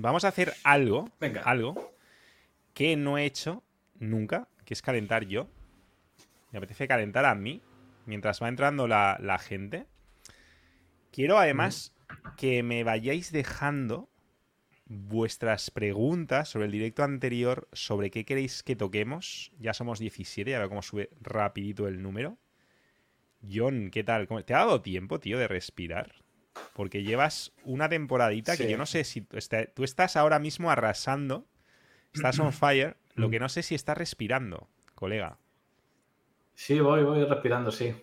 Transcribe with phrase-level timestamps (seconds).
[0.00, 1.42] Vamos a hacer algo, Venga.
[1.42, 1.92] algo
[2.72, 3.62] que no he hecho
[3.98, 5.48] nunca, que es calentar yo.
[6.52, 7.62] Me apetece calentar a mí
[8.06, 9.86] mientras va entrando la, la gente.
[11.10, 11.92] Quiero además
[12.36, 14.08] que me vayáis dejando
[14.86, 19.52] vuestras preguntas sobre el directo anterior, sobre qué queréis que toquemos.
[19.58, 22.36] Ya somos 17, a ver cómo sube rapidito el número.
[23.48, 24.26] John, ¿qué tal?
[24.26, 26.23] ¿Cómo- ¿Te ha dado tiempo, tío, de respirar?
[26.72, 30.70] Porque llevas una temporadita que yo no sé si tú, está- tú estás ahora mismo
[30.70, 31.46] arrasando,
[32.12, 35.38] estás on fire, lo que no sé si estás respirando, colega.
[36.54, 37.94] Sí, voy, voy respirando, sí.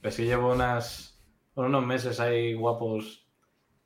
[0.00, 1.20] Pues sí llevo unas,
[1.54, 3.26] unos meses ahí guapos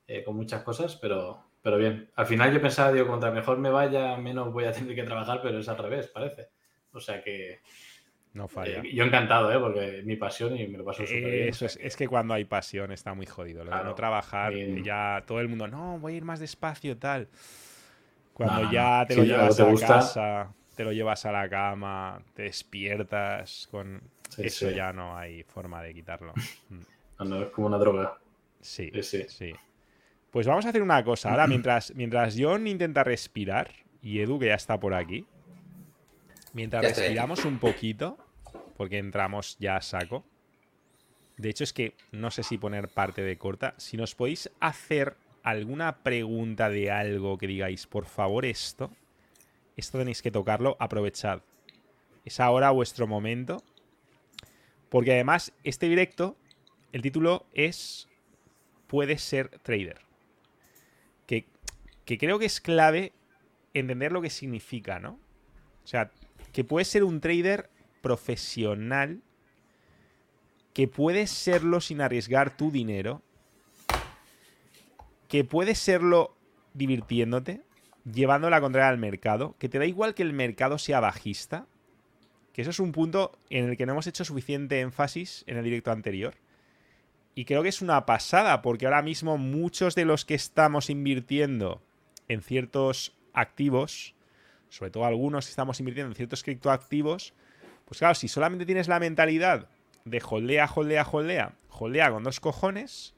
[0.07, 2.11] eh, con muchas cosas, pero, pero bien.
[2.17, 5.41] Al final yo pensaba, digo, contra mejor me vaya, menos voy a tener que trabajar,
[5.43, 6.51] pero es al revés, parece.
[6.93, 7.61] O sea que
[8.37, 8.81] No falla.
[8.83, 9.59] eh, yo encantado, ¿eh?
[9.59, 11.49] Porque es mi pasión y me lo paso súper bien.
[11.49, 13.65] Eso es, es que cuando hay pasión está muy jodido.
[13.65, 13.95] Lo de no Claro.
[13.95, 17.29] trabajar, ya todo el mundo, no, voy a ir más despacio, tal.
[18.35, 21.49] Cuando ya te Si lo llevas te a gusta- casa, te lo llevas a la
[21.49, 24.03] cama, te despiertas con.
[24.29, 24.75] Sí, Eso sí.
[24.75, 26.33] ya no hay forma de quitarlo.
[26.71, 26.81] Mm.
[27.21, 28.19] No, no, es como una droga.
[28.61, 29.55] Sí, Sí, sí.
[30.31, 31.31] Pues vamos a hacer una cosa.
[31.31, 33.71] Ahora, mientras, mientras John intenta respirar
[34.03, 35.25] y Edu, que ya está por aquí,
[36.53, 38.19] mientras respiramos un poquito,
[38.77, 40.25] porque entramos ya a saco.
[41.37, 43.75] De hecho, es que no sé si poner parte de corta.
[43.77, 48.91] Si nos podéis hacer alguna pregunta de algo que digáis, por favor, esto,
[49.77, 51.43] esto tenéis que tocarlo, aprovechad.
[52.25, 53.63] Es ahora vuestro momento.
[54.89, 56.37] Porque además, este directo,
[56.93, 58.09] el título es
[58.87, 60.01] Puedes ser trader.
[61.27, 61.45] Que,
[62.05, 63.13] que creo que es clave
[63.75, 65.19] entender lo que significa, ¿no?
[65.85, 66.13] O sea,
[66.53, 67.69] que puedes ser un trader
[68.01, 69.23] profesional,
[70.73, 73.23] que puedes serlo sin arriesgar tu dinero,
[75.29, 76.37] que puedes serlo
[76.75, 77.63] divirtiéndote,
[78.05, 81.67] llevando la contraria al mercado, que te da igual que el mercado sea bajista,
[82.53, 85.65] que eso es un punto en el que no hemos hecho suficiente énfasis en el
[85.65, 86.35] directo anterior.
[87.35, 91.83] Y creo que es una pasada, porque ahora mismo muchos de los que estamos invirtiendo
[92.29, 94.15] en ciertos activos,
[94.71, 97.35] sobre todo algunos que estamos invirtiendo en ciertos criptoactivos,
[97.87, 99.69] pues claro, si solamente tienes la mentalidad
[100.05, 103.15] de holdea, holdea, holdea, holdea con dos cojones,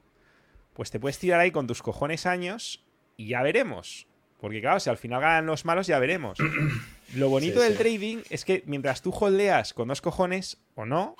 [0.74, 2.84] pues te puedes tirar ahí con tus cojones años
[3.16, 4.06] y ya veremos.
[4.40, 6.38] Porque claro, si al final ganan los malos, ya veremos.
[7.16, 7.78] Lo bonito Sí, del sí.
[7.78, 11.16] trading es que mientras tú holdeas con dos cojones o no,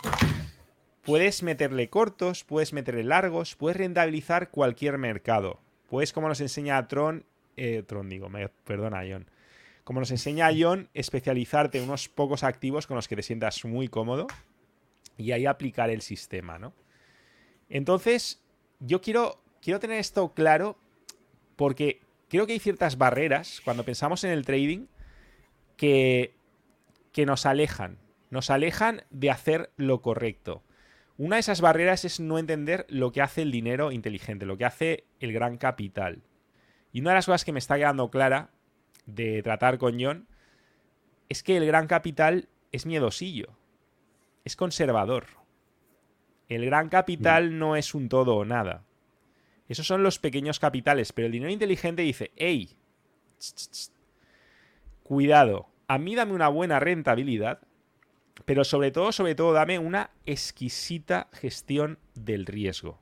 [1.02, 5.60] puedes meterle cortos, puedes meterle largos, puedes rentabilizar cualquier mercado.
[5.88, 7.24] Puedes, como nos enseña Tron,
[7.56, 9.26] eh, Tron digo, me, perdona, John.
[9.88, 13.88] Como nos enseña John, especializarte en unos pocos activos con los que te sientas muy
[13.88, 14.26] cómodo
[15.16, 16.74] y ahí aplicar el sistema, ¿no?
[17.70, 18.44] Entonces,
[18.80, 20.76] yo quiero, quiero tener esto claro
[21.56, 24.88] porque creo que hay ciertas barreras cuando pensamos en el trading
[25.78, 26.34] que,
[27.10, 27.96] que nos alejan.
[28.28, 30.62] Nos alejan de hacer lo correcto.
[31.16, 34.66] Una de esas barreras es no entender lo que hace el dinero inteligente, lo que
[34.66, 36.20] hace el gran capital.
[36.92, 38.50] Y una de las cosas que me está quedando clara
[39.08, 40.28] de tratar con John
[41.28, 43.56] es que el gran capital es miedosillo,
[44.44, 45.26] es conservador.
[46.48, 48.84] El gran capital no es un todo o nada.
[49.68, 52.70] Esos son los pequeños capitales, pero el dinero inteligente dice, hey,
[55.02, 57.60] cuidado, a mí dame una buena rentabilidad,
[58.46, 62.98] pero sobre todo, sobre todo, dame una exquisita gestión del riesgo.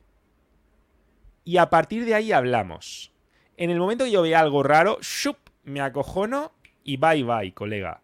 [1.45, 3.13] Y a partir de ahí hablamos.
[3.57, 5.46] En el momento que yo vea algo raro, ¡shup!
[5.67, 8.01] Me acojono y bye bye, colega.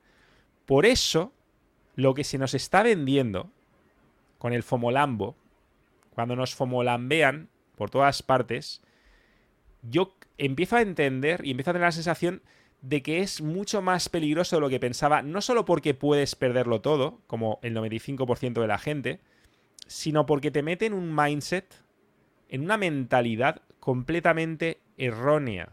[0.66, 1.32] Por eso,
[1.96, 3.50] lo que se nos está vendiendo
[4.38, 5.36] con el fomolambo,
[6.14, 8.82] cuando nos fomolambean por todas partes,
[9.82, 12.42] yo empiezo a entender y empiezo a tener la sensación
[12.82, 16.80] de que es mucho más peligroso de lo que pensaba, no solo porque puedes perderlo
[16.80, 19.20] todo, como el 95% de la gente,
[19.86, 21.82] sino porque te mete en un mindset,
[22.48, 25.70] en una mentalidad completamente errónea.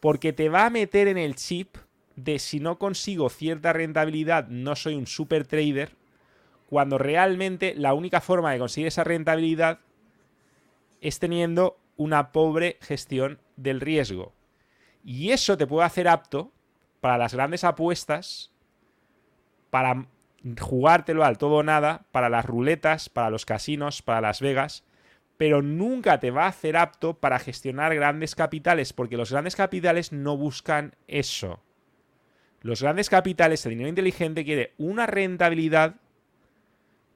[0.00, 1.76] Porque te va a meter en el chip
[2.16, 5.96] de si no consigo cierta rentabilidad, no soy un super trader,
[6.68, 9.80] cuando realmente la única forma de conseguir esa rentabilidad
[11.00, 14.32] es teniendo una pobre gestión del riesgo.
[15.04, 16.52] Y eso te puede hacer apto
[17.00, 18.52] para las grandes apuestas,
[19.70, 20.06] para
[20.60, 24.84] jugártelo al todo o nada, para las ruletas, para los casinos, para Las Vegas,
[25.38, 30.12] pero nunca te va a hacer apto para gestionar grandes capitales, porque los grandes capitales
[30.12, 31.62] no buscan eso.
[32.60, 35.94] Los grandes capitales, el dinero inteligente quiere una rentabilidad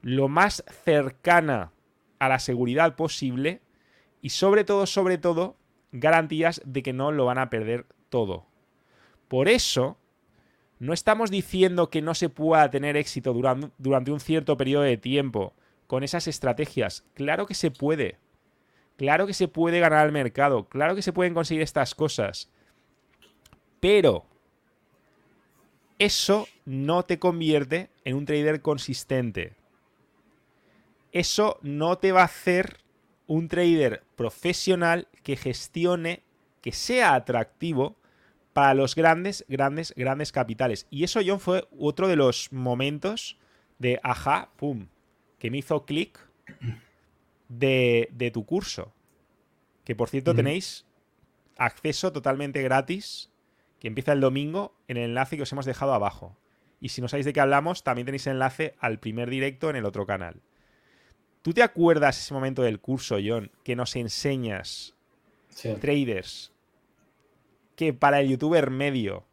[0.02, 1.72] lo más cercana
[2.18, 3.60] a la seguridad posible
[4.24, 5.56] Y sobre todo, sobre todo,
[5.90, 8.46] garantías de que no lo van a perder todo.
[9.26, 9.98] Por eso,
[10.78, 15.54] no estamos diciendo que no se pueda tener éxito durante, un cierto periodo de tiempo
[15.92, 17.04] con esas estrategias.
[17.12, 18.16] Claro que se puede.
[18.96, 20.64] Claro que se puede ganar al mercado.
[20.64, 22.48] Claro que se pueden conseguir estas cosas.
[23.78, 24.24] Pero
[25.98, 29.52] eso no te convierte en un trader consistente.
[31.12, 32.78] Eso no te va a hacer
[33.26, 36.22] un trader profesional que gestione,
[36.62, 37.96] que sea atractivo
[38.54, 40.86] para los grandes, grandes, grandes capitales.
[40.88, 43.36] Y eso, John, fue otro de los momentos
[43.78, 44.86] de ajá, pum,
[45.42, 46.20] que me hizo clic
[47.48, 48.94] de, tu curso.
[49.82, 50.86] Que por cierto tenéis
[51.56, 53.28] acceso totalmente gratis,
[53.80, 56.36] que empieza el domingo, en el enlace que os hemos dejado abajo.
[56.80, 59.84] Y si no sabéis de qué hablamos, también tenéis enlace al primer directo en el
[59.84, 60.40] otro canal.
[61.42, 64.94] ¿Tú te acuerdas ese momento del curso, John, que nos enseñas
[65.80, 66.52] traders
[67.74, 69.24] que para el youtuber medio,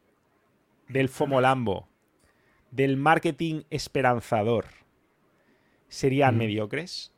[0.87, 1.87] del FOMOLAMBO,
[2.71, 4.78] del marketing esperanzador,
[5.89, 7.11] serían mediocres?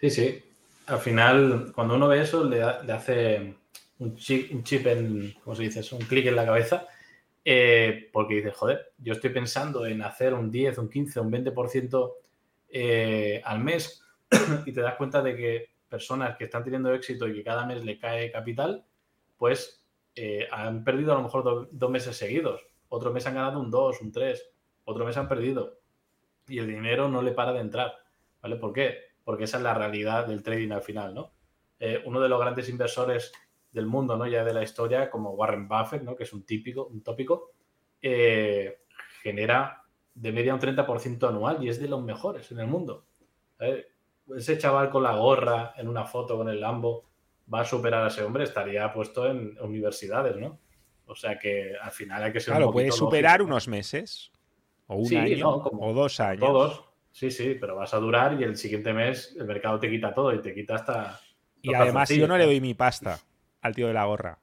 [0.00, 0.42] Sí, sí.
[0.86, 3.54] Al final, cuando uno ve eso, le, hace
[3.98, 6.86] un chip, en, ¿cómo se dice Un clic en la cabeza.
[7.48, 12.12] Eh, porque dices, joder, yo estoy pensando en hacer un 10, un 15, un 20%
[12.70, 14.02] eh, al mes
[14.66, 17.84] y te das cuenta de que personas que están teniendo éxito y que cada mes
[17.84, 18.84] le cae capital,
[19.38, 19.84] pues
[20.16, 22.62] eh, han perdido a lo mejor dos meses seguidos.
[22.88, 24.50] Otro mes han ganado un 2, un 3,
[24.84, 25.78] otro mes han perdido.
[26.48, 27.92] Y el dinero no le para de entrar.
[28.42, 28.56] ¿Vale?
[28.56, 28.98] ¿Por qué?
[29.24, 31.32] Porque esa es la realidad del trading al final, ¿no?
[31.78, 33.32] Eh, uno de los grandes inversores
[33.72, 34.26] del mundo, ¿no?
[34.26, 36.16] Ya de la historia, como Warren Buffett, ¿no?
[36.16, 37.52] Que es un típico, un tópico,
[38.00, 38.82] eh,
[39.22, 39.82] genera
[40.14, 43.06] de media un 30% anual y es de los mejores en el mundo.
[44.34, 47.04] Ese chaval con la gorra en una foto con el Lambo
[47.52, 50.58] va a superar a ese hombre, estaría puesto en universidades, ¿no?
[51.06, 54.32] O sea que al final hay que ser claro, puede superar unos meses,
[54.86, 56.40] o un año, o dos años.
[56.40, 60.14] Todos, sí, sí, pero vas a durar y el siguiente mes el mercado te quita
[60.14, 61.20] todo y te quita hasta.
[61.62, 63.18] Y además yo no le doy mi pasta
[63.60, 64.38] al tío de la gorra.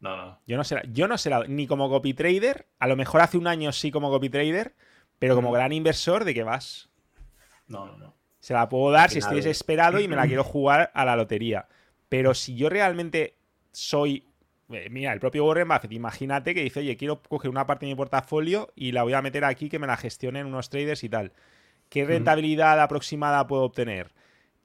[0.00, 0.40] No, no.
[0.46, 3.46] Yo no sé, yo no sé ni como copy trader, a lo mejor hace un
[3.46, 4.74] año sí como copy trader,
[5.18, 6.90] pero como gran inversor, ¿de qué vas?
[7.68, 8.14] No, no, no.
[8.40, 11.66] Se la puedo dar si estoy desesperado y me la quiero jugar a la lotería.
[12.08, 13.36] Pero si yo realmente
[13.72, 14.25] soy.
[14.70, 17.92] Eh, mira, el propio Warren Buffett, imagínate que dice, oye, quiero coger una parte de
[17.92, 21.08] mi portafolio y la voy a meter aquí que me la gestionen unos traders y
[21.08, 21.32] tal.
[21.88, 24.12] ¿Qué rentabilidad aproximada puedo obtener?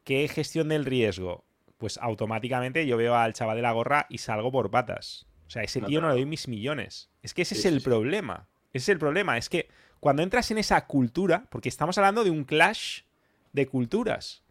[0.03, 1.45] ¿Qué gestión del riesgo?
[1.77, 5.27] Pues automáticamente yo veo al chaval de la gorra y salgo por patas.
[5.45, 7.09] O sea, ese tío no le doy mis millones.
[7.21, 8.47] Es que ese es el problema.
[8.74, 9.38] Ese es el problema.
[9.38, 9.68] Es que
[10.00, 13.01] cuando entras en esa cultura, porque estamos hablando de un clash
[13.54, 14.44] de culturas.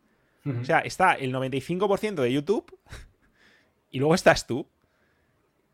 [0.45, 2.79] O sea, está el 95% de YouTube
[3.91, 4.67] y luego estás tú.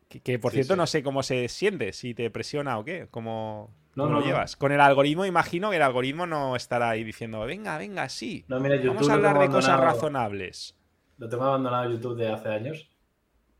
[0.07, 4.07] Que, por cierto, no sé cómo se siente, si te presiona o qué, cómo, no,
[4.07, 4.55] lo llevas.
[4.55, 8.45] Con el algoritmo, imagino que el algoritmo no estará ahí diciendo, venga, venga, sí.
[8.47, 10.77] Vamos a hablar de cosas razonables.
[11.17, 12.89] Lo tengo abandonado YouTube de hace años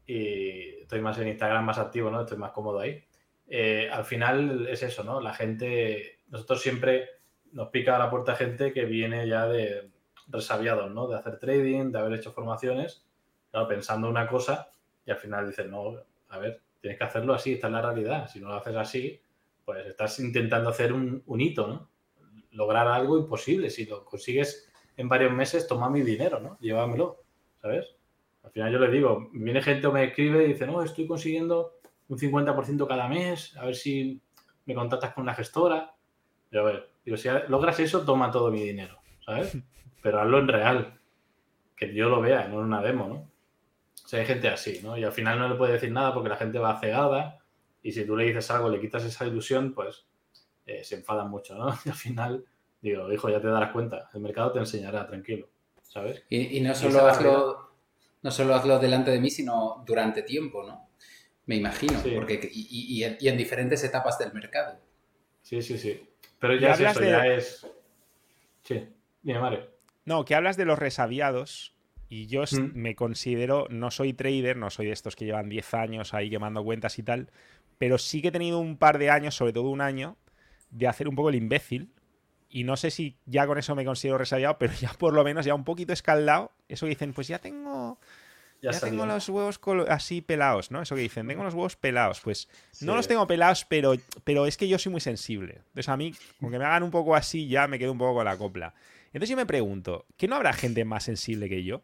[0.06, 2.22] y estoy más en Instagram, más activo, ¿no?
[2.22, 3.04] Estoy más cómodo ahí.
[3.50, 5.20] Eh, al final es eso, ¿no?
[5.20, 7.10] La gente, nosotros siempre
[7.52, 9.90] nos pica a la puerta gente que viene ya de,
[10.28, 11.08] resabiados, ¿no?
[11.08, 13.06] De hacer trading, de haber hecho formaciones,
[13.51, 14.70] claro, pensando una cosa
[15.06, 18.27] y al final dices, no, a ver, tienes que hacerlo así, esta es la realidad.
[18.27, 19.22] Si no lo haces así,
[19.65, 21.89] pues estás intentando hacer un, hito, ¿no?
[22.51, 23.69] Lograr algo imposible.
[23.69, 26.57] Si lo consigues en varios meses, toma mi dinero, ¿no?
[26.60, 27.24] Llévamelo,
[27.62, 27.96] ¿sabes?
[28.43, 31.79] Al final yo le digo, viene gente o me escribe y dice, no, estoy consiguiendo
[32.07, 34.22] un 50% cada mes, a ver si
[34.65, 35.93] me contactas con una gestora.
[36.50, 39.57] Pero a ver, digo, si logras eso, toma todo mi dinero, ¿sabes?
[40.01, 41.00] pero hazlo en real,
[41.75, 43.29] que yo lo vea, no en una demo, ¿no?
[44.08, 44.98] O sea, hay gente así, ¿no?
[44.98, 47.40] Y al final no le puede decir nada porque la gente va cegada
[47.84, 50.06] y si tú le dices algo, le quitas esa ilusión, pues
[50.66, 51.78] eh, se enfadan mucho, ¿no?
[51.86, 52.46] Y al final,
[52.80, 55.50] digo, hijo, ya te darás cuenta, el mercado te enseñará, tranquilo,
[55.82, 56.24] ¿sabes?
[56.30, 57.74] Y, no, solo hazlo,
[58.22, 60.90] no solo hazlo delante de mí, sino durante tiempo, ¿no?
[61.48, 64.80] Me imagino, porque y, en diferentes etapas del mercado.
[65.42, 66.10] Sí, sí, sí.
[66.40, 67.68] Pero ya es eso, ya es...
[68.64, 68.88] Sí,
[69.22, 69.70] dime, Mario.
[70.06, 71.76] No, que hablas de los resabiados.
[72.10, 72.72] Y yo mm.
[72.74, 76.64] me considero, no soy trader, no soy de estos que llevan 10 años ahí quemando
[76.64, 77.30] cuentas y tal,
[77.78, 80.18] pero sí que he tenido un par de años, sobre todo un año,
[80.72, 81.92] de hacer un poco el imbécil.
[82.50, 85.46] Y no sé si ya con eso me considero resabiado, pero ya por lo menos
[85.46, 86.52] ya un poquito escaldado.
[86.68, 88.00] Eso que dicen, pues ya tengo.
[88.60, 90.82] Ya, tengo los huevos así pelados, ¿no?
[90.82, 92.22] Eso que dicen, tengo los huevos pelados.
[92.22, 92.50] Pues
[92.82, 95.62] no los tengo pelados, pero, pero es que yo soy muy sensible.
[95.68, 98.26] Entonces a mí, aunque me hagan un poco así, ya me quedo un poco con
[98.26, 98.74] la copla.
[99.08, 101.84] Entonces yo me pregunto, ¿qué no habrá gente más sensible que yo?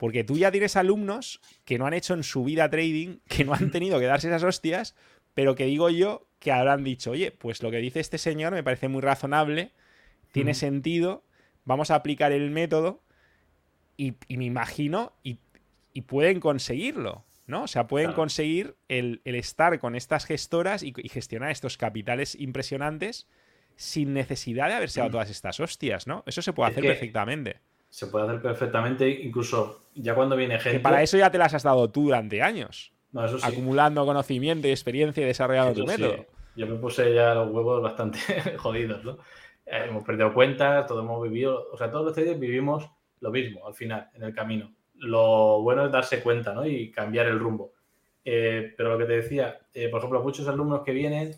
[0.00, 3.52] Porque tú ya tienes alumnos que no han hecho en su vida trading, que no
[3.52, 4.96] han tenido que darse esas hostias,
[5.34, 8.62] pero que digo yo que habrán dicho, oye, pues lo que dice este señor me
[8.62, 9.72] parece muy razonable,
[10.32, 11.22] tiene sentido,
[11.66, 13.02] vamos a aplicar el método
[13.98, 15.36] y, me imagino y,
[16.06, 17.64] pueden conseguirlo, ¿no?
[17.64, 23.28] O sea, pueden conseguir el, estar con estas gestoras y, gestionar estos capitales impresionantes
[23.76, 26.24] sin necesidad de haberse dado todas estas hostias, ¿no?
[26.24, 27.60] Eso se puede hacer perfectamente.
[27.90, 30.78] Se puede hacer perfectamente, incluso ya cuando viene gente.
[30.78, 32.92] Que para eso ya te las has dado tú durante años.
[33.42, 36.26] Acumulando conocimiento y experiencia y desarrollando tu método.
[36.56, 38.18] Yo me puse ya los huevos bastante
[38.58, 39.18] jodidos, ¿no?
[39.66, 42.88] Eh, hemos perdido cuentas, todos hemos vivido, o sea, todos los traders vivimos
[43.20, 44.72] lo mismo al final, en el camino.
[44.94, 46.66] Lo bueno es darse cuenta, ¿no?
[46.66, 47.72] Y cambiar el rumbo.
[48.24, 51.34] Eh, pero lo que te decía, eh, por ejemplo, muchos alumnos que vienen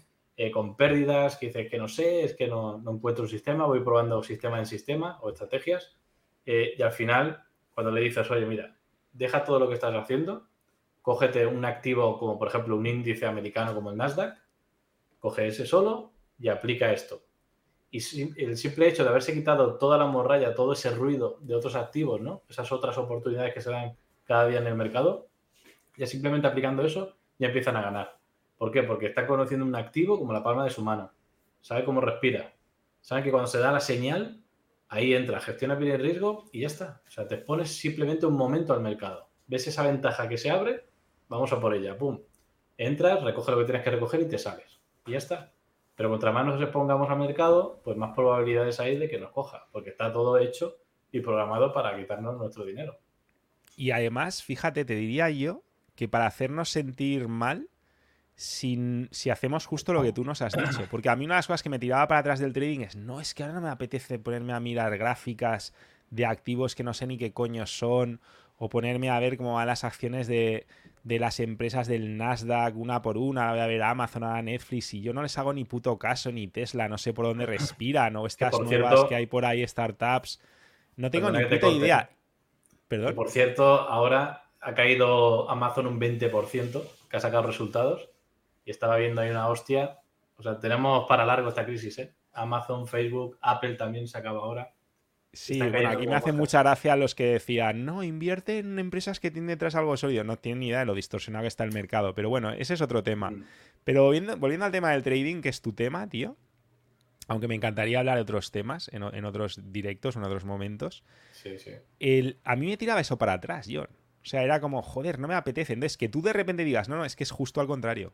[0.52, 3.78] con pérdidas, que dicen que no sé, es que no, no, encuentro un sistema, voy
[3.78, 5.94] probando sistema en sistema o estrategias,
[6.44, 7.44] y al final,
[7.74, 8.76] cuando le dices, oye, mira,
[9.12, 10.48] deja todo lo que estás haciendo,
[11.02, 14.38] cógete un activo como por ejemplo un índice americano como el Nasdaq,
[15.18, 17.22] coge ese solo y aplica esto.
[17.90, 17.98] Y
[18.42, 22.22] el simple hecho de haberse quitado toda la morralla, todo ese ruido de otros activos,
[22.22, 22.42] ¿no?
[22.48, 25.28] Esas otras oportunidades que se dan cada día en el mercado,
[25.98, 28.18] ya simplemente aplicando eso, ya empiezan a ganar.
[28.56, 28.82] ¿Por qué?
[28.82, 31.12] Porque está conociendo un activo como la palma de su mano.
[31.60, 32.54] Sabe cómo respira.
[33.02, 34.41] Sabe que cuando se da la señal,
[34.92, 37.00] ahí entra, gestiona bien el riesgo y ya está.
[37.08, 39.30] O sea, te pones simplemente un momento al mercado.
[39.46, 40.84] Ves esa ventaja que se abre,
[41.28, 42.20] vamos a por ella, pum.
[42.76, 45.52] Entras, recoge lo que tienes que recoger y te sales y ya está.
[45.96, 49.66] Pero contra más nos expongamos al mercado, pues más probabilidades hay de que nos coja,
[49.72, 50.76] porque está todo hecho
[51.10, 52.98] y programado para quitarnos nuestro dinero.
[53.76, 55.62] Y además, fíjate, te diría yo
[55.94, 57.70] que para hacernos sentir mal,
[58.34, 60.86] sin, si hacemos justo lo que tú nos has dicho.
[60.90, 62.96] Porque a mí una de las cosas que me tiraba para atrás del trading es,
[62.96, 65.72] no, es que ahora no me apetece ponerme a mirar gráficas
[66.10, 68.20] de activos que no sé ni qué coño son,
[68.58, 70.66] o ponerme a ver cómo van las acciones de,
[71.04, 75.00] de las empresas del Nasdaq una por una, voy a ver Amazon, a Netflix, y
[75.00, 78.26] yo no les hago ni puto caso, ni Tesla, no sé por dónde respiran, o
[78.26, 80.40] estas nuevas que hay por ahí, startups.
[80.96, 82.10] No tengo ni puta idea.
[82.86, 83.14] Perdón.
[83.14, 88.11] por cierto, ahora ha caído Amazon un 20%, que ha sacado resultados,
[88.64, 89.98] y estaba viendo ahí una hostia.
[90.36, 92.14] O sea, tenemos para largo esta crisis, ¿eh?
[92.32, 94.72] Amazon, Facebook, Apple también se acaba ahora.
[95.34, 99.30] Sí, bueno, aquí me hace mucha gracia los que decían, no, invierte en empresas que
[99.30, 100.24] tienen detrás algo sólido.
[100.24, 102.14] No tienen ni idea de lo distorsionado que está el mercado.
[102.14, 103.30] Pero bueno, ese es otro tema.
[103.30, 103.44] Mm.
[103.84, 106.36] Pero volviendo, al tema del trading, que es tu tema, tío.
[107.28, 111.02] Aunque me encantaría hablar de otros temas en, otros directos, en otros momentos.
[111.30, 111.70] Sí, sí.
[111.98, 113.88] El, a mí me tiraba eso para atrás, John.
[114.22, 115.72] O sea, era como, joder, no me apetece.
[115.72, 118.12] Entonces, que tú de repente digas, no, no, es que es justo al contrario.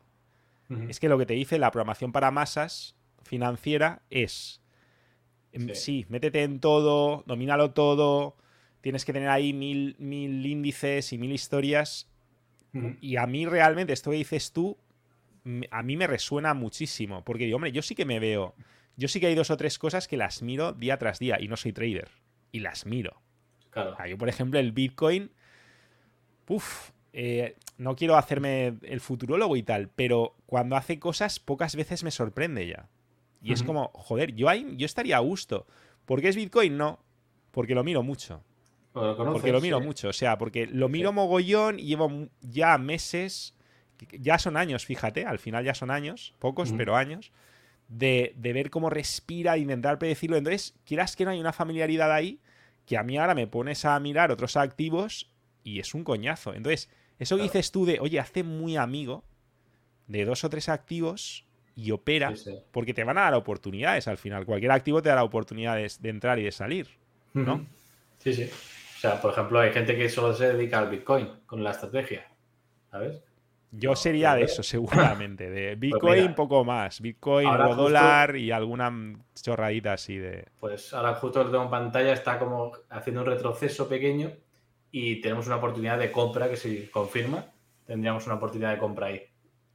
[0.88, 4.60] Es que lo que te dice la programación para masas financiera es
[5.52, 6.06] Em, sí.
[6.08, 8.36] métete en todo, domínalo todo,
[8.80, 12.08] tienes que tener ahí mil, mil índices y mil historias.
[13.00, 14.76] Y a mí realmente esto que dices tú,
[15.70, 18.54] a mí me resuena muchísimo, porque hombre, yo sí que me veo,
[18.96, 21.48] yo sí que hay dos o tres cosas que las miro día tras día y
[21.48, 22.08] no soy trader,
[22.52, 23.20] y las miro.
[23.70, 23.96] Claro.
[24.06, 25.30] yo, por ejemplo, el Bitcoin,
[26.46, 32.04] uff, eh, no quiero hacerme el futurólogo y tal, pero cuando hace cosas pocas veces
[32.04, 32.88] me sorprende ya.
[33.40, 35.66] Y es como, joder, yo, ahí, yo estaría a gusto.
[36.04, 36.76] ¿Por qué es Bitcoin?
[36.76, 36.98] No,
[37.52, 38.42] porque lo miro mucho.
[38.92, 43.54] porque lo miro mucho, o sea, porque lo miro mogollón y llevo ya meses,
[44.10, 47.30] ya son años, fíjate, al final ya son años, pocos, pero años,
[47.88, 50.36] de, ver cómo respira e intentar predecirlo.
[50.36, 52.40] Entonces, quieras que no hay una familiaridad ahí
[52.86, 55.30] que a mí ahora me pones a mirar otros activos
[55.62, 56.54] y es un coñazo.
[56.54, 56.88] Entonces,
[57.18, 59.24] eso que dices tú de, oye, hace muy amigo
[60.06, 61.44] de dos o tres activos
[61.74, 62.32] y opera,
[62.72, 64.44] porque te van a dar oportunidades al final.
[64.44, 66.88] Cualquier activo te dará oportunidades de entrar y de salir,
[67.34, 67.66] ¿no?
[68.18, 68.50] Sí, sí.
[68.96, 72.26] O sea, por ejemplo, hay gente que solo se dedica al Bitcoin con la estrategia,
[72.90, 73.22] ¿sabes?
[73.70, 75.50] Yo sería de eso, seguramente.
[75.50, 77.00] De pues Bitcoin, un poco más.
[77.00, 78.92] Bitcoin, o dólar y alguna
[79.40, 80.46] chorradita así de.
[80.58, 84.32] Pues ahora justo lo tengo en pantalla, está como haciendo un retroceso pequeño
[84.90, 87.46] y tenemos una oportunidad de compra que si confirma,
[87.86, 89.22] tendríamos una oportunidad de compra ahí.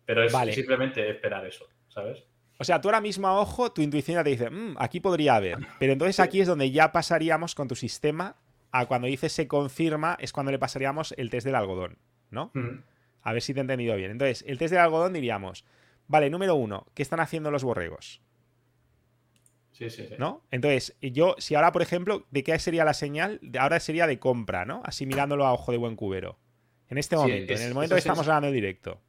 [0.05, 1.65] Pero es simplemente esperar eso.
[1.93, 2.23] ¿sabes?
[2.57, 5.57] O sea, tú ahora mismo a ojo, tu intuición te dice, mm, aquí podría haber.
[5.79, 8.35] Pero entonces aquí es donde ya pasaríamos con tu sistema
[8.71, 11.99] a cuando dices se confirma, es cuando le pasaríamos el test del algodón,
[12.31, 12.51] ¿no?
[13.21, 14.11] A ver si te he entendido bien.
[14.11, 15.63] Entonces, el test del algodón diríamos,
[16.07, 18.21] vale, número uno, ¿qué están haciendo los borregos?
[19.73, 20.15] Sí, sí, sí.
[20.17, 20.43] ¿No?
[20.51, 23.41] Entonces, yo, si ahora, por ejemplo, ¿de qué sería la señal?
[23.59, 24.81] Ahora sería de compra, ¿no?
[24.85, 26.37] Así mirándolo a ojo de buen cubero.
[26.89, 29.01] En este momento, en el momento que estamos hablando directo.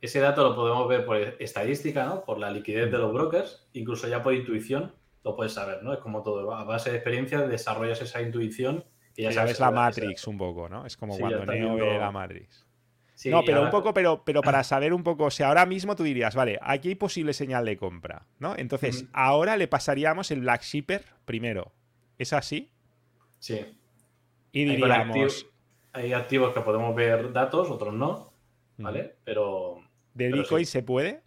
[0.00, 2.24] Ese dato lo podemos ver por estadística, ¿no?
[2.24, 5.92] Por la liquidez de los brokers, incluso ya por intuición lo puedes saber, ¿no?
[5.92, 8.84] Es como todo, a base de experiencia desarrollas esa intuición
[9.22, 10.86] ya sabes la Matrix un poco, ¿no?
[10.86, 12.66] Es como cuando Neo ve la Matrix.
[13.26, 16.02] No, pero un poco, pero, pero para saber un poco, o sea, ahora mismo tú
[16.02, 18.54] dirías, vale, aquí hay posible señal de compra, ¿no?
[18.56, 21.72] Entonces, ahora le pasaríamos el Black Shipper primero.
[22.18, 22.70] ¿Es así?
[23.38, 23.64] Sí.
[24.52, 25.46] Y diríamos.
[25.92, 28.32] Hay, activos que podemos ver datos, otros no,
[28.76, 29.16] ¿vale?
[29.24, 29.82] Pero.
[30.14, 31.22] ¿De Bitcoin se puede?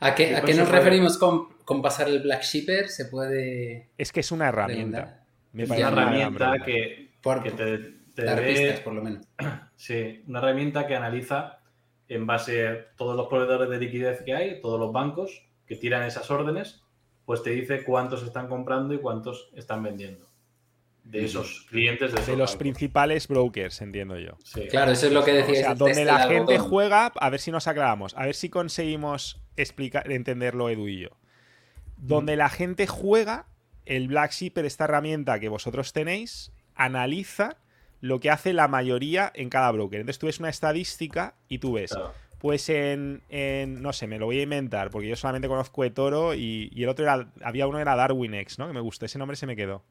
[0.00, 2.88] ¿A qué, ¿a qué nos referimos con, pasar el Black Shipper?
[2.88, 3.90] ¿Se puede.?
[3.98, 5.24] Es que es una herramienta.
[5.52, 7.10] Me parece una herramienta que,
[7.56, 9.26] te, dar pistas, por lo menos.
[9.76, 11.60] Sí, una herramienta que analiza
[12.06, 16.02] en base a todos los proveedores de liquidez que hay, todos los bancos que tiran
[16.02, 16.82] esas órdenes,
[17.24, 20.30] pues te dice cuántos están comprando y cuántos están vendiendo
[21.04, 24.36] de esos clientes de, los principales brokers, entiendo yo.
[24.70, 25.74] Claro, eso es lo que decía.
[25.74, 30.68] donde la gente juega, a ver si nos aclaramos, a ver si conseguimos explicar, entenderlo
[30.68, 31.08] Edu y yo.
[31.96, 33.46] Donde la gente juega,
[33.86, 37.56] el Black Shipper, esta herramienta que vosotros tenéis, analiza
[38.00, 40.00] lo que hace la mayoría en cada broker.
[40.00, 41.96] Entonces tú ves una estadística y tú ves,
[42.38, 43.22] pues en,
[43.82, 46.88] no sé, me lo voy a inventar, porque yo solamente conozco eToro y, y el
[46.88, 48.66] otro era, había uno era DarwinX, ¿no?
[48.66, 49.84] Que me gustó, ese nombre se me quedó.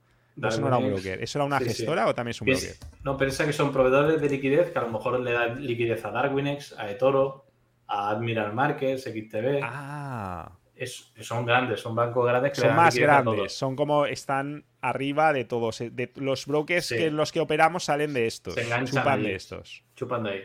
[0.48, 1.22] Eso no era un broker.
[1.22, 2.76] ¿Eso era una gestora o también es un broker?
[3.04, 6.12] no, piensa que son proveedores de liquidez que a lo mejor le dan liquidez a
[6.12, 7.46] Darwinex, a eToro,
[7.88, 9.60] a Admiral Markets, XTB.
[9.64, 10.59] Ah.
[10.88, 15.82] Son grandes, son bancos grandes que son más grandes, son como están arriba de todos.
[15.82, 18.56] Eh, de los brokers que los que operamos salen de estos.
[18.86, 19.84] chupan de estos.
[19.96, 20.44] Chupan de ahí.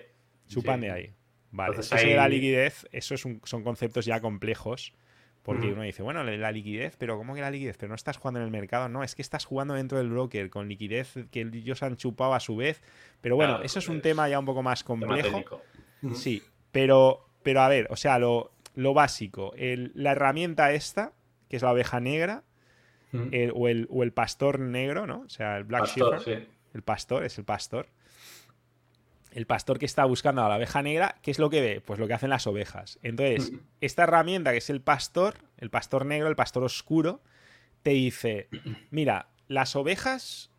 [0.49, 1.15] Chupan de ahí.
[1.51, 1.79] Vale.
[1.79, 4.93] Eso de la liquidez, eso son conceptos ya complejos
[5.45, 7.77] porque uno dice, bueno, la liquidez, pero ¿cómo que la liquidez?
[7.77, 10.49] Pero no estás jugando en el mercado, no, es que estás jugando dentro del broker
[10.49, 12.81] con liquidez que ellos han chupado a su vez.
[13.21, 15.45] Pero bueno, eso es un tema ya un poco más complejo.
[16.15, 18.53] Sí, pero, pero a ver, o sea, lo,
[18.95, 21.13] básico, la herramienta esta,
[21.49, 22.45] que es la oveja negra,
[23.55, 25.21] o, el, pastor negro, ¿no?
[25.21, 26.49] O sea, el Black Shepherd.
[26.73, 27.87] El pastor, es el pastor
[29.35, 31.81] el pastor que está buscando a la oveja negra, ¿qué es lo que ve?
[31.81, 33.01] Pues lo que hacen las ovejas.
[33.03, 37.21] Entonces, esta herramienta que es el pastor, el pastor negro, el pastor oscuro,
[37.83, 38.49] te dice,
[38.91, 40.53] mira, las ovejas,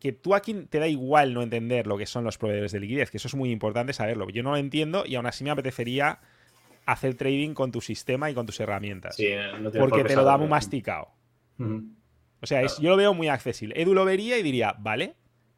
[0.00, 3.12] que tú aquí te da igual no entender lo que son los proveedores de liquidez,
[3.12, 4.28] que eso es muy importante saberlo.
[4.28, 6.18] Yo no lo entiendo y aún así me apetecería
[6.86, 9.16] hacer trading con tu sistema y con tus herramientas.
[9.78, 11.08] porque te lo da muy masticado.
[11.58, 13.80] O sea, yo lo veo muy accesible.
[13.80, 15.16] Edu lo vería y diría, vale,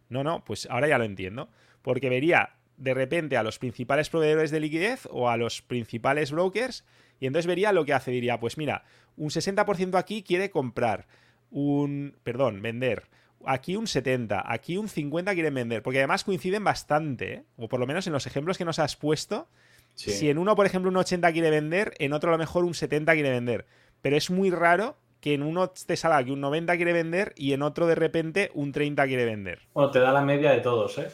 [0.09, 1.49] no, no, pues ahora ya lo entiendo.
[1.83, 6.85] Porque vería de repente a los principales proveedores de liquidez o a los principales brokers
[7.21, 8.11] y entonces vería lo que hace.
[8.11, 8.85] Diría, pues mira,
[9.17, 11.07] un 60% aquí quiere comprar,
[11.51, 13.05] un, perdón, vender.
[13.45, 17.45] Aquí un 70, aquí un 50 quieren vender, porque además coinciden bastante, ¿eh?
[17.57, 19.49] o por lo menos en los ejemplos que nos has puesto.
[19.94, 22.74] Si en uno, por ejemplo, un 80 quiere vender, en otro a lo mejor un
[22.74, 23.66] 70 quiere vender.
[24.01, 27.53] Pero es muy raro que en uno te salga que un 90 quiere vender y
[27.53, 29.61] en otro de repente un 30 quiere vender.
[29.74, 31.11] Bueno, te da la media de todos, ¿eh?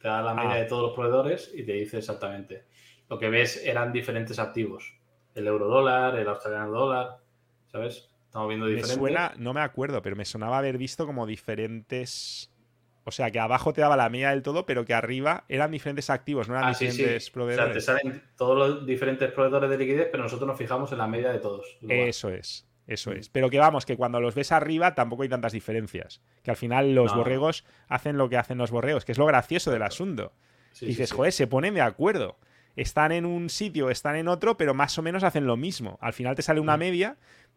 [0.00, 0.58] te da la media ah.
[0.58, 2.64] de todos los proveedores y te dice exactamente.
[3.08, 4.94] Lo que ves eran diferentes activos.
[5.34, 7.18] El euro dólar, el australiano dólar,
[7.70, 8.10] ¿sabes?
[8.26, 8.96] Estamos viendo diferentes.
[8.96, 12.50] Me suena, no me acuerdo, pero me sonaba haber visto como diferentes.
[13.08, 16.10] O sea, que abajo te daba la media del todo, pero que arriba eran diferentes
[16.10, 17.76] activos, no eran ah, diferentes proveedores.
[17.76, 20.98] O sea, te salen todos los diferentes proveedores de liquidez, pero nosotros nos fijamos en
[20.98, 21.78] la media de todos.
[21.88, 22.66] Eso es.
[22.88, 23.28] Eso es.
[23.28, 26.20] Pero que vamos, que cuando los ves arriba tampoco hay tantas diferencias.
[26.42, 29.70] Que al final los borregos hacen lo que hacen los borregos, que es lo gracioso
[29.70, 30.32] del asunto.
[30.80, 32.38] y dices, joder, se ponen de acuerdo.
[32.74, 35.96] Están en un sitio, están en otro, pero más o menos hacen lo mismo.
[36.02, 36.80] Al final te sale una mm.
[36.80, 37.16] media,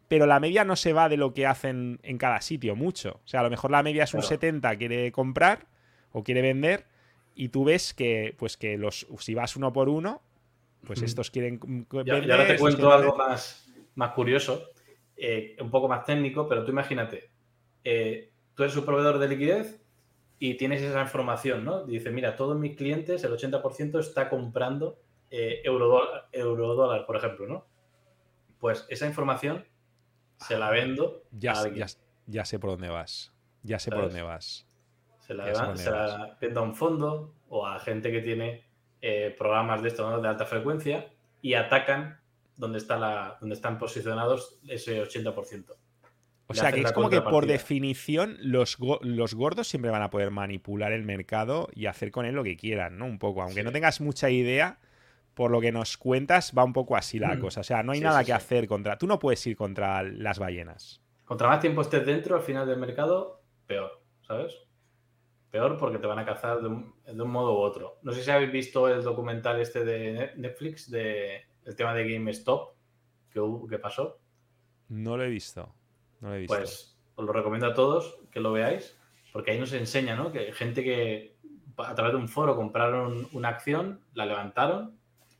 [0.10, 3.22] pero la media no se va de lo que hacen en cada sitio mucho.
[3.24, 5.68] O sea, a lo mejor la media es un 70, quiere comprar
[6.12, 6.88] o quiere vender,
[7.36, 10.22] y tú ves que, pues que los, si vas uno por uno,
[10.86, 12.26] pues estos quieren vender.
[12.26, 14.72] Y ahora te cuento algo más, más curioso
[15.16, 17.30] eh, un poco más técnico, pero tú imagínate,
[17.84, 19.82] eh, tú eres un proveedor de liquidez
[20.40, 21.84] y tienes esa información, ¿no?
[21.86, 24.98] Dice, mira, todos mis clientes, el 80% está comprando
[25.30, 27.66] eh, euro, dólar, por ejemplo, ¿no?
[28.60, 29.66] Pues esa información
[30.40, 31.54] se la vendo ya,
[32.28, 33.34] Ya, sé por dónde vas.
[33.64, 34.66] Ya sé por dónde vas.
[35.20, 38.64] Se la, vendo a un fondo o a gente que tiene
[39.38, 42.20] programas de esto de alta frecuencia y atacan
[42.56, 45.76] donde, está la, donde están posicionados ese 80%.
[46.48, 50.32] O sea, que es como que por definición los, los, gordos siempre van a poder
[50.32, 53.06] manipular el mercado y hacer con él lo que quieran, ¿no?
[53.06, 54.80] Un poco, aunque no tengas mucha idea,
[55.40, 57.40] por lo que nos cuentas, va un poco así la mm.
[57.40, 57.62] cosa.
[57.62, 58.98] O sea, no hay nada que hacer contra...
[58.98, 61.02] Tú no puedes ir contra las ballenas.
[61.24, 64.54] Contra más tiempo estés dentro, al final del mercado, peor, ¿sabes?
[65.50, 68.00] Peor porque te van a cazar de un, de un modo u otro.
[68.02, 72.74] No sé si habéis visto el documental este de Netflix de el tema de GameStop
[73.32, 74.20] que, que pasó.
[74.90, 75.74] No lo he visto.
[76.20, 76.54] No lo he visto.
[76.54, 79.00] Pues os lo recomiendo a todos que lo veáis.
[79.32, 80.34] porque ahí nos enseña, ¿no?
[80.34, 81.38] Que gente que
[81.78, 84.99] a través de un foro compraron una acción, la levantaron,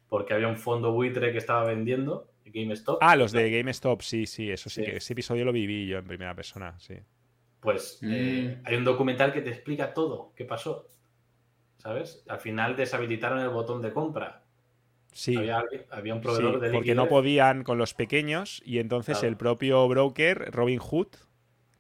[0.10, 2.98] porque había un fondo buitre que estaba vendiendo, GameStop.
[3.02, 6.06] Ah, los de GameStop, sí, sí, eso sí, que ese episodio lo viví yo en
[6.06, 6.96] primera persona, sí.
[7.60, 8.68] Pues eh, mm.
[8.68, 10.90] hay un documental que te explica todo, qué pasó.
[11.78, 12.24] ¿Sabes?
[12.28, 14.44] Al final deshabilitaron el botón de compra.
[15.14, 15.36] Sí.
[15.36, 20.52] Había, un proveedor de Porque no podían con los pequeños y entonces el propio broker,
[20.52, 21.08] Robin Hood,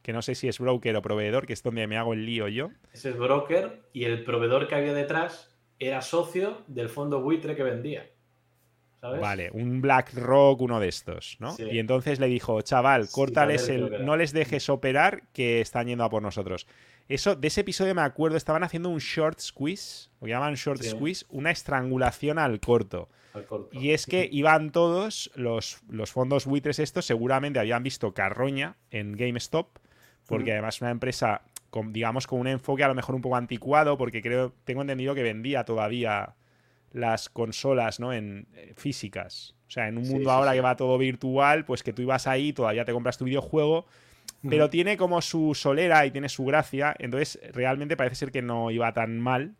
[0.01, 2.47] que no sé si es broker o proveedor, que es donde me hago el lío
[2.47, 2.71] yo.
[2.93, 7.63] Ese es broker y el proveedor que había detrás era socio del fondo buitre que
[7.63, 8.09] vendía.
[9.01, 9.21] ¿Sabes?
[9.21, 11.55] Vale, un BlackRock, uno de estos, ¿no?
[11.57, 14.05] Y entonces le dijo, chaval, córtales el.
[14.05, 16.67] No les dejes operar que están yendo a por nosotros.
[17.09, 21.25] Eso, de ese episodio me acuerdo, estaban haciendo un short squeeze, o llaman short squeeze,
[21.29, 23.09] una estrangulación al corto.
[23.71, 29.13] Y es que iban todos, los, los fondos buitres estos seguramente habían visto carroña en
[29.13, 29.79] GameStop,
[30.27, 33.37] porque además es una empresa, con, digamos, con un enfoque a lo mejor un poco
[33.37, 36.35] anticuado, porque creo, tengo entendido que vendía todavía
[36.91, 38.13] las consolas, ¿no?
[38.13, 39.55] En eh, físicas.
[39.67, 42.53] O sea, en un mundo ahora que va todo virtual, pues que tú ibas ahí,
[42.53, 43.85] todavía te compras tu videojuego,
[44.47, 48.71] pero tiene como su solera y tiene su gracia, entonces realmente parece ser que no
[48.71, 49.55] iba tan mal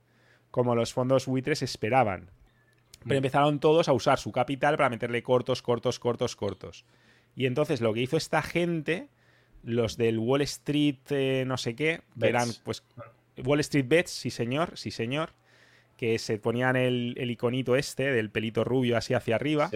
[0.52, 2.32] como los fondos buitres esperaban.
[3.04, 6.86] Pero empezaron todos a usar su capital para meterle cortos, cortos, cortos, cortos.
[7.36, 9.10] Y entonces lo que hizo esta gente,
[9.64, 12.84] los del Wall Street eh, no sé qué, verán, pues
[13.46, 15.34] Wall Street Bets, sí señor, sí señor,
[16.00, 19.70] que se ponían el, iconito este del pelito rubio así hacia arriba.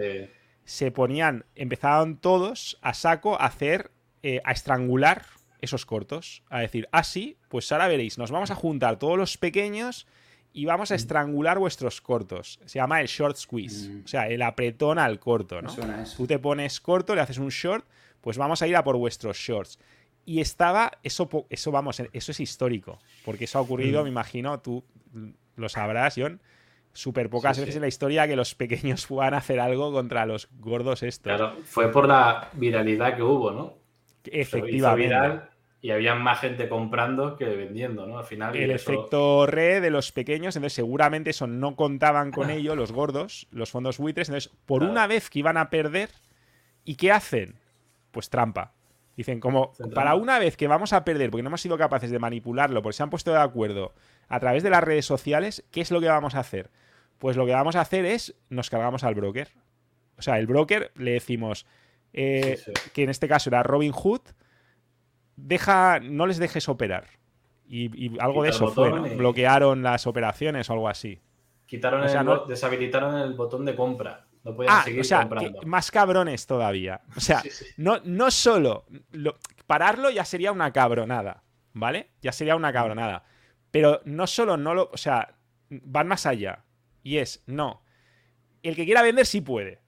[0.64, 5.26] Se ponían, empezaban todos a saco a hacer, eh, a estrangular
[5.60, 6.42] esos cortos.
[6.50, 10.08] A decir, ah, sí, pues ahora veréis, nos vamos a juntar todos los pequeños
[10.54, 10.96] y vamos a mm.
[10.96, 12.58] estrangular vuestros cortos.
[12.64, 13.90] Se llama el short squeeze.
[13.90, 14.04] Mm.
[14.06, 15.76] O sea, el apretón al corto, ¿no?
[16.16, 17.86] Tú te pones corto, le haces un short,
[18.22, 19.78] pues vamos a ir a por vuestros shorts.
[20.26, 24.04] Y estaba, eso, eso vamos, eso es histórico, porque eso ha ocurrido, mm.
[24.06, 24.86] me imagino, tú
[25.56, 26.42] lo sabrás, John,
[26.94, 31.04] súper pocas veces en la historia que los pequeños puedan hacer algo contra los gordos
[31.04, 31.36] estos.
[31.36, 33.74] Claro, fue por la viralidad que hubo, ¿no?
[34.26, 35.42] Efectivamente.
[35.82, 38.20] y había más gente comprando que vendiendo, ¿no?
[38.20, 38.56] Al final.
[38.56, 43.48] El efecto re de los pequeños, entonces seguramente eso no contaban con ello los gordos,
[43.52, 44.30] los fondos buitres.
[44.30, 46.10] Entonces, por una vez que iban a perder,
[46.86, 47.56] ¿y qué hacen?
[48.12, 48.74] Pues trampa.
[49.18, 52.18] Dicen, como para una vez que vamos a perder porque no hemos sido capaces de
[52.18, 53.94] manipularlo, porque se han puesto de acuerdo
[54.28, 56.70] a través de las redes sociales, ¿qué es lo que vamos a hacer?
[57.20, 59.50] Pues lo que vamos a hacer es nos cargamos al broker.
[60.18, 61.66] O sea, el broker le decimos
[62.14, 62.60] eh,
[62.94, 64.22] que en este caso era Robin Hood,
[65.36, 67.08] deja, no les dejes operar.
[67.66, 71.22] Y, algo de eso fue, Bloquearon las operaciones o algo así.
[71.66, 74.28] Quitaron el, deshabilitaron el botón de compra.
[74.44, 75.28] No podían ah, seguir o sea,
[75.66, 77.02] más cabrones todavía.
[77.16, 77.42] O sea,
[77.78, 78.86] No, no solo
[79.66, 82.12] pararlo ya sería una cabronada, ¿vale?
[82.22, 83.24] Ya sería una cabronada.
[83.74, 84.92] Pero no solo no lo.
[84.94, 85.36] O sea,
[85.70, 86.64] van más allá.
[87.02, 87.84] Y es, no.
[88.62, 89.82] El que quiera vender sí puede.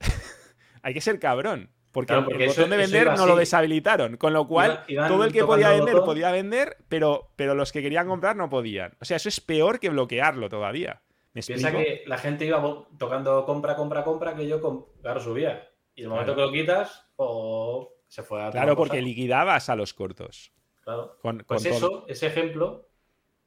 [0.82, 1.70] Hay que ser cabrón.
[1.92, 4.16] Porque, el botón de vender no lo deshabilitaron.
[4.16, 8.08] Con lo cual, todo el que podía vender podía vender, pero, pero los que querían
[8.08, 8.94] comprar no podían.
[9.00, 11.02] O sea, eso es peor que bloquearlo todavía.
[11.34, 12.62] ¿Me Piensa que la gente iba
[12.98, 15.68] tocando compra, compra, compra, que yo, claro, subía.
[15.94, 18.50] Y el momento que lo quitas, o se fue a.
[18.50, 20.52] Claro, porque liquidabas a los cortos.
[20.82, 21.18] Claro.
[21.46, 22.88] pues eso, ese ejemplo,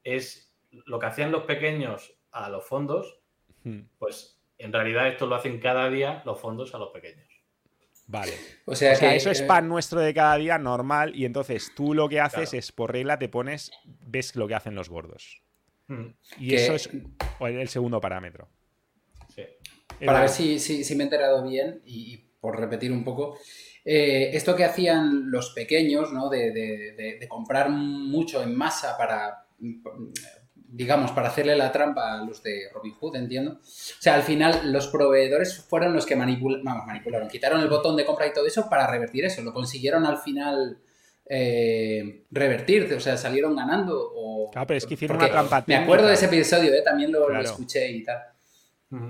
[0.03, 3.19] es lo que hacían los pequeños a los fondos,
[3.63, 3.81] hmm.
[3.97, 7.27] pues en realidad esto lo hacen cada día los fondos a los pequeños.
[8.07, 8.33] Vale.
[8.65, 12.09] O sea, eso es eh, pan nuestro de cada día normal y entonces tú lo
[12.09, 15.43] que haces es por regla te pones, ves lo que hacen los gordos.
[15.87, 16.07] Hmm.
[16.39, 16.89] Y eso es
[17.39, 18.47] el segundo parámetro.
[20.03, 23.37] Para ver si, me he enterado bien y, por repetir un poco,
[23.85, 26.29] eh, esto que hacían los pequeños, ¿no?
[26.29, 29.48] de comprar mucho en masa para
[30.71, 33.53] digamos, para hacerle la trampa a los de Robin Hood, entiendo.
[33.53, 38.27] O sea, al final los proveedores fueron los que manipularon, quitaron el botón de compra
[38.27, 39.41] y todo eso para revertir eso.
[39.41, 40.77] Lo consiguieron al final
[41.25, 44.11] eh, revertir, o sea, salieron ganando.
[44.15, 45.63] O, claro, pero es que hicieron una trampa.
[45.65, 46.81] Me acuerdo de ese episodio, ¿eh?
[46.83, 48.21] también lo, escuché y tal.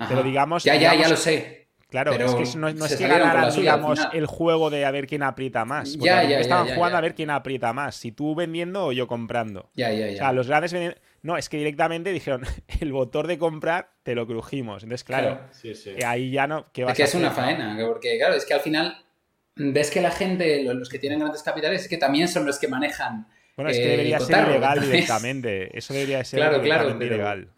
[0.07, 0.63] Pero digamos.
[0.63, 1.58] Ya, ya, ya lo sé.
[1.89, 5.65] Claro, es que no, es que ganaran, digamos, el juego de a ver quién aprieta
[5.65, 5.95] más.
[5.97, 7.95] ya, ya, estaban jugando a ver quién aprieta más.
[7.95, 9.71] Si tú vendiendo o yo comprando.
[9.73, 10.13] Ya, ya, ya.
[10.13, 10.99] O sea, los grandes vendiendo.
[11.21, 12.43] No, es que directamente dijeron,
[12.79, 14.83] el botón de comprar te lo crujimos.
[14.83, 16.71] Entonces, claro, eh, ahí ya no.
[16.71, 18.95] ¿qué vas es que es una faena, porque claro, es que al final
[19.55, 22.67] ves que la gente, los que tienen grandes capitales, es que también son los que
[22.67, 23.27] manejan.
[23.55, 25.77] Bueno, es que debería ser ilegal directamente.
[25.77, 27.49] Eso debería ser claro, claro, ilegal.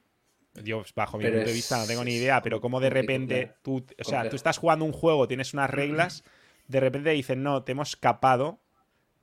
[0.63, 3.85] Yo, bajo mi punto de vista, no tengo ni idea, pero como de repente tú,
[3.99, 6.23] o sea, tú estás jugando un juego, tienes unas reglas,
[6.67, 8.59] de repente dicen, no, te hemos capado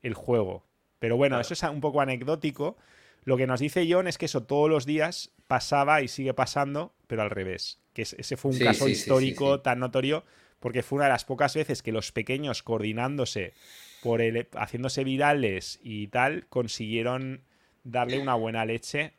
[0.01, 0.65] el juego.
[0.97, 2.77] Pero bueno, eso es un poco anecdótico.
[3.23, 6.93] Lo que nos dice John es que eso todos los días pasaba y sigue pasando,
[7.07, 7.79] pero al revés.
[7.93, 10.25] Que ese fue un caso histórico tan notorio
[10.59, 13.53] porque fue una de las pocas veces que los pequeños coordinándose
[14.01, 17.43] por el, haciéndose virales y tal, consiguieron
[17.83, 19.13] darle una buena leche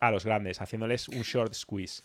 [0.00, 2.02] a los grandes, haciéndoles un short squeeze.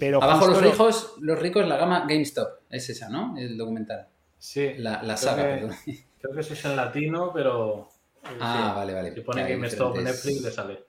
[0.00, 3.36] Pero Abajo los ricos, los ricos, la gama GameStop, es esa, ¿no?
[3.36, 4.08] El documental.
[4.38, 4.74] Sí.
[4.78, 5.76] La, saga, perdón.
[6.20, 7.88] Creo que eso es en latino, pero.
[8.40, 9.14] Ah, vale, vale.
[9.14, 10.84] Si pone GameStop Netflix, le sale.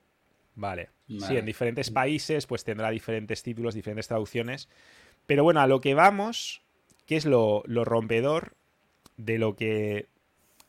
[0.55, 0.89] Vale.
[1.07, 4.69] Sí, en diferentes países, pues tendrá diferentes títulos, diferentes traducciones.
[5.25, 6.61] Pero bueno, a lo que vamos,
[7.05, 8.55] que es lo, lo rompedor
[9.17, 10.07] de lo que.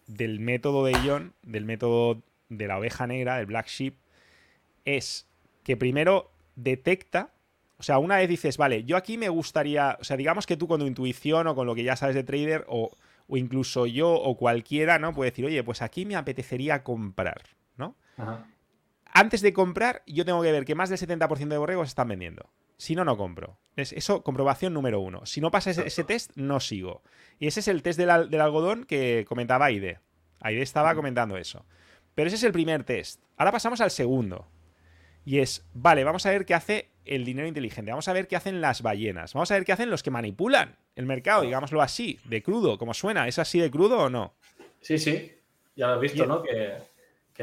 [0.07, 3.95] del método de John, del método de la oveja negra, del Black Sheep,
[4.85, 5.27] es
[5.67, 7.33] que primero detecta
[7.79, 10.67] o sea, una vez dices, vale, yo aquí me gustaría, o sea, digamos que tú
[10.67, 12.91] con tu intuición o con lo que ya sabes de trader o,
[13.29, 15.13] incluso yo o cualquiera, ¿no?
[15.13, 17.43] Puede decir, oye, pues aquí me apetecería comprar,
[17.77, 17.97] ¿no?
[19.13, 22.51] Antes de comprar, yo tengo que ver que más del 70% de borregos están vendiendo.
[22.79, 23.59] Si no, no compro.
[23.75, 25.25] Es eso, comprobación número uno.
[25.27, 27.03] Si no pasa ese, test, no sigo.
[27.39, 30.01] Y ese es el test del, algodón que comentaba Aide.
[30.41, 31.65] Aide estaba comentando eso.
[32.15, 33.23] Pero ese es el primer test.
[33.37, 34.47] Ahora pasamos al segundo.
[35.27, 37.91] Y es, vale, vamos a ver qué hace el dinero inteligente.
[37.91, 39.35] Vamos a ver qué hacen las ballenas.
[39.35, 42.95] Vamos a ver qué hacen los que manipulan el mercado, digámoslo así, de crudo, como
[42.95, 43.27] suena.
[43.27, 44.35] ¿Es así de crudo o no?
[44.81, 45.33] Sí, sí.
[45.75, 46.43] Ya lo has visto, ¿no?
[46.43, 46.77] Que,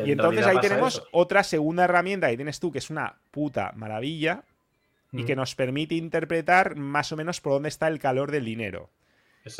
[0.06, 4.44] y entonces ahí tenemos otra segunda herramienta que tienes tú, que es una puta maravilla
[5.12, 8.90] y que nos permite interpretar más o menos por dónde está el calor del dinero.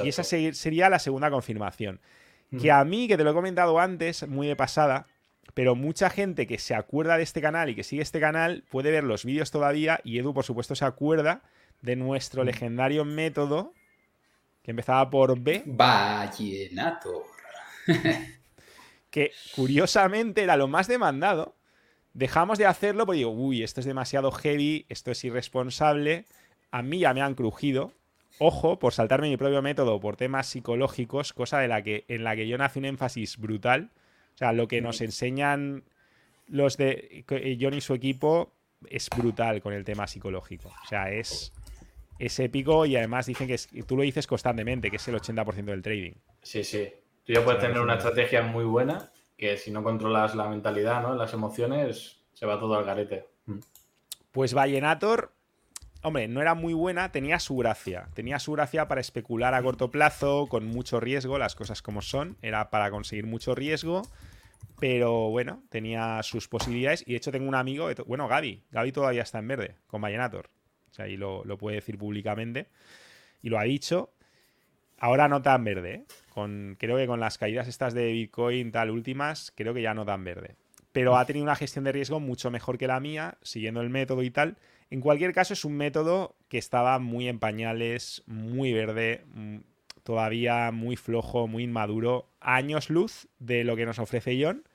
[0.04, 2.00] Y esa sería la segunda confirmación.
[2.60, 5.08] Que a mí, que te lo he comentado antes, muy de pasada,
[5.54, 8.92] pero mucha gente que se acuerda de este canal y que sigue este canal puede
[8.92, 11.44] ver los vídeos todavía y Edu, por supuesto, se acuerda
[11.82, 12.46] de nuestro mm.
[12.46, 13.74] legendario método
[14.64, 15.64] que empezaba por B.
[15.66, 17.24] Vallenator.
[19.10, 21.56] que curiosamente era lo más demandado.
[22.14, 26.26] Dejamos de hacerlo porque digo, uy, esto es demasiado heavy, esto es irresponsable.
[26.72, 27.92] A mí ya me han crujido.
[28.40, 32.36] Ojo, por saltarme mi propio método por temas psicológicos, cosa de la que, en la
[32.36, 33.92] que yo nací un énfasis brutal
[34.34, 35.84] o sea, lo que nos enseñan
[36.48, 37.26] los de
[37.60, 38.54] John y su equipo
[38.90, 40.70] es brutal con el tema psicológico.
[40.84, 41.54] O sea, es,
[42.20, 45.82] es épico y además dicen que tú lo dices constantemente, que es el 80% del
[45.82, 46.14] trading.
[46.42, 46.90] Sí, sí.
[47.26, 51.16] Tú ya puedes tener una estrategia muy buena que si no controlas la mentalidad, ¿no?
[51.16, 53.28] las emociones, se va todo al garete.
[54.32, 55.34] Pues Vallenator,
[56.04, 58.10] hombre, no era muy buena, tenía su gracia.
[58.14, 62.38] Tenía su gracia para especular a corto plazo, con mucho riesgo, las cosas como son.
[62.42, 64.04] Era para conseguir mucho riesgo
[64.80, 67.04] pero bueno, tenía sus posibilidades.
[67.08, 68.64] Y de hecho tengo un amigo, bueno, Gaby.
[68.72, 70.50] Gaby todavía está en verde, con Vallenator.
[70.92, 72.68] O sea, y lo, puede decir públicamente.
[73.42, 74.12] Y lo ha dicho.
[75.00, 75.94] Ahora no tan verde.
[75.94, 76.06] ¿eh?
[76.34, 80.06] Con, creo que con las caídas estas de Bitcoin tal últimas, creo que ya no
[80.06, 80.56] tan verde.
[80.92, 84.22] Pero ha tenido una gestión de riesgo mucho mejor que la mía, siguiendo el método
[84.22, 84.58] y tal.
[84.94, 89.58] En cualquier caso, es un método que estaba muy en pañales, muy verde, mm,
[90.04, 94.68] todavía muy flojo, muy inmaduro, años luz de lo que nos ofrece John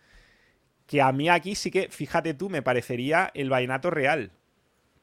[0.88, 4.32] que a mí aquí sí que, fíjate tú, me parecería el vallenato real.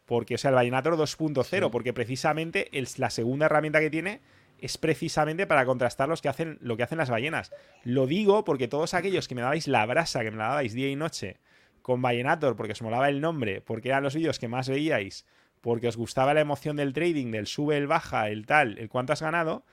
[0.03, 4.19] Porque, o sea, el vallenato 2.0, porque precisamente la segunda herramienta que tiene
[4.59, 7.53] es precisamente para contrastar los que hacen, lo que hacen las ballenas.
[7.85, 10.89] Lo digo porque todos aquellos que me dabais la brasa, que me la dabais día
[10.89, 11.37] y noche
[11.85, 15.23] con Vallenator, porque os molaba el nombre, porque eran los vídeos que más veíais,
[15.61, 19.13] porque os gustaba la emoción del trading, del sube, el baja, el tal, el cuánto
[19.13, 19.63] has ganado,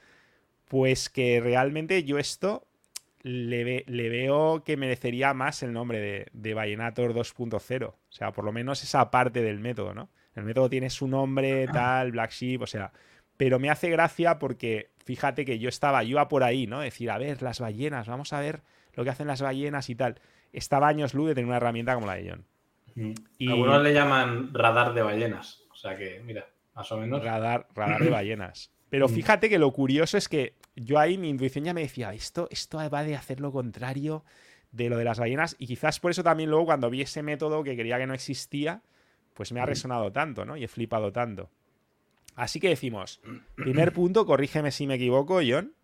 [0.69, 2.67] pues que realmente yo esto
[3.23, 7.87] le, veo que merecería más el nombre de, de Vallenator 2.0.
[7.87, 10.11] O sea, por lo menos esa parte del método, ¿no?
[10.35, 12.93] El método tiene su nombre, tal, Black Sheep, o sea.
[13.39, 16.81] Pero me hace gracia porque fíjate que yo estaba, yo iba por ahí, ¿no?
[16.81, 18.61] Decir, a ver, las ballenas, vamos a ver
[18.93, 20.21] lo que hacen las ballenas y tal.
[20.53, 22.45] Estaba años luz de tener una herramienta como la de John.
[22.95, 23.13] Mm.
[23.39, 23.49] Y...
[23.49, 25.63] Algunos le llaman radar de ballenas.
[25.71, 27.23] O sea que, mira, más o menos.
[27.23, 28.71] Radar, radar de ballenas.
[28.91, 29.11] Pero mm.
[29.11, 32.79] fíjate que lo curioso es que yo ahí mi intuición ya me decía, esto, esto
[32.91, 34.25] va de hacer lo contrario
[34.71, 35.57] de lo de las ballenas.
[35.59, 38.83] Y quizás por eso también luego cuando vi ese método que quería que no existía,
[39.35, 40.57] pues me ha resonado tanto, ¿no?
[40.57, 41.51] Y he flipado tanto.
[42.35, 43.21] Así que decimos,
[43.55, 45.75] primer punto, corrígeme si me equivoco, John.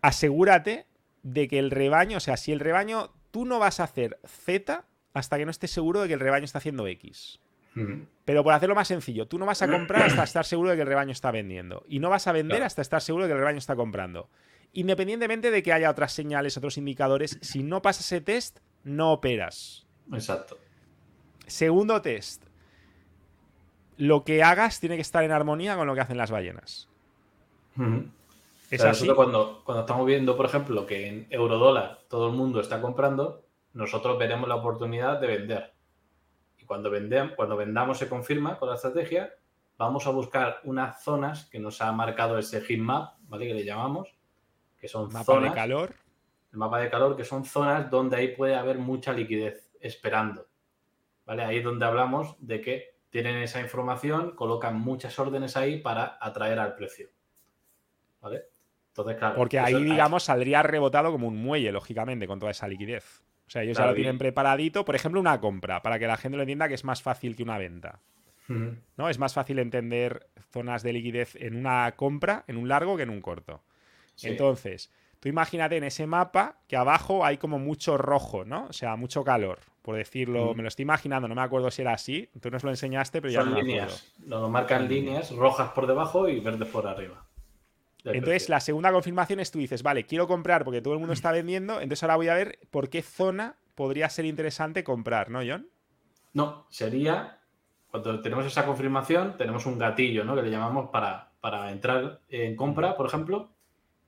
[0.00, 0.86] Asegúrate
[1.22, 4.84] de que el rebaño, o sea, si el rebaño, tú no vas a hacer Z
[5.14, 7.40] hasta que no estés seguro de que el rebaño está haciendo X.
[8.24, 10.82] Pero por hacerlo más sencillo, tú no vas a comprar hasta estar seguro de que
[10.82, 11.84] el rebaño está vendiendo.
[11.88, 14.28] Y no vas a vender hasta estar seguro de que el rebaño está comprando.
[14.72, 19.86] Independientemente de que haya otras señales, otros indicadores, si no pasas ese test, no operas.
[20.12, 20.58] Exacto.
[21.46, 22.44] Segundo test.
[23.96, 26.88] Lo que hagas tiene que estar en armonía con lo que hacen las ballenas.
[28.72, 29.06] Es así.
[29.08, 34.18] Cuando, cuando estamos viendo, por ejemplo, que en eurodólar todo el mundo está comprando, nosotros
[34.18, 35.74] veremos la oportunidad de vender.
[36.56, 36.90] Y cuando,
[37.36, 39.34] cuando vendamos se confirma con la estrategia,
[39.76, 43.46] vamos a buscar unas zonas que nos ha marcado ese heat map, ¿vale?
[43.46, 44.16] Que le llamamos,
[44.78, 45.94] que son mapa de calor.
[46.50, 50.46] El mapa de calor, que son zonas donde ahí puede haber mucha liquidez esperando.
[51.26, 51.44] ¿Vale?
[51.44, 56.58] Ahí es donde hablamos de que tienen esa información, colocan muchas órdenes ahí para atraer
[56.58, 57.10] al precio.
[58.22, 58.51] ¿Vale?
[58.92, 59.36] Entonces, claro.
[59.36, 63.22] Porque ahí, digamos, saldría rebotado como un muelle, lógicamente, con toda esa liquidez.
[63.46, 64.84] O sea, ellos ya lo tienen preparadito.
[64.84, 67.42] Por ejemplo, una compra, para que la gente lo entienda que es más fácil que
[67.42, 68.00] una venta.
[68.96, 69.08] ¿No?
[69.08, 73.10] Es más fácil entender zonas de liquidez en una compra, en un largo, que en
[73.10, 73.62] un corto.
[74.22, 78.66] Entonces, tú imagínate en ese mapa que abajo hay como mucho rojo, ¿no?
[78.66, 80.54] O sea, mucho calor, por decirlo.
[80.54, 82.28] Me lo estoy imaginando, no me acuerdo si era así.
[82.42, 84.12] Tú nos lo enseñaste, pero ya no líneas.
[84.26, 87.24] Lo marcan líneas rojas por debajo y verdes por arriba.
[88.04, 91.32] Entonces, la segunda confirmación es tú dices, vale, quiero comprar porque todo el mundo está
[91.32, 95.68] vendiendo, entonces ahora voy a ver por qué zona podría ser interesante comprar, ¿no, John?
[96.32, 97.42] No, sería
[97.92, 100.34] cuando tenemos esa confirmación, tenemos un gatillo, ¿no?
[100.34, 103.52] Que le llamamos para, para entrar en compra, por ejemplo.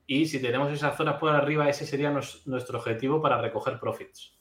[0.06, 4.38] Y si tenemos esas zonas por arriba, ese sería nuestro objetivo para recoger profits.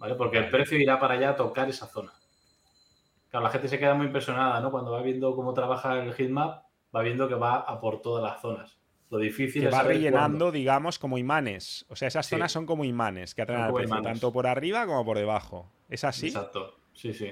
[0.00, 0.16] ¿Vale?
[0.16, 2.12] Porque el precio irá para allá a tocar esa zona.
[3.30, 4.72] Claro, la gente se queda muy impresionada, ¿no?
[4.72, 6.63] Cuando va viendo cómo trabaja el heatmap,
[6.94, 8.78] va viendo que va a por todas las zonas.
[9.10, 9.74] Lo difícil que es.
[9.74, 11.86] va rellenando, digamos, como imanes.
[11.88, 15.04] O sea, esas zonas son como imanes que atraen al precio, tanto por arriba como
[15.04, 15.70] por debajo.
[15.88, 16.28] ¿Es así?
[16.28, 16.78] Exacto.
[16.92, 17.30] Sí, sí.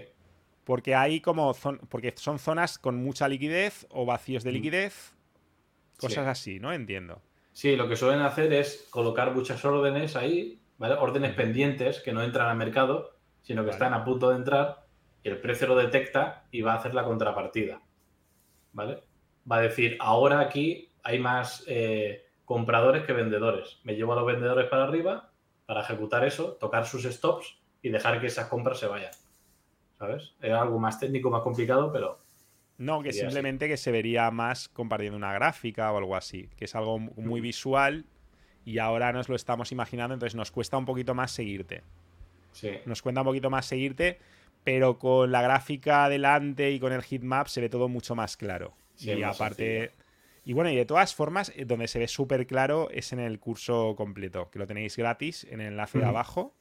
[0.64, 1.54] Porque hay como
[1.88, 4.54] porque son zonas con mucha liquidez o vacíos de mm.
[4.54, 5.14] liquidez,
[5.96, 6.72] cosas así, ¿no?
[6.72, 7.20] Entiendo.
[7.52, 10.94] Sí, lo que suelen hacer es colocar muchas órdenes ahí, ¿vale?
[10.94, 11.36] Órdenes mm.
[11.36, 14.86] pendientes que no entran al mercado, sino que están a punto de entrar
[15.24, 17.82] y el precio lo detecta y va a hacer la contrapartida,
[18.72, 19.02] ¿vale?
[19.50, 23.80] Va a decir, ahora aquí hay más eh, compradores que vendedores.
[23.84, 25.30] Me llevo a los vendedores para arriba
[25.66, 29.12] para ejecutar eso, tocar sus stops y dejar que esas compras se vayan.
[30.02, 30.34] ¿sabes?
[30.40, 32.18] Es algo más técnico, más complicado, pero...
[32.78, 36.74] No, que simplemente que se vería más compartiendo una gráfica o algo así, que es
[36.74, 38.04] algo muy visual
[38.64, 41.84] y ahora nos lo estamos imaginando, entonces nos cuesta un poquito más seguirte.
[42.50, 42.70] Sí.
[42.86, 44.18] Nos cuesta un poquito más seguirte,
[44.64, 48.74] pero con la gráfica adelante y con el heatmap se ve todo mucho más claro.
[49.02, 49.92] Y aparte...
[50.44, 53.38] Y bueno, y de todas formas, eh, donde se ve súper claro es en el
[53.38, 56.52] curso completo, que lo tenéis gratis en el enlace de abajo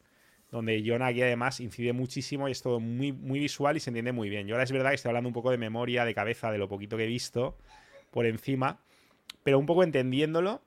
[0.52, 4.12] donde John aquí además incide muchísimo y es todo muy, muy visual y se entiende
[4.12, 4.48] muy bien.
[4.48, 6.68] Yo ahora es verdad que estoy hablando un poco de memoria, de cabeza, de lo
[6.68, 7.58] poquito que he visto
[8.12, 8.82] por encima,
[9.44, 10.62] pero un poco entendiéndolo.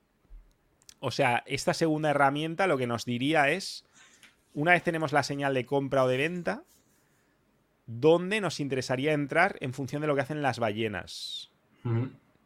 [1.00, 3.84] O sea, esta segunda herramienta lo que nos diría es,
[4.54, 6.64] una vez tenemos la señal de compra o de venta,
[7.87, 11.50] ¿dónde nos interesaría entrar en función de lo que hacen las ballenas?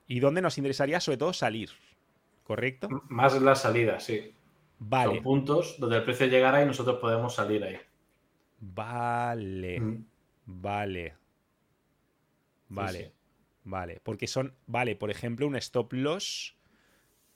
[0.06, 1.70] Y dónde nos interesaría sobre todo salir,
[2.44, 2.88] ¿correcto?
[3.08, 4.34] Más la salida, sí.
[4.78, 5.14] Vale.
[5.14, 7.78] Son puntos donde el precio llegará y nosotros podemos salir ahí.
[8.60, 10.02] Vale.
[10.46, 11.14] Vale.
[12.68, 13.12] Vale.
[13.64, 14.00] Vale.
[14.02, 14.54] Porque son.
[14.66, 16.56] Vale, por ejemplo, un stop loss.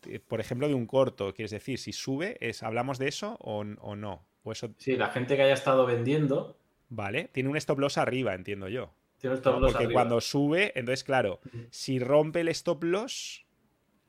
[0.06, 1.34] Eh, por ejemplo, de un corto.
[1.34, 4.24] Quieres decir, si sube, es, ¿hablamos de eso o, no?
[4.44, 4.74] O eso...
[4.78, 6.56] Sí, la gente que haya estado vendiendo.
[6.88, 7.28] Vale.
[7.32, 8.92] Tiene un stop loss arriba, entiendo yo.
[9.22, 11.38] Tiene un stop loss Porque cuando sube, entonces, claro,
[11.70, 13.46] si rompe el stop loss,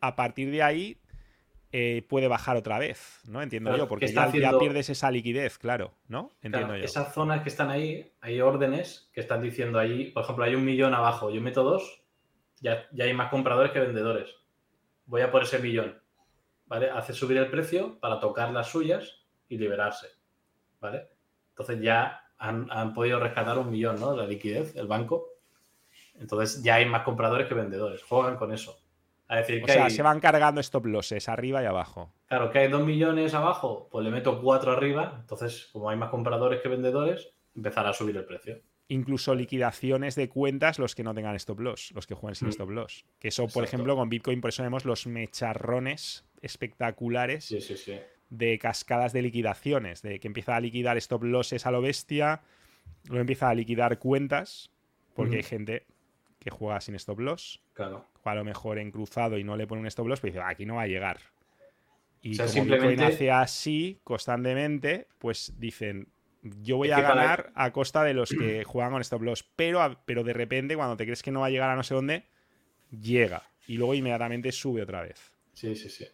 [0.01, 0.97] a partir de ahí
[1.71, 3.43] eh, puede bajar otra vez, ¿no?
[3.43, 6.31] Entiendo yo, porque ya, pierdes esa liquidez, claro, ¿no?
[6.41, 6.83] Entiendo yo.
[6.83, 10.65] Esas zonas que están ahí, hay órdenes que están diciendo ahí, por ejemplo, hay un
[10.65, 12.03] millón abajo, yo meto dos,
[12.59, 14.35] ya, ya hay más compradores que vendedores.
[15.05, 16.01] Voy a por ese millón,
[16.65, 16.89] ¿vale?
[16.89, 20.07] Hace subir el precio para tocar las suyas y liberarse,
[20.79, 21.07] ¿vale?
[21.49, 24.15] Entonces ya han, han podido rescatar un millón, ¿no?
[24.15, 25.29] La liquidez, el banco.
[26.19, 28.03] Entonces ya hay más compradores que vendedores.
[28.03, 28.83] Juegan con eso
[29.41, 32.13] o sea, se van cargando stop losses arriba y abajo.
[32.27, 35.17] Claro, que hay dos millones abajo, pues le meto cuatro arriba.
[35.19, 38.59] Entonces, como hay más compradores que vendedores, empezará a subir el precio.
[38.89, 42.51] Incluso liquidaciones de cuentas los que no tengan stop loss, los que jueguen sin mm.
[42.51, 43.05] stop loss.
[43.17, 47.49] Que eso, por ejemplo, con Bitcoin, por eso vemos los mecharrones espectaculares
[48.33, 52.41] de cascadas de liquidaciones, de que empieza a liquidar stop losses a lo bestia,
[53.05, 54.71] luego empieza a liquidar cuentas,
[55.13, 55.85] porque hay gente
[56.39, 57.61] que juega sin stop loss.
[57.73, 58.07] Claro.
[58.13, 60.43] Juega a lo mejor en cruzado y no le pone un stop loss, pero dice,
[60.43, 61.19] ah, aquí no va a llegar.
[62.21, 63.03] Y como simplemente...
[63.03, 66.07] hace así constantemente, pues dicen,
[66.41, 69.43] yo voy a ganar a costa de los que juegan con stop loss.
[69.55, 71.93] Pero, pero de repente, cuando te crees que no va a llegar a no sé
[71.93, 72.25] dónde,
[72.89, 73.43] llega.
[73.67, 75.33] Y luego inmediatamente sube otra vez.
[75.53, 76.07] Sí, sí, sí.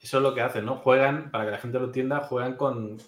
[0.00, 0.76] Eso es lo que hacen, ¿no?
[0.76, 2.98] Juegan, para que la gente lo entienda, juegan con.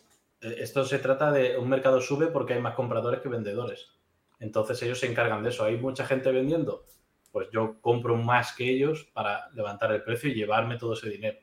[0.40, 3.88] Eh, esto se trata de un mercado sube porque hay más compradores que vendedores.
[4.40, 5.64] Entonces ellos se encargan de eso.
[5.64, 6.84] Hay mucha gente vendiendo,
[7.32, 11.38] pues yo compro más que ellos para levantar el precio y llevarme todo ese dinero,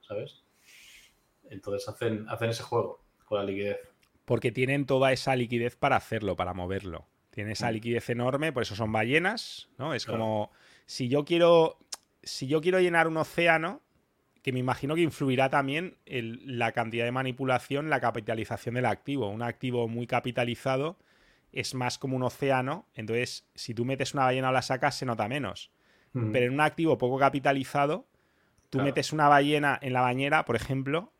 [0.00, 0.44] ¿sabes?
[1.48, 3.78] Entonces hacen, hacen ese juego con la liquidez.
[4.24, 7.06] Porque tienen toda esa liquidez para hacerlo, para moverlo.
[7.30, 7.74] Tienen esa mm.
[7.74, 9.94] liquidez enorme, por eso son ballenas, ¿no?
[9.94, 10.50] Es como
[10.86, 11.78] si yo quiero
[12.22, 13.80] si yo quiero llenar un océano,
[14.42, 19.28] que me imagino que influirá también la cantidad de manipulación, la capitalización del activo.
[19.28, 20.98] Un activo muy capitalizado
[21.52, 25.06] es más como un océano, entonces si tú metes una ballena o la sacas se
[25.06, 25.70] nota menos.
[26.12, 28.08] Pero en un activo poco capitalizado,
[28.68, 31.12] tú metes una ballena en la bañera, por ejemplo,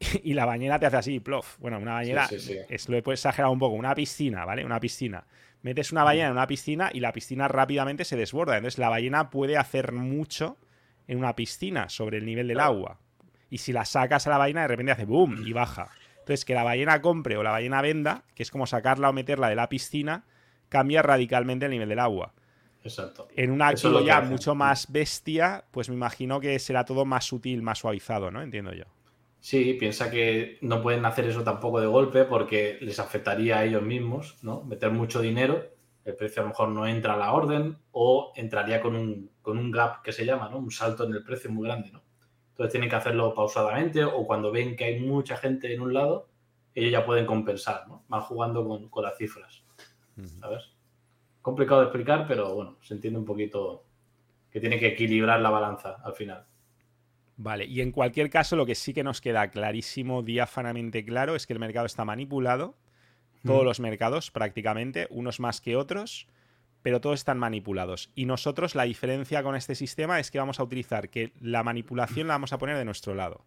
[0.24, 1.58] y la bañera te hace así, plof.
[1.58, 4.64] Bueno, una bañera, es lo he exagerado un poco, una piscina, ¿vale?
[4.64, 5.26] Una piscina.
[5.62, 8.56] Metes una ballena en una piscina y la piscina rápidamente se desborda.
[8.56, 10.58] Entonces la ballena puede hacer mucho
[11.06, 12.98] en una piscina sobre el nivel del agua.
[13.50, 15.90] Y si la sacas a la ballena, de repente hace boom y baja.
[16.20, 19.48] Entonces, que la ballena compre o la ballena venda, que es como sacarla o meterla
[19.48, 20.24] de la piscina,
[20.68, 22.32] cambia radicalmente el nivel del agua.
[22.84, 23.28] Exacto.
[23.36, 27.62] En un activo ya mucho más bestia, pues me imagino que será todo más sutil,
[27.62, 28.42] más suavizado, ¿no?
[28.42, 28.84] Entiendo yo.
[29.40, 33.82] Sí, piensa que no pueden hacer eso tampoco de golpe porque les afectaría a ellos
[33.82, 34.62] mismos, ¿no?
[34.62, 35.71] Meter mucho dinero,
[36.04, 39.58] el precio a lo mejor no entra a la orden o entraría con un, con
[39.58, 40.58] un gap que se llama, ¿no?
[40.58, 42.02] Un salto en el precio muy grande, ¿no?
[42.50, 46.28] Entonces tienen que hacerlo pausadamente o cuando ven que hay mucha gente en un lado,
[46.74, 48.04] ellos ya pueden compensar, ¿no?
[48.08, 49.62] Van jugando con, las cifras,
[50.40, 50.70] ¿sabes?
[51.40, 53.84] Complicado de explicar, pero bueno, se entiende un poquito
[54.50, 56.44] que tiene que equilibrar la balanza al final.
[57.36, 61.46] Vale, y en cualquier caso lo que sí que nos queda clarísimo, diáfanamente claro, es
[61.46, 62.76] que el mercado está manipulado,
[63.44, 66.28] todos los mercados prácticamente, unos más que otros,
[66.82, 68.10] pero todos están manipulados.
[68.14, 72.28] Y nosotros la diferencia con este sistema es que vamos a utilizar que la manipulación
[72.28, 73.44] la vamos a poner de nuestro lado.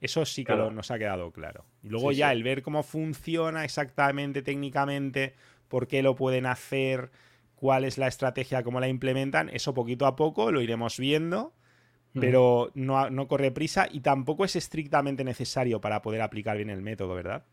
[0.00, 1.64] Eso sí que nos ha quedado claro.
[1.82, 5.34] Y luego ya el ver cómo funciona exactamente técnicamente,
[5.66, 7.10] por qué lo pueden hacer,
[7.56, 11.52] cuál es la estrategia, cómo la implementan, eso poquito a poco lo iremos viendo,
[12.14, 16.82] pero no, no corre prisa y tampoco es estrictamente necesario para poder aplicar bien el
[16.82, 17.44] método, ¿verdad?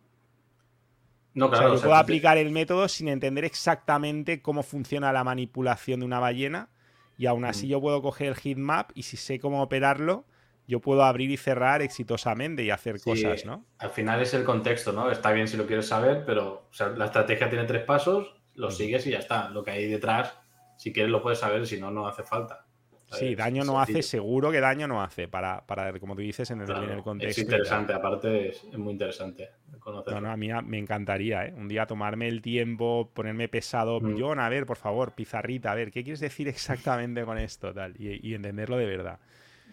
[1.35, 5.23] No, claro, o sea, yo puedo aplicar el método sin entender exactamente cómo funciona la
[5.23, 6.69] manipulación de una ballena
[7.17, 7.69] y aún así mm.
[7.69, 10.25] yo puedo coger el heatmap y si sé cómo operarlo,
[10.67, 13.65] yo puedo abrir y cerrar exitosamente y hacer cosas, ¿no?
[13.77, 15.11] Al final es el contexto, ¿no?
[15.11, 18.71] Está bien si lo quieres saber, pero la estrategia tiene tres pasos, lo mm.
[18.71, 19.49] sigues y ya está.
[19.49, 20.33] Lo que hay detrás,
[20.77, 22.64] si quieres lo puedes saber, si no, no hace falta.
[23.11, 26.61] Sí, daño no hace, seguro que daño no hace, para, para como tú dices, en
[26.61, 27.41] el, contexto.
[27.41, 29.49] Es interesante, aparte es, muy interesante
[29.79, 30.19] conocerlo.
[30.19, 31.53] No, no, a mí me encantaría, ¿eh?
[31.55, 33.99] Un día tomarme el tiempo, ponerme pesado.
[34.01, 34.19] Mm.
[34.19, 37.73] John, a ver, por favor, pizarrita, a ver, ¿qué quieres decir exactamente con esto?
[37.73, 39.19] Tal, y, entenderlo de verdad.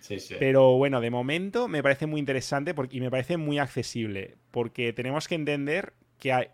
[0.01, 0.35] Sí, sí.
[0.39, 4.93] Pero bueno, de momento me parece muy interesante porque, y me parece muy accesible, porque
[4.93, 6.51] tenemos que entender que,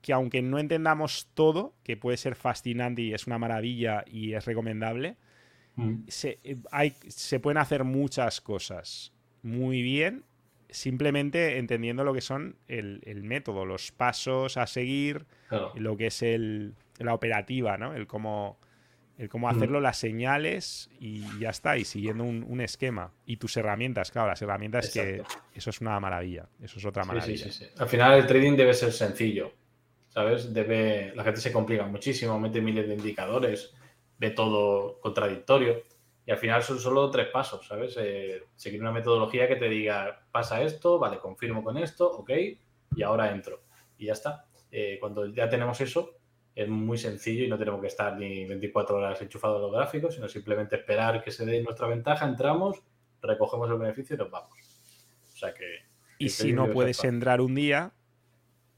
[0.00, 4.44] que aunque no entendamos todo, que puede ser fascinante y es una maravilla y es
[4.44, 5.16] recomendable,
[5.76, 6.04] Mm.
[6.08, 9.12] se, eh, hay, se pueden hacer muchas cosas
[9.42, 10.24] muy bien
[10.72, 15.26] simplemente entendiendo lo que son el, método, los pasos a seguir,
[15.74, 17.94] lo que es el, la operativa, ¿no?
[17.94, 18.58] El cómo,
[19.18, 19.56] el cómo mm.
[19.56, 23.12] hacerlo, las señales y ya está, y siguiendo un, esquema.
[23.26, 25.22] Y tus herramientas, claro, las herramientas que
[25.54, 27.46] eso es una maravilla, eso es otra maravilla.
[27.78, 29.52] Al final el trading debe ser sencillo,
[30.08, 30.52] ¿sabes?
[30.52, 33.74] Debe, la gente se complica muchísimo, mete miles de indicadores,
[34.22, 35.82] ve todo contradictorio.
[36.24, 37.96] Y al final son solo tres pasos, ¿sabes?
[37.98, 42.30] Eh, seguir una metodología que te diga, pasa esto, vale, confirmo con esto, ok,
[42.94, 43.62] y ahora entro.
[43.98, 44.46] Y ya está.
[44.70, 46.14] Eh, cuando ya tenemos eso,
[46.54, 50.14] es muy sencillo y no tenemos que estar ni 24 horas enchufados a los gráficos,
[50.14, 52.80] sino simplemente esperar que se dé nuestra ventaja, entramos,
[53.20, 54.52] recogemos el beneficio y nos vamos.
[55.34, 55.64] O sea que...
[56.18, 57.92] Y si no puedes entrar un día,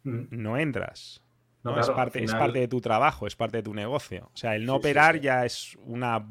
[0.05, 0.29] mm.
[0.31, 1.24] no entras.
[1.65, 4.29] No, es, parte, es parte de tu trabajo, es parte de tu negocio.
[4.35, 6.23] O sea, el no operar ya es una.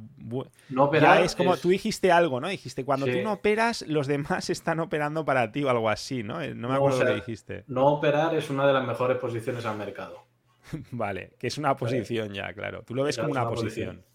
[0.70, 1.58] No operar ya es como.
[1.58, 2.48] Tú dijiste algo, ¿no?
[2.48, 6.40] Dijiste, cuando tú no operas, los demás están operando para ti o algo así, ¿no?
[6.40, 7.64] Eh, no me acuerdo lo que dijiste.
[7.66, 10.24] No operar es una de las mejores posiciones al mercado.
[10.92, 12.84] vale, que es una posición ya, claro.
[12.84, 14.06] Tú lo ves como una, posición.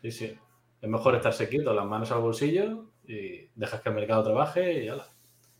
[0.00, 0.38] Sí, sí.
[0.80, 4.86] Es mejor estarse quieto, las manos al bolsillo y dejas que el mercado trabaje y
[4.86, 5.04] ya.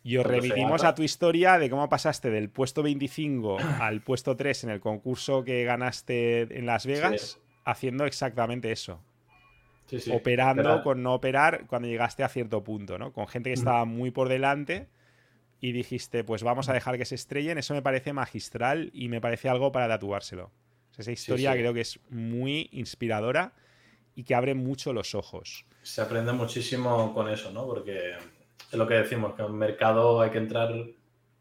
[0.03, 4.65] Y os remitimos a tu historia de cómo pasaste del puesto 25 al puesto 3
[4.65, 9.01] en el concurso que ganaste en Las Vegas, haciendo exactamente eso.
[10.13, 13.13] Operando con no operar cuando llegaste a cierto punto, ¿no?
[13.13, 14.89] Con gente que estaba muy por delante
[15.61, 17.59] y dijiste, pues vamos a dejar que se estrellen.
[17.59, 20.51] Eso me parece magistral y me parece algo para tatuárselo.
[20.97, 23.55] esa historia creo que es muy inspiradora
[24.15, 25.65] y que abre mucho los ojos.
[25.83, 27.67] Se aprende muchísimo con eso, ¿no?
[27.67, 28.15] Porque
[28.71, 30.73] es lo que decimos, que en un mercado hay que entrar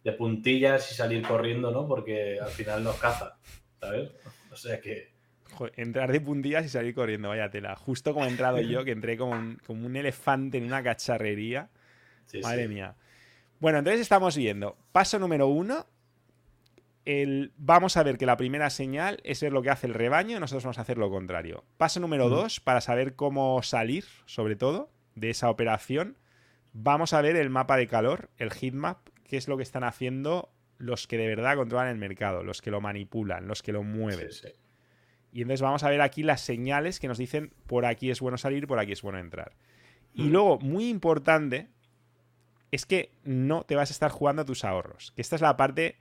[0.04, 1.88] de puntillas y salir corriendo, ¿no?
[1.88, 3.38] Porque al final nos caza,
[3.80, 4.12] ¿sabes?
[4.52, 5.18] O sea que
[5.76, 7.76] entrar de puntillas y salir corriendo, vaya tela.
[7.76, 11.70] Justo como he entrado yo, que entré como un, como un elefante en una cacharrería.
[12.42, 12.96] Madre mía.
[13.60, 14.78] Bueno, entonces estamos viendo.
[14.92, 15.88] Paso número uno.
[17.06, 20.36] El, vamos a ver que la primera señal es ver lo que hace el rebaño
[20.36, 21.64] y nosotros vamos a hacer lo contrario.
[21.78, 26.18] Paso número dos, para saber cómo salir, sobre todo, de esa operación,
[26.80, 30.50] vamos a ver el mapa de calor, el heatmap, que es lo que están haciendo
[30.78, 34.30] los que de verdad controlan el mercado, los que lo manipulan, los que lo mueven.
[35.32, 38.38] Y entonces vamos a ver aquí las señales que nos dicen por aquí es bueno
[38.38, 39.56] salir, por aquí es bueno entrar.
[40.14, 41.68] Y luego, muy importante,
[42.72, 45.12] es que no te vas a estar jugando tus ahorros.
[45.16, 45.98] Que esta es la parte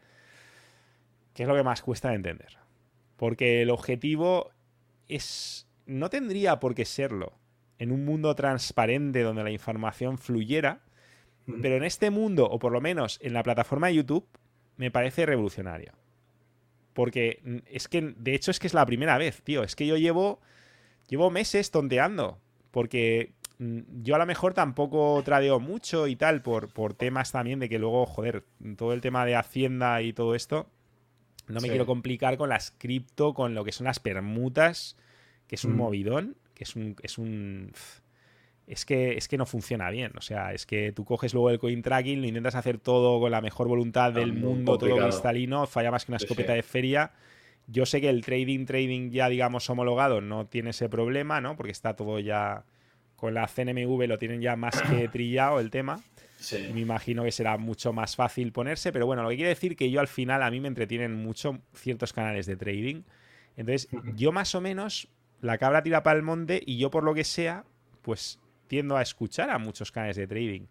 [1.34, 2.58] que es lo que más cuesta de entender.
[3.16, 4.50] Porque el objetivo
[5.08, 5.66] es.
[5.86, 7.38] no tendría por qué serlo
[7.78, 10.80] en un mundo transparente donde la información fluyera.
[11.62, 14.26] Pero en este mundo, o por lo menos en la plataforma de YouTube,
[14.76, 15.92] me parece revolucionario.
[16.92, 19.62] Porque mm, es que, de hecho, es que es la primera vez, tío.
[19.62, 20.40] Es que yo llevo,
[21.08, 22.40] llevo meses tonteando.
[22.72, 27.60] Porque mm, yo a lo mejor tampoco tradeo mucho y tal, por, por temas también
[27.60, 28.42] de que luego, joder,
[28.76, 30.68] todo el tema de Hacienda y todo esto,
[31.48, 34.96] no me quiero complicar con las cripto, con lo que son las permutas,
[35.46, 35.76] que es un mm.
[35.76, 36.96] movidón, que es un.
[37.02, 37.70] Es un
[38.66, 40.10] es que, es que no funciona bien.
[40.16, 43.30] O sea, es que tú coges luego el coin tracking, lo intentas hacer todo con
[43.30, 47.12] la mejor voluntad del mundo, todo cristalino, falla más que una escopeta de feria.
[47.68, 51.56] Yo sé que el trading, trading ya, digamos, homologado no tiene ese problema, ¿no?
[51.56, 52.64] Porque está todo ya
[53.14, 56.02] con la CNMV, lo tienen ya más que trillado el tema.
[56.38, 56.68] Sí.
[56.72, 59.90] me imagino que será mucho más fácil ponerse, pero bueno, lo que quiere decir que
[59.90, 63.02] yo al final a mí me entretienen mucho ciertos canales de trading.
[63.56, 65.08] Entonces, yo más o menos,
[65.46, 67.64] la cabra tira para el monte y yo por lo que sea,
[68.02, 70.66] pues tiendo a escuchar a muchos canales de trading.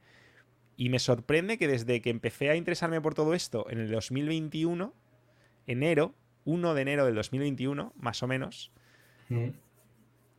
[0.77, 4.93] Y me sorprende que desde que empecé a interesarme por todo esto en el 2021,
[5.67, 6.13] enero,
[6.43, 8.71] 1 de enero del 2021, más o menos,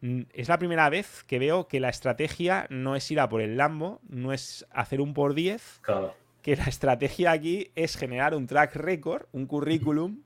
[0.02, 3.40] mm, es la primera vez que veo que la estrategia no es ir a por
[3.40, 5.80] el Lambo, no es hacer un por 10,
[6.42, 10.22] que la estrategia aquí es generar un track record, un currículum,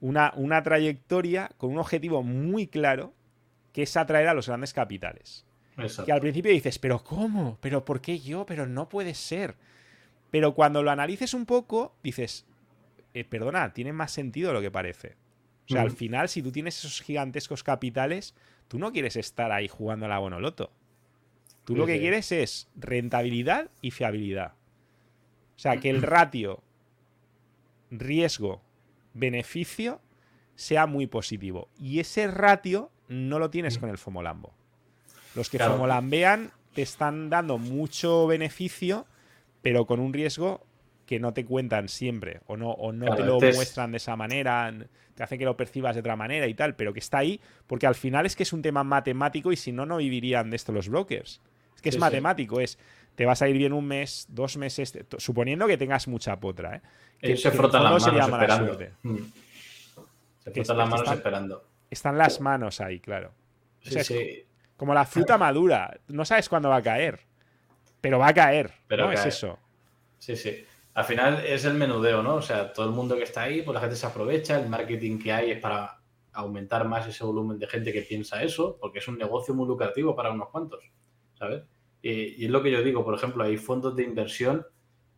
[0.00, 3.14] una, una trayectoria con un objetivo muy claro,
[3.72, 5.44] que es atraer a los grandes capitales.
[6.04, 7.58] Que al principio dices, pero ¿cómo?
[7.60, 8.44] ¿Pero por qué yo?
[8.44, 9.56] Pero no puede ser.
[10.30, 12.46] Pero cuando lo analices un poco, dices,
[13.14, 15.16] eh, perdona, tiene más sentido lo que parece.
[15.68, 18.34] O sea, al final, si tú tienes esos gigantescos capitales,
[18.66, 20.72] tú no quieres estar ahí jugando a la Bonoloto.
[21.64, 24.54] Tú lo que quieres es rentabilidad y fiabilidad.
[25.54, 26.62] O sea, que el ratio
[27.90, 30.00] riesgo-beneficio
[30.56, 31.68] sea muy positivo.
[31.78, 34.54] Y ese ratio no lo tienes con el Fomolambo.
[35.34, 35.86] Los que claro.
[35.86, 39.06] lambean te están dando mucho beneficio,
[39.62, 40.64] pero con un riesgo
[41.06, 44.72] que no te cuentan siempre o no, o no te lo muestran de esa manera,
[45.14, 47.88] te hacen que lo percibas de otra manera y tal, pero que está ahí porque
[47.88, 50.70] al final es que es un tema matemático y si no, no vivirían de esto
[50.72, 51.40] los brokers.
[51.74, 52.78] Es que es matemático, es
[53.16, 56.76] te vas a ir bien un mes, dos meses, suponiendo que tengas mucha potra.
[56.76, 56.80] ¿eh?
[57.20, 58.78] Que, se frotan las manos esperando.
[59.02, 59.16] Mm.
[60.44, 61.69] Se frotan las manos esperando.
[61.90, 63.32] Están las manos ahí, claro.
[63.80, 64.46] sí, sí.
[64.76, 66.00] Como la fruta madura.
[66.08, 67.20] No sabes cuándo va a caer.
[68.00, 68.72] Pero va a caer.
[68.86, 69.12] Pero ¿no?
[69.12, 69.58] Es eso.
[70.18, 70.64] Sí, sí.
[70.94, 72.36] Al final es el menudeo, ¿no?
[72.36, 74.58] O sea, todo el mundo que está ahí, pues la gente se aprovecha.
[74.58, 76.00] El marketing que hay es para
[76.32, 80.16] aumentar más ese volumen de gente que piensa eso, porque es un negocio muy lucrativo
[80.16, 80.90] para unos cuantos,
[81.34, 81.62] ¿sabes?
[82.02, 84.66] Y, es lo que yo digo, por ejemplo, hay fondos de inversión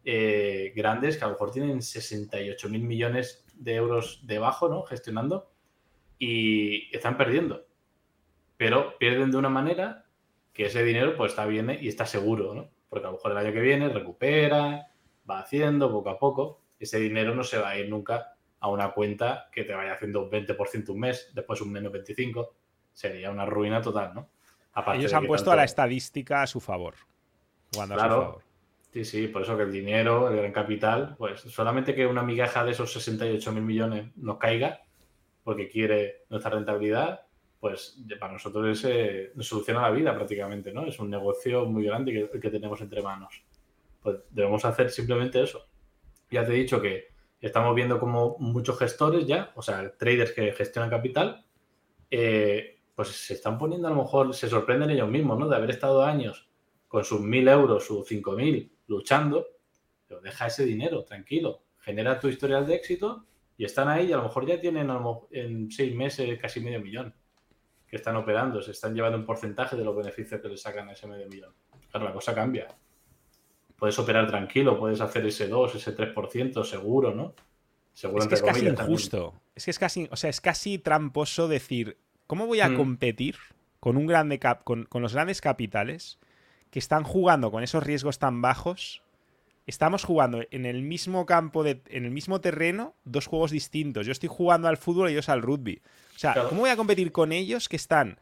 [0.04, 4.82] eh, grandes que a lo mejor tienen 68 mil millones de euros debajo, ¿no?
[4.82, 5.51] Gestionando
[6.24, 7.66] y están perdiendo
[8.62, 10.04] pero pierden de una manera
[10.52, 12.70] que ese dinero pues está bien y está seguro, ¿no?
[12.88, 14.86] Porque a lo mejor el año que viene recupera,
[15.28, 18.92] va haciendo poco a poco, ese dinero no se va a ir nunca a una
[18.92, 22.50] cuenta que te vaya haciendo un 20% un mes, después un menos 25%,
[22.92, 24.28] sería una ruina total, ¿no?
[24.94, 26.94] Ellos han puesto a la estadística a su favor.
[27.72, 28.42] claro.
[28.92, 32.64] Sí, sí, por eso que el dinero, el gran capital, pues solamente que una migaja
[32.64, 34.82] de esos 68 mil millones nos caiga
[35.42, 37.26] porque quiere nuestra rentabilidad,
[37.60, 38.84] pues para nosotros
[39.34, 40.84] nos soluciona la vida prácticamente, ¿no?
[40.84, 43.44] Es un negocio muy grande que, que tenemos entre manos.
[44.02, 45.68] Pues debemos hacer simplemente eso.
[46.30, 50.52] Ya te he dicho que estamos viendo como muchos gestores ya, o sea, traders que
[50.52, 51.44] gestionan capital,
[52.10, 55.48] eh, pues se están poniendo a lo mejor, se sorprenden ellos mismos, ¿no?
[55.48, 56.48] De haber estado años
[56.88, 59.46] con sus mil euros, sus cinco mil, luchando,
[60.06, 63.24] pero deja ese dinero, tranquilo, genera tu historial de éxito
[63.56, 64.90] y están ahí y a lo mejor ya tienen
[65.30, 67.14] en seis meses casi medio millón
[67.86, 70.92] que están operando, se están llevando un porcentaje de los beneficios que le sacan a
[70.92, 71.52] ese medio millón.
[71.90, 72.68] Claro, la cosa cambia.
[73.76, 77.34] Puedes operar tranquilo, puedes hacer ese 2, ese 3% seguro, ¿no?
[77.92, 79.34] Seguro es que es casi injusto.
[79.54, 82.76] Es que es casi, o sea, es casi tramposo decir, ¿cómo voy a mm.
[82.76, 83.36] competir
[83.78, 86.18] con un grande cap, con, los grandes capitales
[86.70, 89.01] que están jugando con esos riesgos tan bajos?
[89.66, 94.06] Estamos jugando en el mismo campo, de, en el mismo terreno, dos juegos distintos.
[94.06, 95.80] Yo estoy jugando al fútbol y ellos al rugby.
[96.16, 98.18] O sea, ¿cómo voy a competir con ellos que están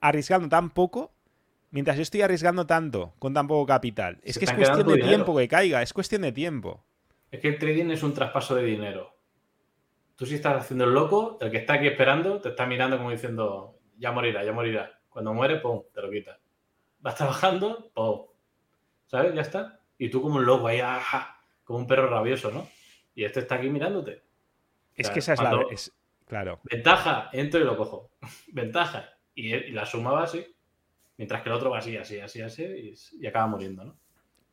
[0.00, 1.12] arriesgando tan poco
[1.70, 4.18] mientras yo estoy arriesgando tanto con tan poco capital?
[4.22, 6.84] Es que es cuestión de tiempo que caiga, es cuestión de tiempo.
[7.30, 9.16] Es que el trading es un traspaso de dinero.
[10.16, 13.10] Tú si estás haciendo el loco, el que está aquí esperando te está mirando como
[13.10, 15.00] diciendo, ya morirá, ya morirá.
[15.08, 16.38] Cuando muere, pum, te lo quitas.
[17.00, 18.26] Vas trabajando, pum.
[19.06, 19.34] ¿Sabes?
[19.34, 19.81] Ya está.
[19.98, 22.68] Y tú como un loco ahí, ajá, como un perro rabioso, ¿no?
[23.14, 24.22] Y este está aquí mirándote.
[24.94, 25.64] Es que esa es la...
[25.70, 25.92] Es,
[26.26, 26.60] claro.
[26.64, 28.10] Ventaja, entro y lo cojo.
[28.48, 29.10] Ventaja.
[29.34, 30.44] Y, la suma va así.
[31.16, 33.96] Mientras que el otro va así, así, así, así, y, y acaba muriendo, ¿no?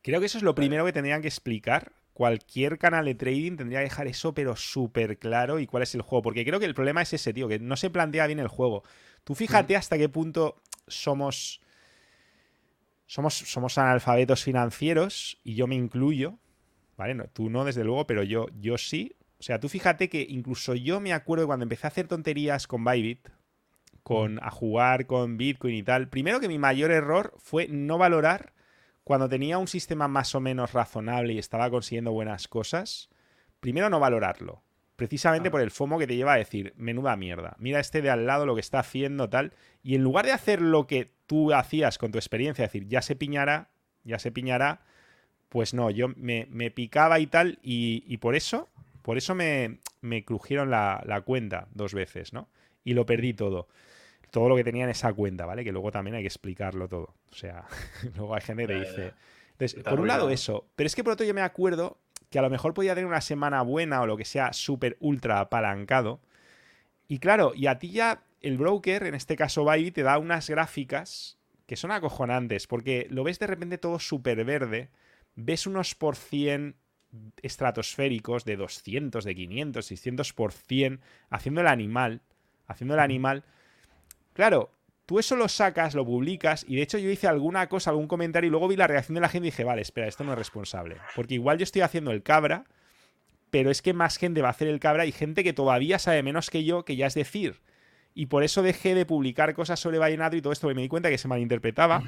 [0.02, 3.78] Creo que eso es lo primero que tendrían que explicar cualquier canal de trading tendría
[3.78, 6.20] que dejar eso, pero súper claro y cuál es el juego.
[6.20, 8.82] Porque creo que el problema es ese, tío, que no se plantea bien el juego.
[9.24, 11.62] Tú fíjate hasta qué punto somos.
[13.10, 16.38] Somos, somos analfabetos financieros, y yo me incluyo.
[16.96, 17.16] ¿Vale?
[17.16, 19.16] No, tú no, desde luego, pero yo, yo sí.
[19.40, 22.84] O sea, tú fíjate que incluso yo me acuerdo cuando empecé a hacer tonterías con
[22.84, 23.28] Bybit,
[24.04, 26.08] con, a jugar con Bitcoin y tal.
[26.08, 28.52] Primero que mi mayor error fue no valorar
[29.02, 33.10] cuando tenía un sistema más o menos razonable y estaba consiguiendo buenas cosas,
[33.58, 34.62] primero no valorarlo.
[34.94, 35.50] Precisamente ah.
[35.50, 38.46] por el FOMO que te lleva a decir, menuda mierda, mira este de al lado
[38.46, 39.52] lo que está haciendo, tal.
[39.82, 43.14] Y en lugar de hacer lo que tú hacías con tu experiencia, decir, ya se
[43.14, 43.68] piñará,
[44.02, 44.80] ya se piñará,
[45.48, 48.68] pues no, yo me, picaba y tal, y, por eso,
[49.02, 52.48] por eso me, me crujieron la, la cuenta dos veces, ¿no?
[52.82, 53.68] Y lo perdí todo
[54.32, 55.62] todo lo que tenía en esa cuenta, ¿vale?
[55.62, 57.14] Que luego también hay que explicarlo todo.
[57.30, 57.64] O sea,
[58.16, 59.14] luego hay gente que dice...
[59.52, 61.98] Entonces, por un lado eso, pero es que por otro yo me acuerdo
[62.30, 65.40] que a lo mejor podía tener una semana buena o lo que sea súper ultra
[65.40, 66.20] apalancado.
[67.08, 70.48] Y claro, y a ti ya el broker, en este caso Bybit, te da unas
[70.48, 74.90] gráficas que son acojonantes, porque lo ves de repente todo súper verde,
[75.36, 76.76] ves unos por cien
[77.42, 82.22] estratosféricos de 200, de 500, 600 por cien, haciendo el animal,
[82.66, 83.44] haciendo el animal
[84.32, 84.70] Claro,
[85.06, 88.48] tú eso lo sacas, lo publicas, y de hecho yo hice alguna cosa, algún comentario,
[88.48, 90.38] y luego vi la reacción de la gente y dije, vale, espera, esto no es
[90.38, 90.96] responsable.
[91.16, 92.64] Porque igual yo estoy haciendo el cabra,
[93.50, 96.22] pero es que más gente va a hacer el cabra y gente que todavía sabe
[96.22, 97.60] menos que yo, que ya es decir.
[98.14, 100.88] Y por eso dejé de publicar cosas sobre Vallenato y todo esto, porque me di
[100.88, 102.02] cuenta que se malinterpretaba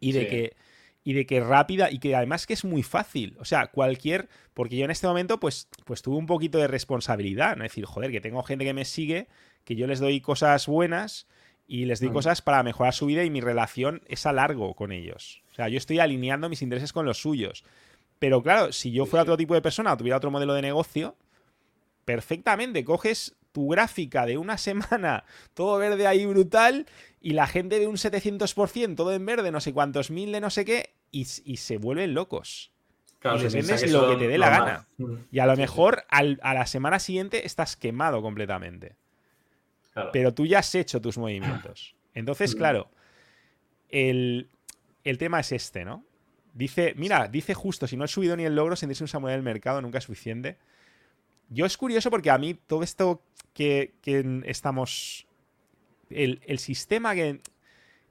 [0.00, 0.56] y de que
[1.04, 3.36] y de que rápida y que además que es muy fácil.
[3.40, 4.28] O sea, cualquier.
[4.54, 7.56] Porque yo en este momento, pues, pues tuve un poquito de responsabilidad.
[7.56, 7.64] ¿no?
[7.64, 9.28] Es decir, joder, que tengo gente que me sigue
[9.64, 11.26] que yo les doy cosas buenas
[11.66, 14.92] y les doy cosas para mejorar su vida y mi relación es a largo con
[14.92, 15.42] ellos.
[15.52, 17.64] O sea, yo estoy alineando mis intereses con los suyos.
[18.18, 21.16] Pero claro, si yo fuera otro tipo de persona o tuviera otro modelo de negocio,
[22.04, 25.24] perfectamente coges tu gráfica de una semana,
[25.54, 26.86] todo verde ahí brutal,
[27.20, 30.50] y la gente ve un 700%, todo en verde, no sé cuántos mil de no
[30.50, 32.72] sé qué, y, se vuelven locos.
[33.22, 34.88] y les vendes lo que te dé la gana.
[35.30, 38.96] Y a lo mejor a la semana siguiente estás quemado completamente.
[40.12, 41.94] Pero tú ya has hecho tus movimientos.
[42.14, 42.90] Entonces, claro,
[43.88, 44.48] el,
[45.18, 46.04] tema es este, ¿no?
[46.54, 49.42] Dice, mira, dice justo, si no he subido ni el logro, sentirse un Samuel del
[49.42, 50.58] mercado nunca es suficiente.
[51.52, 53.22] Yo es curioso porque a mí todo esto
[53.52, 53.94] que,
[54.44, 55.26] estamos...
[56.08, 57.40] El, sistema que,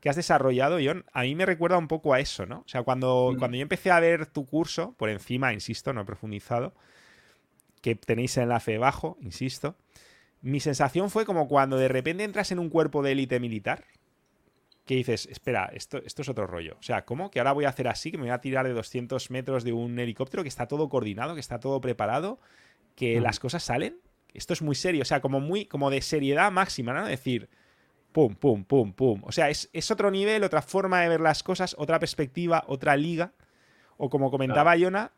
[0.05, 2.59] has desarrollado, John, a mí me recuerda un poco a eso, ¿no?
[2.59, 6.05] O sea, cuando, cuando yo empecé a ver tu curso, por encima, insisto, no he
[6.05, 6.73] profundizado,
[7.81, 9.75] que tenéis el enlace debajo, insisto,
[10.41, 13.85] mi sensación fue como cuando de repente entras en un cuerpo de élite militar,
[14.85, 16.75] que dices, espera, esto, esto es otro rollo.
[16.79, 17.29] O sea, ¿cómo?
[17.29, 19.73] Que ahora voy a hacer así, que me voy a tirar de 200 metros de
[19.73, 22.39] un helicóptero, que está todo coordinado, que está todo preparado,
[22.95, 23.23] que mm.
[23.23, 23.97] las cosas salen.
[24.33, 27.05] Esto es muy serio, o sea, como muy, como de seriedad máxima, ¿no?
[27.05, 27.49] Decir,
[28.11, 29.21] pum, pum, pum, pum.
[29.25, 33.33] O sea, es, otro nivel, otra forma de ver las cosas, otra perspectiva, otra liga.
[33.97, 35.11] O como comentaba Yona,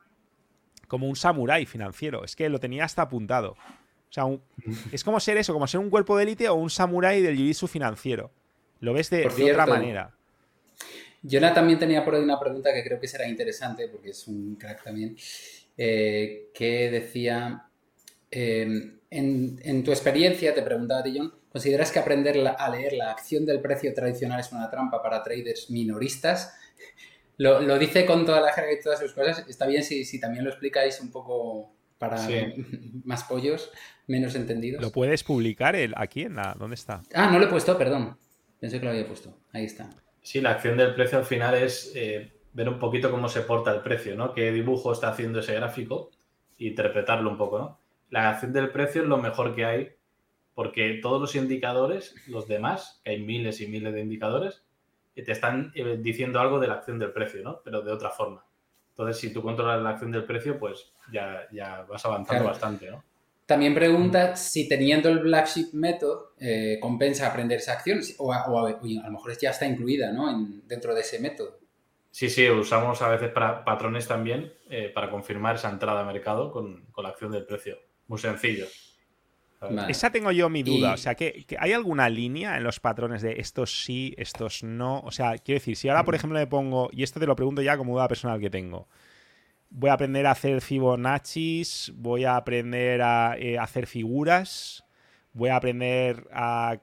[0.88, 2.24] como un samurái financiero.
[2.24, 3.52] Es que lo tenía hasta apuntado.
[3.52, 4.26] O sea,
[4.92, 7.68] es como ser eso, como ser un cuerpo de élite o un samurái del jiu
[7.68, 8.32] financiero.
[8.80, 10.14] Lo ves de, otra manera.
[11.24, 14.56] Jonah también tenía por ahí una pregunta que creo que será interesante, porque es un
[14.56, 15.16] crack también,
[15.78, 17.68] eh, que decía,
[18.32, 23.12] em, en, tu experiencia, te preguntaba a ti, John, ¿consideras que aprender a leer la
[23.12, 26.56] acción del precio tradicional es una trampa para traders minoristas?
[27.38, 29.46] Lo, dice con toda la jerga y todas sus cosas.
[29.48, 32.18] Está bien si, si también lo explicáis un poco para
[33.04, 33.72] más pollos
[34.08, 34.82] menos entendidos.
[34.82, 36.56] ¿Lo puedes publicar el, aquí en la...
[36.58, 37.02] ¿Dónde está?
[37.14, 38.18] Ah, no lo he puesto, perdón.
[38.60, 39.38] Pensé que lo había puesto.
[39.52, 39.90] Ahí está.
[40.22, 43.74] Sí, la acción del precio al final es eh, ver un poquito cómo se porta
[43.74, 44.34] el precio, ¿no?
[44.34, 46.12] Qué dibujo está haciendo ese gráfico
[46.60, 47.78] e interpretarlo un poco, ¿no?
[48.14, 49.96] la acción del precio es lo mejor que hay,
[50.54, 54.62] porque todos los indicadores, los demás, que hay miles y miles de indicadores,
[55.16, 57.62] te están eh, diciendo algo de la acción del precio, ¿no?
[57.64, 58.46] Pero de otra forma.
[58.90, 63.04] Entonces, si tú controlas la acción del precio, pues ya, ya vas avanzando bastante, ¿no?
[63.48, 68.48] También pregunta si teniendo el Black Sheep Method eh, compensa aprender esa acción o, a,
[68.48, 70.48] lo mejor ya está incluida ¿no?
[70.66, 71.63] dentro de ese método.
[72.14, 76.52] Sí, sí, usamos a veces para patrones también eh, para confirmar esa entrada a mercado
[76.52, 77.80] con, la acción del precio.
[78.06, 78.68] Muy sencillo.
[79.88, 80.94] Esa tengo yo mi duda.
[80.94, 85.00] O sea, que, ¿hay alguna línea en los patrones de estos sí, estos no?
[85.00, 87.64] O sea, quiero decir, si ahora, por ejemplo, me pongo, y esto te lo pregunto
[87.64, 88.88] ya como duda personal que tengo,
[89.72, 91.64] voy a aprender a hacer Fibonacci,
[91.96, 94.86] voy a aprender a eh, hacer figuras,
[95.34, 96.78] voy a aprender a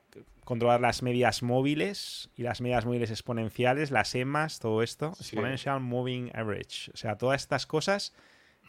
[0.45, 6.31] controlar las medias móviles y las medias móviles exponenciales, las EMAs, todo esto, Exponential Moving
[6.35, 6.91] Average.
[6.93, 8.15] O sea, todas estas cosas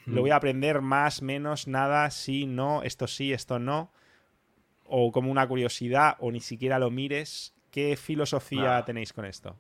[0.06, 3.92] lo voy a aprender más, menos, nada, sí, no, esto sí, esto no.
[4.86, 7.54] O como una curiosidad, o ni siquiera lo mires.
[7.70, 9.56] ¿Qué filosofía tenéis con esto?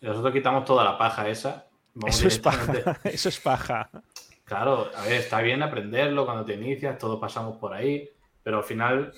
[0.00, 1.70] Nosotros quitamos toda la paja esa
[2.06, 2.98] eso es paja.
[3.04, 3.90] Eso es paja.
[4.44, 8.10] Claro, a ver, está bien aprenderlo cuando te inicias, todos pasamos por ahí,
[8.50, 9.12] pero al final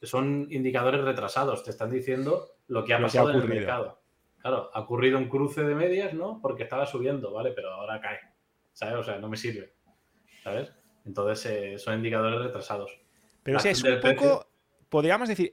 [0.00, 4.00] son indicadores retrasados, te están diciendo lo que ha pasado en el mercado.
[4.38, 6.38] Claro, ha ocurrido un cruce de medias, ¿no?
[6.40, 7.50] Porque estaba subiendo, ¿vale?
[7.50, 8.18] Pero ahora cae,
[8.72, 8.94] ¿sabes?
[8.94, 9.74] O sea, no me sirve,
[10.42, 10.72] ¿sabes?
[11.04, 12.98] Entonces eh, son indicadores retrasados.
[13.42, 14.48] Pero es un poco,
[14.88, 15.52] podríamos decir,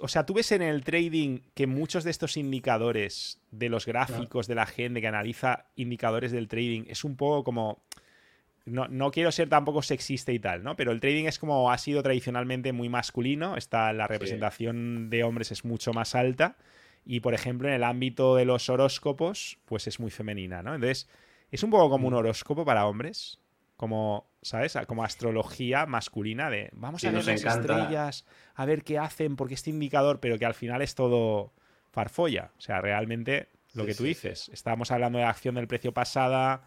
[0.00, 4.46] o sea, tú ves en el trading que muchos de estos indicadores de los gráficos
[4.46, 7.82] de la gente que analiza indicadores del trading es un poco como...
[8.70, 10.76] No, quiero ser tampoco sexista y tal, ¿no?
[10.76, 15.52] Pero el trading es como ha sido tradicionalmente muy masculino, está, la representación de hombres
[15.52, 16.56] es mucho más alta
[17.04, 20.74] y, por ejemplo, en el ámbito de los horóscopos, pues es muy femenina, ¿no?
[20.74, 21.08] Entonces,
[21.50, 22.18] es un poco como un mm.
[22.18, 23.40] horóscopo para hombres,
[23.76, 24.76] como, ¿sabes?
[24.86, 29.70] Como astrología masculina de vamos a ver las estrellas, a ver qué hacen, porque este
[29.70, 31.52] indicador, pero que al final es todo
[31.90, 32.50] farfolla.
[32.58, 36.62] O sea, realmente lo que tú dices, estábamos hablando de acción del precio pasada.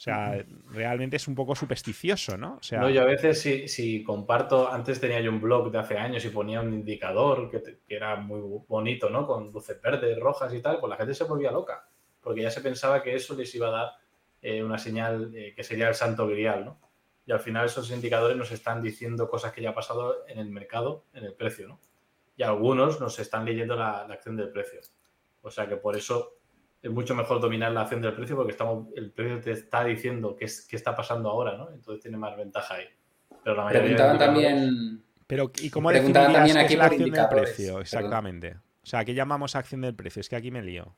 [0.00, 2.58] O sea, realmente es un poco supersticioso, ¿no?
[2.72, 6.30] No, yo a veces si, comparto, antes tenía yo un blog de hace años y
[6.30, 9.26] ponía un indicador que, era muy bonito, ¿no?
[9.26, 11.86] Con luces verdes, rojas y tal, pues la gente se volvía loca,
[12.22, 13.88] porque ya se pensaba que eso les iba a dar
[14.40, 16.80] eh, una señal eh, que sería el santo grial, ¿no?
[17.26, 20.48] Y al final esos indicadores nos están diciendo cosas que ya ha pasado en el
[20.48, 21.78] mercado, en el precio, ¿no?
[22.38, 24.80] Y algunos nos están leyendo la, acción del precio.
[25.42, 26.38] O sea que por eso
[26.82, 30.36] es mucho mejor dominar la acción del precio porque estamos, el precio te está diciendo
[30.36, 31.70] qué, es, qué está pasando ahora, ¿no?
[31.70, 32.86] Entonces tiene más ventaja ahí.
[33.44, 35.02] Pero la mayoría Preguntaban también...
[35.26, 37.80] Pero, ¿y cómo también aquí la acción del precio?
[37.80, 38.56] Exactamente.
[38.82, 40.20] O sea, ¿qué llamamos acción del precio?
[40.20, 40.96] Es que aquí me lío.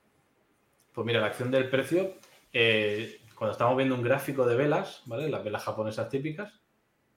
[0.94, 2.14] Pues mira, la acción del precio
[2.52, 5.28] eh, cuando estamos viendo un gráfico de velas, ¿vale?
[5.28, 6.60] Las velas japonesas típicas,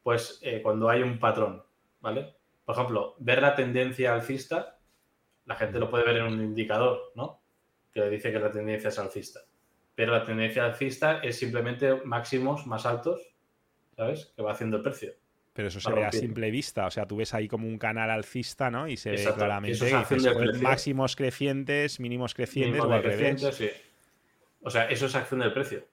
[0.01, 1.63] pues eh, cuando hay un patrón,
[1.99, 2.35] ¿vale?
[2.63, 4.79] Por ejemplo, ver la tendencia alcista,
[5.45, 7.41] la gente lo puede ver en un indicador, ¿no?
[7.95, 9.39] Que le dice que la tendencia es alcista.
[9.95, 13.21] Pero la tendencia alcista es simplemente máximos más altos,
[13.95, 14.33] ¿sabes?
[14.35, 15.13] Que va haciendo el precio.
[15.53, 18.09] Pero eso se ve a simple vista, o sea, tú ves ahí como un canal
[18.09, 18.89] alcista, ¿no?
[18.89, 23.41] Y se ve claramente que máximos crecientes, mínimos crecientes o al revés.
[24.61, 25.87] O sea, eso es acción del precio.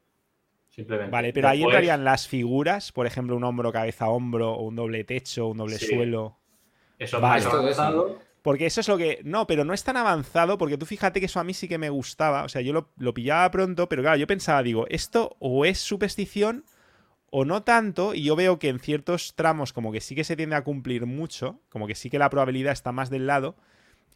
[0.68, 1.12] Simplemente.
[1.12, 5.04] Vale, pero ahí entrarían las figuras, por ejemplo, un hombro, cabeza, hombro, o un doble
[5.04, 6.38] techo, un doble suelo.
[6.98, 7.44] Eso vale.
[7.44, 8.18] avanzado.
[8.42, 9.20] Porque eso es lo que.
[9.24, 11.78] No, pero no es tan avanzado, porque tú fíjate que eso a mí sí que
[11.78, 12.44] me gustaba.
[12.44, 16.64] O sea, yo lo, pillaba pronto, pero claro, yo pensaba, digo, esto o es superstición
[17.30, 20.36] o no tanto, y yo veo que en ciertos tramos como que sí que se
[20.36, 23.56] tiende a cumplir mucho, como que sí que la probabilidad está más del lado.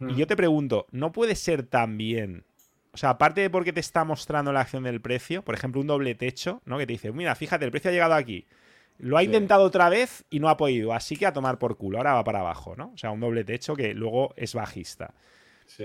[0.00, 0.16] Y mm.
[0.16, 2.44] yo te pregunto, ¿no puede ser también
[2.96, 5.86] o sea, aparte de porque te está mostrando la acción del precio, por ejemplo, un
[5.86, 6.78] doble techo, ¿no?
[6.78, 8.46] Que te dice, mira, fíjate, el precio ha llegado aquí.
[8.98, 11.98] Lo ha intentado otra vez y no ha podido, así que a tomar por culo,
[11.98, 12.92] ahora va para abajo, ¿no?
[12.94, 15.14] O sea, un doble techo que luego es bajista.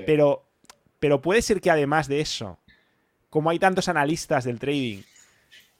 [0.06, 0.46] Pero,
[1.00, 2.60] pero puede ser que además de eso,
[3.30, 5.02] como hay tantos analistas del trading,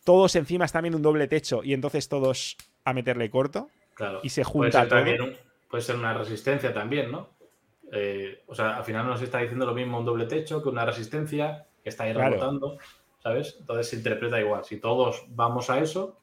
[0.04, 4.20] todos encima están viendo un doble techo y entonces todos a meterle corto claro.
[4.24, 5.28] y se junta puede todo.
[5.70, 7.30] puede ser una resistencia también, ¿no?
[7.92, 10.86] Eh, o sea, al final nos está diciendo lo mismo un doble techo que una
[10.86, 12.78] resistencia que está ahí rebotando,
[13.22, 13.58] ¿sabes?
[13.60, 14.64] Entonces se interpreta igual.
[14.64, 16.21] Si todos vamos a eso,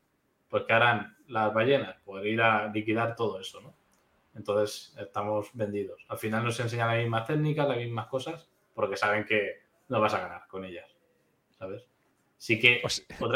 [0.49, 1.97] pues ¿qué harán las ballenas?
[2.05, 3.75] Pues ir a liquidar todo eso, ¿no?
[4.35, 6.05] Entonces estamos vendidos.
[6.09, 10.15] Al final nos enseñan las mismas técnicas, las mismas cosas, porque saben que no vas
[10.15, 10.87] a ganar con ellas,
[11.59, 11.85] ¿sabes?
[12.37, 12.81] Sí que.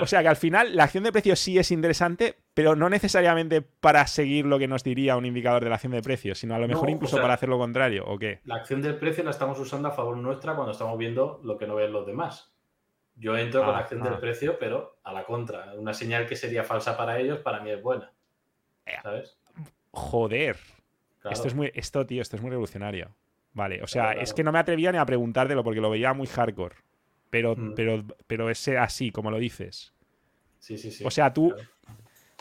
[0.00, 3.60] O sea, que al final la acción de precio sí es interesante, pero no necesariamente
[3.60, 6.58] para seguir lo que nos diría un indicador de la acción de precio, sino a
[6.60, 8.38] lo mejor incluso para hacer lo contrario, ¿o qué?
[8.44, 11.66] La acción del precio la estamos usando a favor nuestra cuando estamos viendo lo que
[11.66, 12.51] no ven los demás.
[13.16, 14.20] Yo entro con la ah, acción del ah.
[14.20, 15.74] precio, pero a la contra.
[15.74, 18.12] Una señal que sería falsa para ellos, para mí es buena.
[19.02, 19.38] ¿Sabes?
[19.92, 20.56] Joder.
[21.30, 21.70] Esto es muy.
[21.74, 23.14] Esto, tío, esto es muy revolucionario.
[23.54, 26.26] Vale, o sea, es que no me atrevía ni a preguntártelo porque lo veía muy
[26.26, 26.74] hardcore.
[27.30, 27.74] Pero, mm.
[27.74, 29.92] pero, pero es así, como lo dices.
[30.58, 31.04] Sí, sí, sí.
[31.04, 31.54] O sea, tú.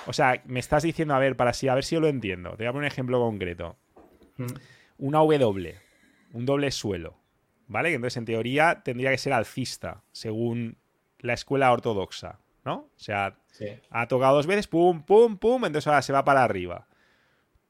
[0.08, 2.52] O sea, me estás diciendo, a ver, para si, a ver si yo lo entiendo.
[2.52, 3.78] Te voy a poner un ejemplo concreto.
[4.38, 4.46] Mm.
[4.98, 5.76] Una W,
[6.34, 7.21] un doble suelo.
[7.72, 7.94] ¿Vale?
[7.94, 10.78] Entonces, en teoría, tendría que ser alcista, según
[11.20, 12.40] la escuela ortodoxa.
[12.64, 12.90] ¿No?
[12.96, 13.38] O sea,
[13.90, 16.88] ha tocado dos veces, pum, pum, pum, entonces ahora se va para arriba.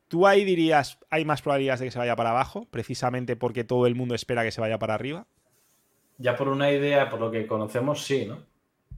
[0.09, 3.87] ¿Tú ahí dirías, hay más probabilidades de que se vaya para abajo, precisamente porque todo
[3.87, 5.27] el mundo espera que se vaya para arriba?
[6.17, 8.43] Ya por una idea, por lo que conocemos, sí, ¿no?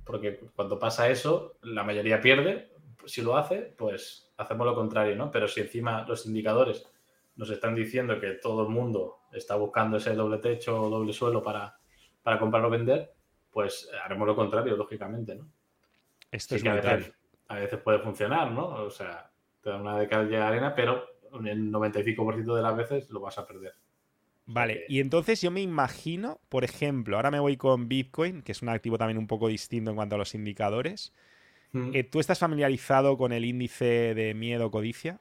[0.04, 2.72] Porque cuando pasa eso, la mayoría pierde.
[3.06, 5.30] Si lo hace, pues hacemos lo contrario, ¿no?
[5.30, 6.88] Pero si encima los indicadores
[7.36, 11.42] nos están diciendo que todo el mundo está buscando ese doble techo o doble suelo
[11.42, 11.78] para,
[12.22, 13.14] para comprar o vender,
[13.52, 15.48] pues haremos lo contrario, lógicamente, ¿no?
[16.32, 17.14] Esto es que a veces,
[17.48, 18.68] a veces puede funcionar, ¿no?
[18.68, 19.30] O sea,
[19.62, 23.38] te da una calle de arena, pero en el 95% de las veces lo vas
[23.38, 23.74] a perder.
[24.46, 28.62] Vale, y entonces yo me imagino, por ejemplo, ahora me voy con Bitcoin, que es
[28.62, 31.14] un activo también un poco distinto en cuanto a los indicadores.
[31.72, 31.92] Mm.
[31.94, 35.20] Eh, ¿Tú estás familiarizado con el índice de miedo-codicia?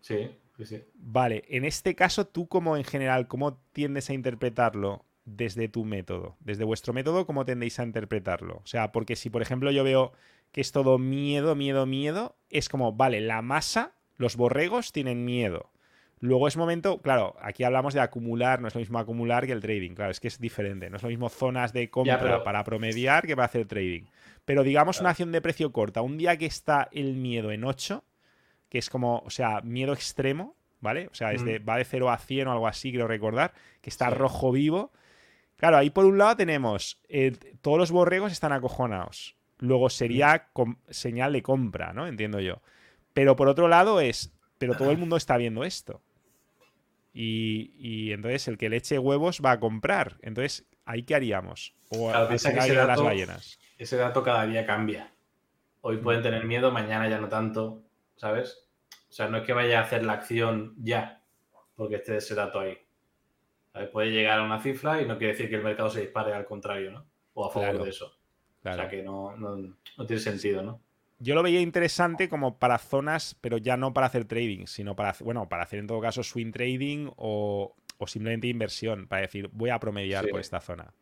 [0.00, 0.30] Sí,
[0.60, 0.84] sí, sí.
[0.94, 6.36] Vale, en este caso, tú como en general, ¿cómo tiendes a interpretarlo desde tu método?
[6.40, 8.60] Desde vuestro método, ¿cómo tendéis a interpretarlo?
[8.64, 10.12] O sea, porque si, por ejemplo, yo veo
[10.52, 15.70] que es todo miedo, miedo, miedo, es como, vale, la masa, los borregos tienen miedo.
[16.22, 19.60] Luego es momento, claro, aquí hablamos de acumular, no es lo mismo acumular que el
[19.60, 23.26] trading, claro, es que es diferente, no es lo mismo zonas de compra para promediar
[23.26, 24.02] que para hacer trading.
[24.44, 28.04] Pero digamos una acción de precio corta, un día que está el miedo en 8,
[28.70, 31.08] que es como, o sea, miedo extremo, ¿vale?
[31.12, 31.68] O sea, mm.
[31.68, 33.52] va de 0 a 100 o algo así, quiero recordar,
[33.82, 34.92] que está rojo vivo.
[35.56, 40.48] Claro, ahí por un lado tenemos, eh, todos los borregos están acojonados luego sería
[40.88, 42.06] señal de compra, ¿no?
[42.06, 42.60] Entiendo yo.
[43.12, 46.02] Pero por otro lado es, pero todo el mundo está viendo esto.
[47.12, 50.16] Y, entonces el que le eche huevos va a comprar.
[50.22, 51.74] Entonces, ¿ahí qué haríamos?
[51.90, 53.58] O claro, ese dato, las ballenas.
[53.78, 55.12] Ese dato cada día cambia.
[55.80, 56.02] Hoy mm.
[56.02, 57.82] pueden tener miedo, mañana ya no tanto,
[58.20, 58.68] ¿sabes?
[59.08, 61.22] O sea, no es que vaya a hacer la acción ya,
[61.74, 62.76] porque esté ese dato ahí.
[63.92, 66.44] Puede llegar a una cifra y no quiere decir que el mercado se dispare, al
[66.44, 67.06] contrario, ¿no?
[67.32, 68.12] O a favor de eso.
[68.62, 69.34] O sea que no,
[70.06, 70.82] tiene sentido, ¿no?
[71.18, 75.14] Yo lo veía interesante como para zonas, pero ya no para hacer trading, sino para,
[75.20, 77.74] bueno, para hacer en todo caso swing trading o,
[78.06, 80.92] simplemente inversión, para decir, voy a promediar por esta zona.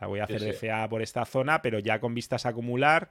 [0.00, 3.10] voy a hacer DCA por esta zona, pero ya con vistas a acumular,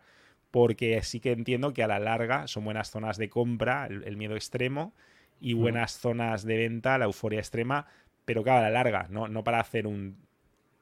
[0.52, 4.36] porque sí que entiendo que a la larga son buenas zonas de compra, el, miedo
[4.36, 4.94] extremo,
[5.40, 7.88] y buenas zonas de venta, la euforia extrema,
[8.24, 10.18] pero claro, a la larga, no, no para hacer un,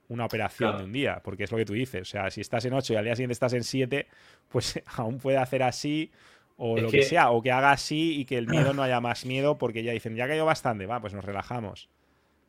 [0.09, 2.01] una operación de un día, porque es lo que tú dices.
[2.01, 4.07] O sea, si estás en 8 y al día siguiente estás en 7,
[4.49, 6.11] pues aún puede hacer así
[6.57, 7.01] o lo que...
[7.01, 9.91] sea, o que haga así y que el miedo no haya más miedo porque ya
[9.91, 11.89] dicen, ya cayó bastante, va, pues nos relajamos.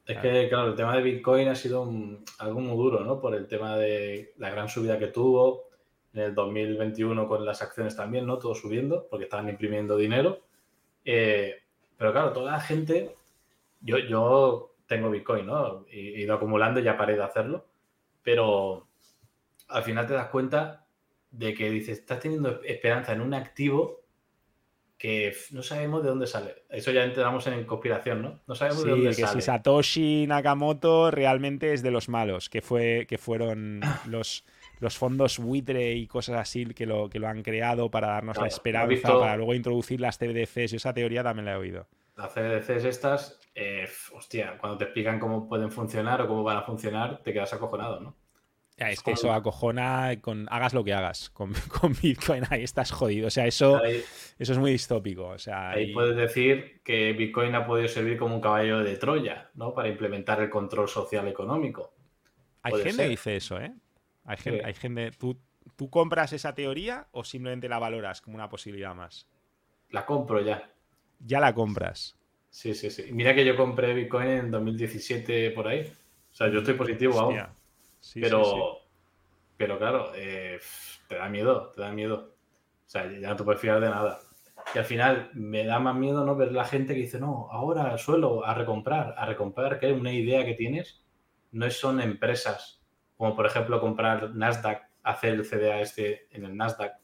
[0.06, 1.90] Es que, claro, el tema de Bitcoin ha sido
[2.38, 3.18] algo muy duro, ¿no?
[3.18, 5.70] Por el tema de la gran subida que tuvo
[6.14, 8.38] en el 2021 con las acciones también, ¿no?
[8.38, 10.40] Todo subiendo porque estaban imprimiendo dinero.
[11.04, 11.56] Eh,
[11.96, 13.16] pero claro, toda la gente,
[13.80, 15.84] yo, yo tengo Bitcoin, ¿no?
[15.90, 17.66] He ido acumulando y ya paré de hacerlo.
[18.22, 18.86] Pero
[19.68, 20.86] al final te das cuenta
[21.30, 24.04] de que dices, estás teniendo esperanza en un activo
[24.96, 26.62] que no sabemos de dónde sale.
[26.70, 28.40] Eso ya entramos en conspiración, ¿no?
[28.46, 29.40] No sabemos de dónde que sale.
[29.40, 34.44] si Satoshi Nakamoto realmente es de los malos, que fue que fueron los,
[34.80, 38.46] los fondos buitre y cosas así que lo, que lo han creado para darnos la
[38.46, 40.72] esperanza, para luego introducir las CBDCs.
[40.72, 41.86] Y esa teoría también la he oído.
[42.16, 46.62] Las CBDCs estas, eh, hostia, cuando te explican cómo pueden funcionar o cómo van a
[46.62, 48.16] funcionar, te quedas acojonado, ¿no?
[48.76, 51.52] es que eso acojona con hagas lo que hagas con,
[52.02, 53.28] Bitcoin, ahí estás jodido.
[53.28, 55.28] O sea, eso, eso es muy distópico.
[55.28, 59.50] O sea, ahí, puedes decir que Bitcoin ha podido servir como un caballo de Troya,
[59.54, 59.74] ¿no?
[59.74, 61.94] Para implementar el control social económico.
[62.62, 63.72] Hay gente que dice eso, ¿eh?
[64.24, 65.10] Hay gente, hay gente.
[65.12, 65.38] ¿tú,
[65.76, 69.28] ¿Tú compras esa teoría o simplemente la valoras como una posibilidad más?
[69.90, 70.74] La compro ya
[71.24, 72.16] ya la compras.
[72.50, 73.10] Sí, sí, sí.
[73.12, 75.92] Mira que yo compré Bitcoin en 2017 por ahí.
[76.30, 77.38] O sea, yo estoy positivo aún.
[78.14, 78.78] pero,
[79.56, 80.58] pero claro, eh,
[81.08, 82.34] te da miedo, te da miedo.
[82.86, 84.20] O sea, ya no te puedes fiar de nada.
[84.74, 87.98] Y al final me da más miedo no ver la gente que dice, no, ahora
[87.98, 91.02] suelo a recomprar, a recomprar, que es una idea que tienes.
[91.52, 92.83] No son empresas,
[93.16, 96.94] como por ejemplo comprar Nasdaq, hacer el CDA este en el Nasdaq,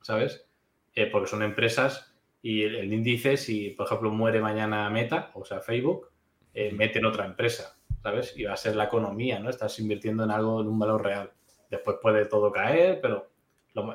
[0.00, 0.46] ¿sabes?
[0.94, 5.60] Eh, porque son empresas y el, índice, si por ejemplo muere mañana Meta, o sea,
[5.60, 6.10] Facebook,
[6.52, 8.36] eh, mete en otra empresa, ¿sabes?
[8.36, 9.48] Y va a ser la economía, ¿no?
[9.48, 11.32] Estás invirtiendo en algo, en un valor real.
[11.70, 13.30] Después puede todo caer, pero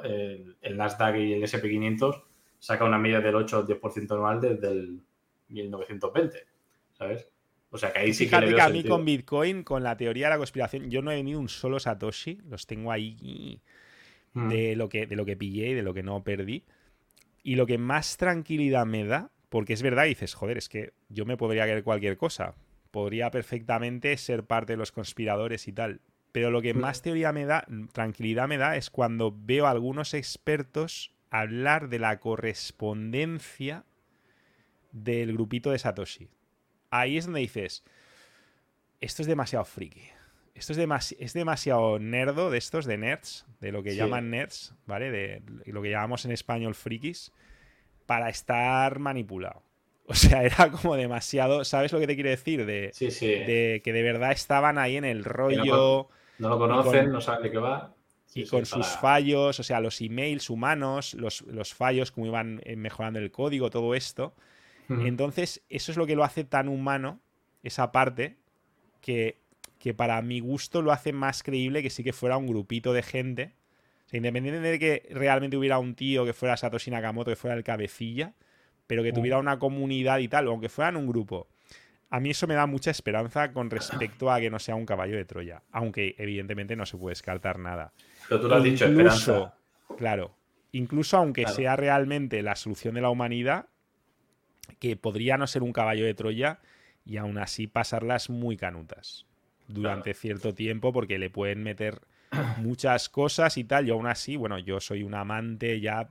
[0.04, 2.24] el, Nasdaq y el SP500
[2.58, 5.02] saca una media del 8 o 10% anual desde el
[5.48, 6.48] 1920,
[6.94, 7.32] ¿sabes?
[7.72, 10.32] O sea que ahí sí Fíjate que, a mí con Bitcoin, con la teoría de
[10.32, 13.62] la conspiración, yo no he venido un solo Satoshi, los tengo ahí
[14.34, 14.50] mm.
[14.50, 16.64] de, lo que, de lo que pillé y de lo que no perdí.
[17.44, 21.26] Y lo que más tranquilidad me da, porque es verdad, dices, joder, es que yo
[21.26, 22.56] me podría creer cualquier cosa.
[22.92, 26.02] Podría perfectamente ser parte de los conspiradores y tal.
[26.32, 26.80] Pero lo que mm.
[26.80, 32.00] más teoría me da, tranquilidad me da, es cuando veo a algunos expertos hablar de
[32.00, 33.86] la correspondencia
[34.92, 36.30] del grupito de Satoshi
[36.92, 37.84] ahí es donde dices,
[39.00, 40.04] esto es demasiado friki.
[40.54, 45.10] Esto es, es demasiado nerdo de estos, de nerds, de lo que llaman nerds, ¿vale?
[45.10, 47.32] De lo que llamamos en español frikis,
[48.06, 49.64] para estar manipulado.
[50.12, 52.66] O sea, era como demasiado, ¿sabes lo que te quiero decir?
[52.66, 56.10] De, de que de verdad estaban ahí en el rollo.
[56.40, 57.94] No, lo conocen, no saben de qué va.
[58.34, 62.76] y con sus fallos, o sea, los emails humanos, los, los fallos, cómo iban eh,
[62.76, 64.34] mejorando el código, todo esto.
[64.90, 67.20] Entonces, eso es lo que lo hace tan humano,
[67.62, 68.38] esa parte,
[69.02, 69.40] que,
[69.78, 73.04] que, para mi gusto lo hace más creíble que sí que fuera un grupito de
[73.04, 73.54] gente.
[74.08, 77.56] O sea, independiente de que realmente hubiera un tío que fuera Satoshi Nakamoto, que fuera
[77.56, 78.34] el cabecilla,
[78.88, 81.48] pero que tuviera una comunidad y tal, aunque fueran un grupo.
[82.10, 85.16] A mí eso me da mucha esperanza con respecto a que no sea un caballo
[85.16, 87.94] de Troya, aunque evidentemente no se puede descartar nada.
[88.28, 89.54] Pero tú lo has dicho, esperanza.
[89.96, 90.36] Claro,
[90.72, 93.68] incluso aunque sea realmente la solución de la humanidad,
[94.80, 96.60] que podría no ser un caballo de Troya
[97.06, 99.26] y aún así pasarlas muy canutas
[99.68, 102.02] durante cierto tiempo porque le pueden meter
[102.58, 103.88] muchas cosas y tal.
[103.88, 106.10] Y aún así, bueno, yo soy un amante ya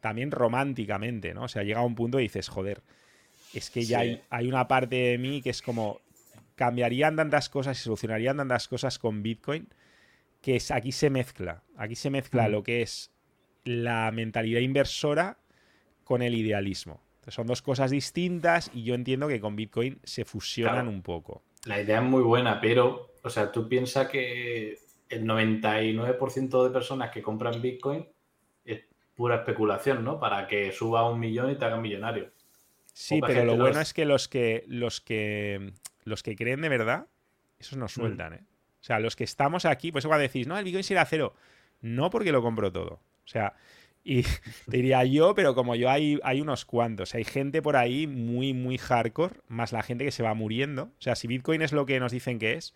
[0.00, 1.44] también románticamente, ¿no?
[1.44, 2.82] O sea, llega a un punto y dices, joder,
[3.54, 6.00] es que ya hay, hay, una parte de mí que es como
[6.54, 9.68] cambiarían tantas cosas y solucionarían tantas cosas con Bitcoin
[10.40, 13.10] que es, aquí se mezcla, aquí se mezcla lo que es
[13.64, 15.38] la mentalidad inversora
[16.04, 17.00] con el idealismo.
[17.28, 21.42] Son dos cosas distintas y yo entiendo que con Bitcoin se fusionan un poco.
[21.64, 27.10] La idea es muy buena, pero, o sea, tú piensas que el 99% de personas
[27.10, 28.06] que compran Bitcoin
[28.64, 30.20] es pura especulación, ¿no?
[30.20, 32.30] Para que suba a un millón y te haga millonario.
[32.92, 35.72] Sí, pero lo bueno es que los que los que
[36.04, 37.06] los que creen de verdad,
[37.58, 37.88] esos no mm.
[37.88, 38.44] sueltan, ¿eh?
[38.80, 41.34] O sea, los que estamos aquí, pues cuando decís, no, el Bitcoin será cero.
[41.80, 42.94] No porque lo compro todo.
[42.94, 43.54] O sea,
[44.06, 44.22] y
[44.70, 47.16] te diría yo, pero como yo hay, hay unos cuantos.
[47.16, 50.84] Hay gente por ahí muy, muy hardcore, más la gente que se va muriendo.
[50.84, 52.72] O sea, si Bitcoin es lo que nos dicen que es,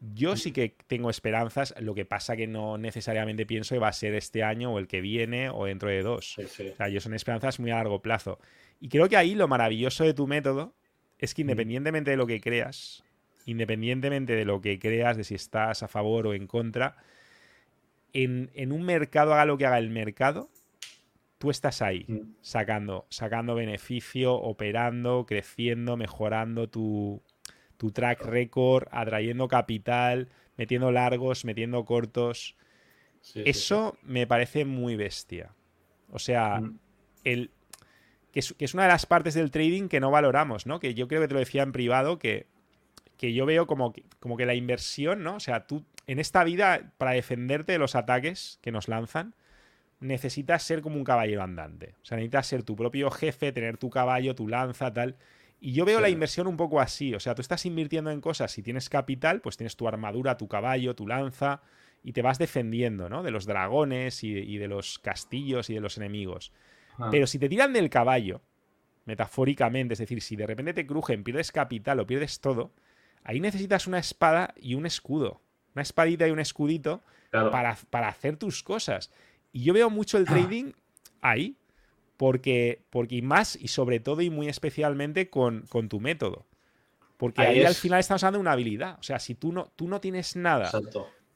[0.00, 1.74] yo sí que tengo esperanzas.
[1.78, 4.88] Lo que pasa que no necesariamente pienso que va a ser este año o el
[4.88, 6.38] que viene o dentro de dos.
[6.38, 8.40] O sea, yo son esperanzas muy a largo plazo.
[8.80, 10.74] Y creo que ahí lo maravilloso de tu método
[11.20, 13.04] es que independientemente de lo que creas,
[13.46, 16.96] independientemente de lo que creas, de si estás a favor o en contra,
[18.12, 20.50] en, en un mercado haga lo que haga el mercado,
[21.38, 22.36] tú estás ahí, mm.
[22.40, 27.22] sacando, sacando beneficio, operando, creciendo, mejorando tu,
[27.92, 32.56] track record, atrayendo capital, metiendo largos, metiendo cortos.
[33.34, 35.54] Eso me parece muy bestia.
[36.10, 36.78] O sea, mm.
[37.24, 37.50] el,
[38.32, 40.80] que es, una de las partes del trading que no valoramos, ¿no?
[40.80, 42.46] Que yo creo que te lo decía en privado, que,
[43.16, 45.36] que yo veo como que, como que la inversión, ¿no?
[45.36, 49.34] O sea, tú en esta vida, para defenderte de los ataques que nos lanzan,
[50.04, 51.94] necesitas ser como un caballero andante.
[52.02, 55.16] O sea, necesitas ser tu propio jefe, tener tu caballo, tu lanza, tal.
[55.60, 57.14] Y yo veo la inversión un poco así.
[57.14, 60.46] O sea, tú estás invirtiendo en cosas, si tienes capital, pues tienes tu armadura, tu
[60.46, 61.62] caballo, tu lanza,
[62.02, 63.22] y te vas defendiendo, ¿no?
[63.22, 66.52] De los dragones y, de los castillos y de los enemigos.
[66.98, 67.08] Ah.
[67.10, 68.42] Pero si te tiran del caballo,
[69.06, 72.72] metafóricamente, es decir, si de repente te crujen, pierdes capital o pierdes todo,
[73.22, 75.40] ahí necesitas una espada y un escudo.
[75.74, 79.10] Una espadita y un escudito para, para hacer tus cosas.
[79.54, 80.32] Y yo veo mucho el ah.
[80.32, 80.72] trading
[81.22, 81.56] ahí,
[82.16, 86.44] porque, porque y más y sobre todo y muy especialmente con, tu método.
[87.16, 88.98] Porque ahí, al final estamos hablando de una habilidad.
[88.98, 90.72] O sea, si tú no, tú no tienes nada,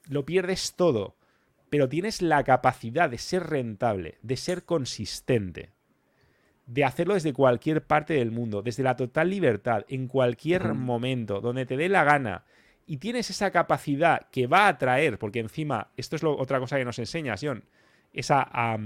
[0.09, 1.15] lo pierdes todo,
[1.69, 5.71] pero tienes la capacidad de ser rentable, de ser consistente,
[6.65, 11.65] de hacerlo desde cualquier parte del mundo, desde la total libertad, en cualquier momento, donde
[11.65, 12.43] te dé la gana,
[12.85, 16.77] y tienes esa capacidad que va a atraer, porque encima, esto es lo, otra cosa
[16.77, 17.63] que nos enseñas, John,
[18.13, 18.77] es a,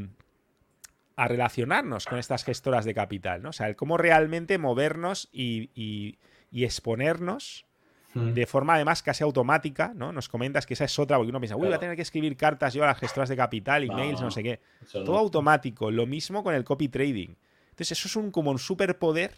[1.15, 3.49] relacionarnos con estas gestoras de capital, ¿no?
[3.49, 6.17] O sea, el cómo realmente movernos y,
[6.51, 7.65] exponernos
[8.13, 8.33] hmm.
[8.33, 10.11] de forma además casi automática, ¿no?
[10.11, 12.35] Nos comentas que esa es otra, porque uno piensa, uy, voy a tener que escribir
[12.35, 14.59] cartas yo a las gestoras de capital, emails, no, sé qué.
[14.91, 17.35] Todo automático, lo mismo con el copy trading.
[17.69, 19.33] Entonces, eso es un, como un superpoder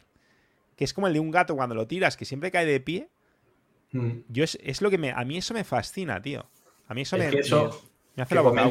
[0.75, 3.09] que es como el de un gato cuando lo tiras, que siempre cae de pie.
[3.91, 4.19] Hmm.
[4.27, 5.11] Yo es, lo que me.
[5.11, 6.45] A mí eso me fascina, tío.
[6.87, 8.69] A mí eso, me, me, hace la boca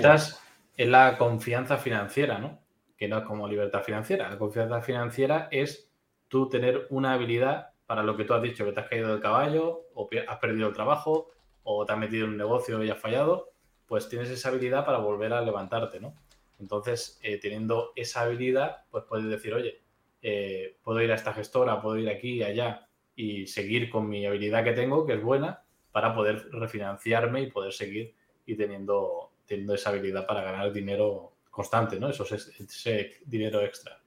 [0.77, 2.61] es la confianza financiera, ¿no?
[2.97, 4.31] que no es como libertad financiera.
[4.31, 5.91] La confianza financiera es
[6.29, 9.21] tú tener una habilidad para lo que tú has dicho, que te has caído del
[9.21, 11.31] caballo, o has perdido el trabajo,
[11.65, 13.51] o te has metido en un negocio y has fallado,
[13.87, 16.15] pues tienes esa habilidad para volver a levantarte, ¿no?
[16.59, 19.83] Entonces, eh, teniendo esa habilidad, pues puedes decir, oye,
[20.23, 24.25] eh, puedo ir a esta gestora, puedo ir aquí y allá y seguir con mi
[24.27, 25.63] habilidad que tengo, que es buena,
[25.93, 28.15] para poder refinanciarme y poder seguir
[28.47, 32.09] y teniendo, teniendo esa habilidad para ganar dinero constante, ¿no?
[32.09, 33.99] Eso es ese dinero extra.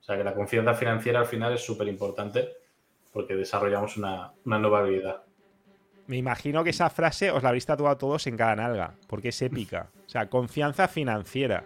[0.00, 2.48] O sea que la confianza financiera al final es súper importante
[3.12, 5.22] porque desarrollamos una, nueva habilidad.
[6.06, 9.42] Me imagino que esa frase os la habéis tatuado todos en cada nalga, porque es
[9.42, 9.88] épica.
[10.06, 11.64] O sea, confianza financiera.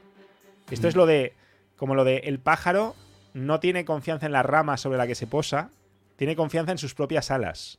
[0.71, 1.35] Esto es lo de,
[1.77, 2.95] como lo de el pájaro
[3.35, 5.71] no tiene confianza en la rama sobre la que se posa,
[6.17, 7.79] tiene confianza en sus propias alas.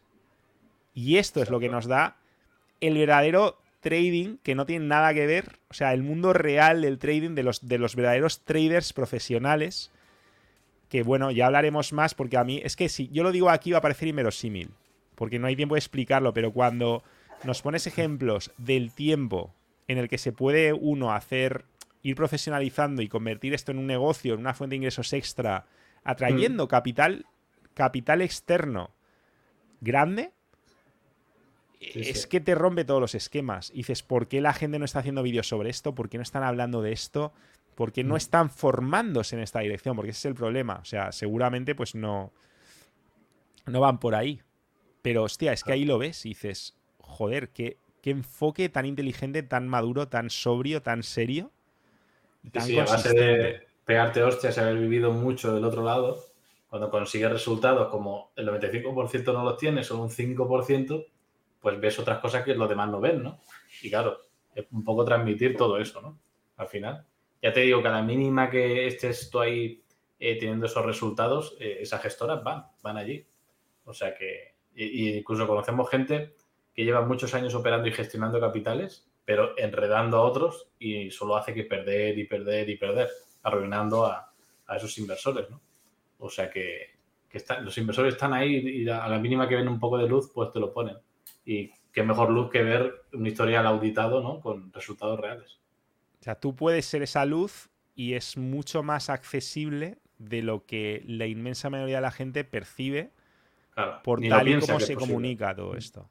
[0.93, 2.17] Y esto es lo que nos da
[2.81, 6.99] el verdadero trading que no tiene nada que ver, o sea, el mundo real del
[6.99, 9.91] trading de los, de los verdaderos traders profesionales
[10.91, 13.71] que bueno, ya hablaremos más porque a mí es que si yo lo digo aquí
[13.71, 14.71] va a parecer inverosímil,
[15.15, 17.01] porque no hay tiempo de explicarlo, pero cuando
[17.45, 19.53] nos pones ejemplos del tiempo
[19.88, 21.63] en el que se puede uno hacer,
[22.03, 25.65] ir profesionalizando y convertir esto en un negocio, en una fuente de ingresos extra,
[26.03, 26.67] atrayendo mm.
[26.67, 27.25] capital,
[27.73, 28.91] capital externo
[29.79, 30.32] grande,
[31.82, 33.71] es que te rompe todos los esquemas.
[33.71, 35.95] Y dices, ¿por qué la gente no está haciendo vídeos sobre esto?
[35.95, 37.34] ¿Por qué no están hablando de esto?
[37.75, 38.17] porque no mm.
[38.17, 40.79] están formándose en esta dirección, porque ese es el problema.
[40.82, 42.32] O sea, seguramente pues no,
[43.65, 44.41] no van por ahí.
[45.01, 49.41] Pero hostia, es que ahí lo ves y dices, joder, qué, qué enfoque tan inteligente,
[49.41, 51.49] tan maduro, tan sobrio, tan serio.
[52.51, 56.23] Tan sí, a base de pegarte hostias y haber vivido mucho del otro lado,
[56.69, 61.07] cuando consigues resultados como el 95% no los tienes, solo un 5%,
[61.62, 63.39] pues ves otras cosas que los demás no ven, ¿no?
[63.82, 64.20] Y claro,
[64.53, 66.20] es un poco transmitir todo eso, ¿no?
[66.57, 67.05] Al final
[67.41, 69.84] ya te digo que a la mínima que estés tú ahí
[70.20, 73.26] eh, teniendo esos resultados, eh, esas gestoras van, van allí.
[73.86, 76.36] O sea que, incluso conocemos gente
[76.74, 81.53] que lleva muchos años operando y gestionando capitales, pero enredando a otros y solo hace
[81.53, 83.09] que perder y perder y perder,
[83.43, 84.28] arruinando a,
[84.76, 85.59] esos inversores, ¿no?
[86.20, 86.91] O sea que,
[87.62, 90.51] los inversores están ahí y a la mínima que ven un poco de luz, pues
[90.51, 90.97] te lo ponen.
[91.45, 94.39] Y qué mejor luz que ver un historial auditado, ¿no?
[94.39, 95.59] Con resultados reales.
[96.19, 101.03] O sea, tú puedes ser esa luz y es mucho más accesible de lo que
[101.07, 103.11] la inmensa mayoría de la gente percibe
[104.03, 106.09] por tal y como se comunica todo esto.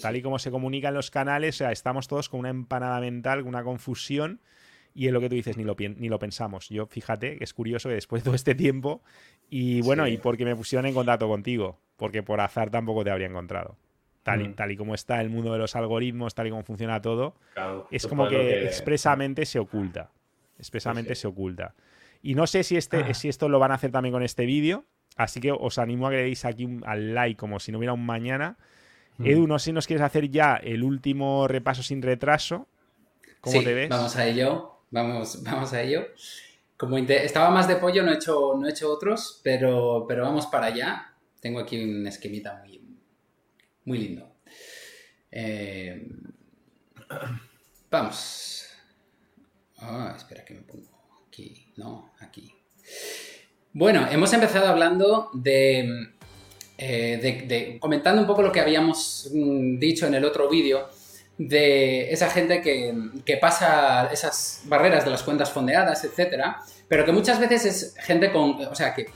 [0.00, 3.00] tal y como se comunica en los canales, o sea, estamos todos con una empanada
[3.00, 4.40] mental, una confusión,
[4.94, 6.68] y es lo que tú dices, ni lo, ni lo pensamos.
[6.68, 9.02] Yo, fíjate, que es curioso que después de todo este tiempo,
[9.48, 13.28] y bueno, y porque me pusieron en contacto contigo, porque por azar tampoco te habría
[13.28, 13.76] encontrado.
[14.38, 14.54] Mm.
[14.54, 17.34] Tal, y, como está el mundo de los algoritmos, tal y como funciona todo,
[17.90, 20.10] es como que, expresamente se oculta.
[20.58, 21.74] Expresamente se oculta.
[22.22, 23.14] Y no sé si, este, ah.
[23.14, 24.84] si esto lo van a hacer también con este vídeo,
[25.16, 27.94] así que os animo a que le deis aquí al like como si no hubiera
[27.94, 28.58] un mañana.
[29.18, 29.26] Mm.
[29.26, 32.68] Edu, no sé si nos quieres hacer ya el último repaso sin retraso.
[33.40, 33.88] ¿Cómo te ves?
[33.88, 34.80] Vamos a ello.
[34.90, 36.06] Vamos, vamos a ello.
[36.76, 40.46] Como estaba más de pollo, no he hecho, no he hecho otros, pero, pero vamos
[40.46, 41.12] para allá.
[41.40, 42.79] Tengo aquí un esquemita muy,
[43.90, 44.24] muy lindo.
[45.32, 46.06] Eh,
[47.90, 48.68] vamos.
[49.78, 50.86] Ah, espera que me pongo
[51.26, 51.72] aquí.
[51.76, 52.54] No, aquí.
[53.72, 56.12] Bueno, hemos empezado hablando de,
[56.78, 60.88] eh, comentando un poco lo que habíamos mm, dicho en el otro vídeo
[61.36, 62.94] de esa gente que,
[63.24, 68.30] que, pasa esas barreras de las cuentas fondeadas, etcétera, pero que muchas veces es gente
[68.30, 69.06] con, o sea, que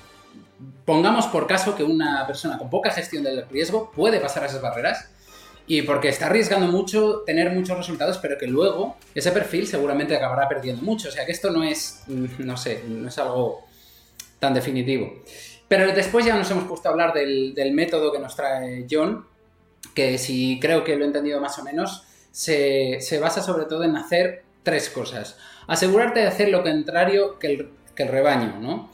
[0.84, 5.08] pongamos por caso que una persona con poca gestión del riesgo puede pasar esas barreras
[5.66, 10.48] y porque está arriesgando mucho tener muchos resultados, pero que luego ese perfil seguramente acabará
[10.48, 11.08] perdiendo mucho.
[11.08, 13.64] O sea que esto no es, mm, no sé, no es algo
[14.38, 15.22] tan definitivo.
[15.66, 19.26] Pero después ya nos hemos puesto a hablar del, método que nos trae John,
[19.94, 23.96] que si creo que lo he entendido más o menos, se, basa sobre todo en
[23.96, 25.38] hacer tres cosas.
[25.66, 28.90] Asegurarte de hacer lo contrario que el, que el rebaño, ¿no?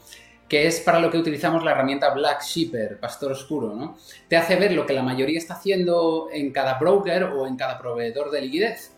[0.51, 3.95] Que es para lo que utilizamos la herramienta Black Sheeper, Pastor Oscuro, ¿no?
[4.27, 7.79] Te hace ver lo que la mayoría está haciendo en cada broker o en cada
[7.79, 8.91] proveedor de liquidez.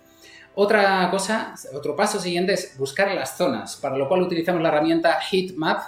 [0.56, 5.20] Otra cosa, otro paso siguiente es buscar las zonas, para lo cual utilizamos la herramienta
[5.22, 5.80] Heatmap,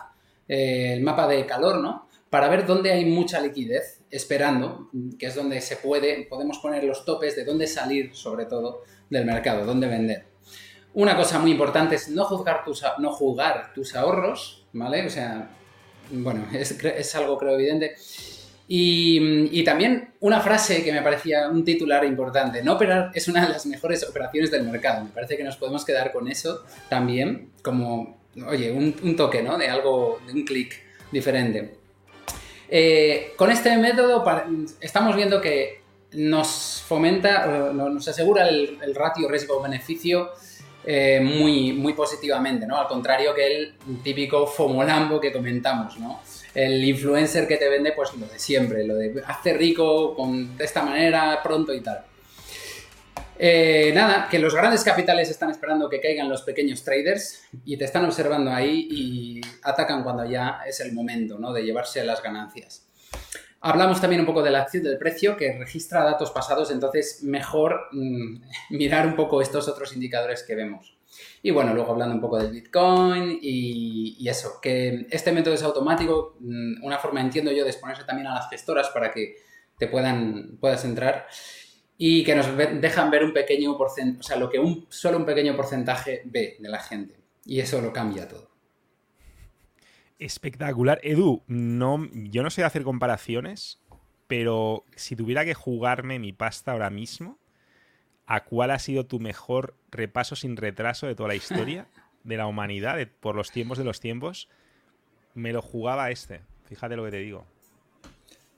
[0.48, 2.10] eh, el mapa de calor, ¿no?
[2.30, 7.06] Para ver dónde hay mucha liquidez esperando, que es donde se puede, podemos poner los
[7.06, 10.28] topes de dónde salir, sobre todo, del mercado, dónde vender.
[10.94, 15.06] Una cosa muy importante es no juzgar tus, no jugar tus ahorros, ¿vale?
[15.06, 15.50] O sea,
[16.12, 17.96] bueno, es, algo creo evidente.
[18.68, 23.54] Y, también una frase que me parecía un titular importante, no operar es una de
[23.54, 25.04] las mejores operaciones del mercado.
[25.04, 29.58] Me parece que nos podemos quedar con eso también, como oye, un, toque, ¿no?
[29.58, 30.74] De algo, de un clic
[31.12, 31.76] diferente.
[32.68, 34.24] Eh, con este método
[34.82, 35.82] estamos viendo que
[36.14, 40.32] nos fomenta, nos asegura el, ratio riesgo-beneficio
[40.86, 42.78] eh, muy, muy positivamente, ¿no?
[42.78, 46.22] Al contrario que el típico fomolambo que comentamos, ¿no?
[46.54, 50.64] El influencer que te vende, pues lo de siempre, lo de hacer rico con, de
[50.64, 52.06] esta manera, pronto y tal.
[53.38, 57.84] Eh, nada, que los grandes capitales están esperando que caigan los pequeños traders y te
[57.84, 61.52] están observando ahí y atacan cuando ya es el momento ¿no?
[61.52, 62.86] de llevarse las ganancias.
[63.68, 67.88] Hablamos también un poco de la acción del precio que registra datos pasados, entonces mejor
[67.94, 70.96] mm, mirar un poco estos otros indicadores que vemos.
[71.42, 76.36] Y bueno, luego hablando un poco del Bitcoin y, eso, que este método es automático,
[76.42, 79.38] mm, una forma entiendo yo de exponerse también a las gestoras para que
[79.80, 81.26] te puedan, puedas entrar
[81.98, 85.26] y que nos dejan ver un pequeño porcentaje, o sea, lo que un, solo un
[85.26, 87.16] pequeño porcentaje ve de la gente.
[87.46, 88.55] Y eso lo cambia todo.
[90.20, 91.00] Espectacular.
[91.04, 93.80] Edu, no, yo no sé hacer comparaciones,
[94.28, 97.38] pero si tuviera que jugarme mi pasta ahora mismo,
[98.26, 101.88] ¿a cuál ha sido tu mejor repaso sin retraso de toda la historia
[102.24, 104.50] de la humanidad, por los tiempos de los tiempos?
[105.34, 106.42] Me lo jugaba este.
[106.66, 107.46] Fíjate lo que te digo.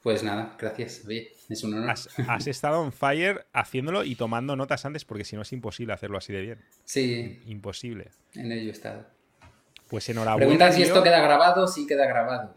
[0.04, 1.04] Pues nada, gracias.
[1.50, 1.90] es un honor.
[1.90, 6.18] Has, estado on fire haciéndolo y tomando notas antes, porque si no es imposible hacerlo
[6.18, 6.60] así de bien.
[6.86, 7.42] Sí.
[7.48, 8.12] Imposible.
[8.36, 9.17] En ello he estado.
[9.90, 10.46] Pues enhorabuena.
[10.46, 12.54] Preguntan si esto queda grabado, sí queda grabado.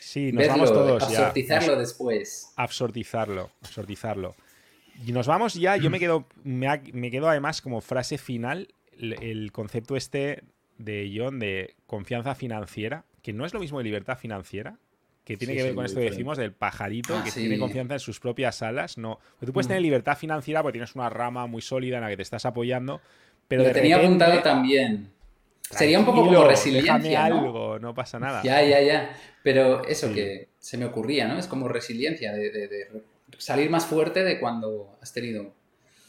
[0.00, 1.20] Sí, nos vamos todos ya.
[1.20, 2.52] Absortizarlo después.
[2.56, 4.34] Absortizarlo, absortizarlo.
[5.06, 9.96] Y nos vamos ya, yo me quedo, me, quedo además como frase final el, concepto
[9.96, 10.42] este
[10.76, 14.78] de John de confianza financiera, que no es lo mismo de libertad financiera,
[15.24, 18.00] que tiene que ver con esto que decimos del pajarito ah, que tiene confianza en
[18.00, 18.98] sus propias alas.
[18.98, 19.68] No, tú puedes mm.
[19.68, 23.00] tener libertad financiera porque tienes una rama muy sólida en la que te estás apoyando,
[23.48, 25.10] pero Lo tenía apuntado también.
[25.76, 27.28] Sería un poco como resiliencia.
[27.28, 27.36] ¿no?
[27.36, 28.42] algo, no pasa nada.
[28.42, 29.16] Ya, ya, ya.
[29.42, 31.38] Pero eso que se me ocurría, ¿no?
[31.38, 32.88] Es como resiliencia, de,
[33.38, 35.54] salir más fuerte de cuando has tenido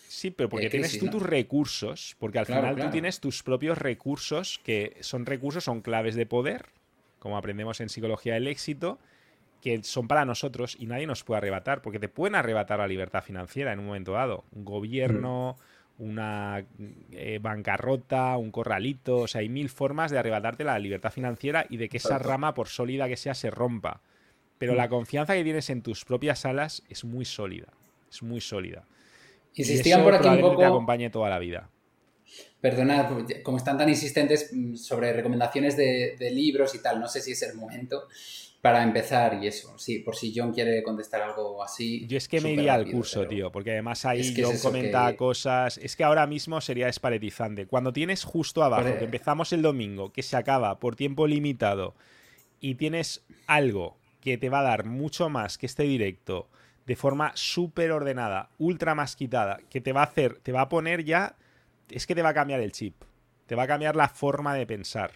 [0.08, 4.62] Sí, pero porque tienes tú tus recursos, porque al final tú tienes tus propios recursos,
[4.64, 6.68] que son recursos, son claves de poder,
[7.18, 9.00] como aprendemos en psicología del éxito,
[9.60, 13.24] que son para nosotros y nadie nos puede arrebatar, porque te pueden arrebatar la libertad
[13.24, 14.44] financiera en un momento dado.
[14.52, 15.73] Un gobierno, mm.
[16.04, 16.66] Una
[17.12, 21.78] eh, bancarrota, un corralito, o sea, hay mil formas de arrebatarte la libertad financiera y
[21.78, 24.02] de que esa rama, por sólida que sea, se rompa.
[24.58, 24.90] Pero la mm.
[24.90, 27.68] confianza que tienes en tus propias alas es muy sólida,
[28.10, 28.86] es muy sólida.
[29.56, 30.58] Insistían y por aquí un poco...
[30.58, 31.70] te acompañe toda la vida.
[32.60, 37.32] Perdonad, como están tan insistentes mm, sobre recomendaciones de, libros y tal, no sé si
[37.34, 38.08] es el momento
[38.64, 39.78] para empezar y eso.
[39.78, 42.08] Sí, por si John quiere contestar algo así.
[42.08, 45.78] Yo es que me iría al curso, tío, porque además ahí John comenta cosas.
[45.80, 47.68] Es que ahora mismo sería esparetizante.
[47.68, 51.94] Cuando tienes justo abajo, que empezamos el domingo, que se acaba por tiempo limitado,
[52.62, 56.48] y tienes algo que te va a dar mucho más que este directo,
[56.86, 60.70] de forma súper ordenada, ultra más quitada, que te va a hacer, te va a
[60.70, 61.36] poner ya
[61.90, 62.96] es que te va a cambiar el chip.
[63.46, 65.12] Te va a cambiar la forma de pensar.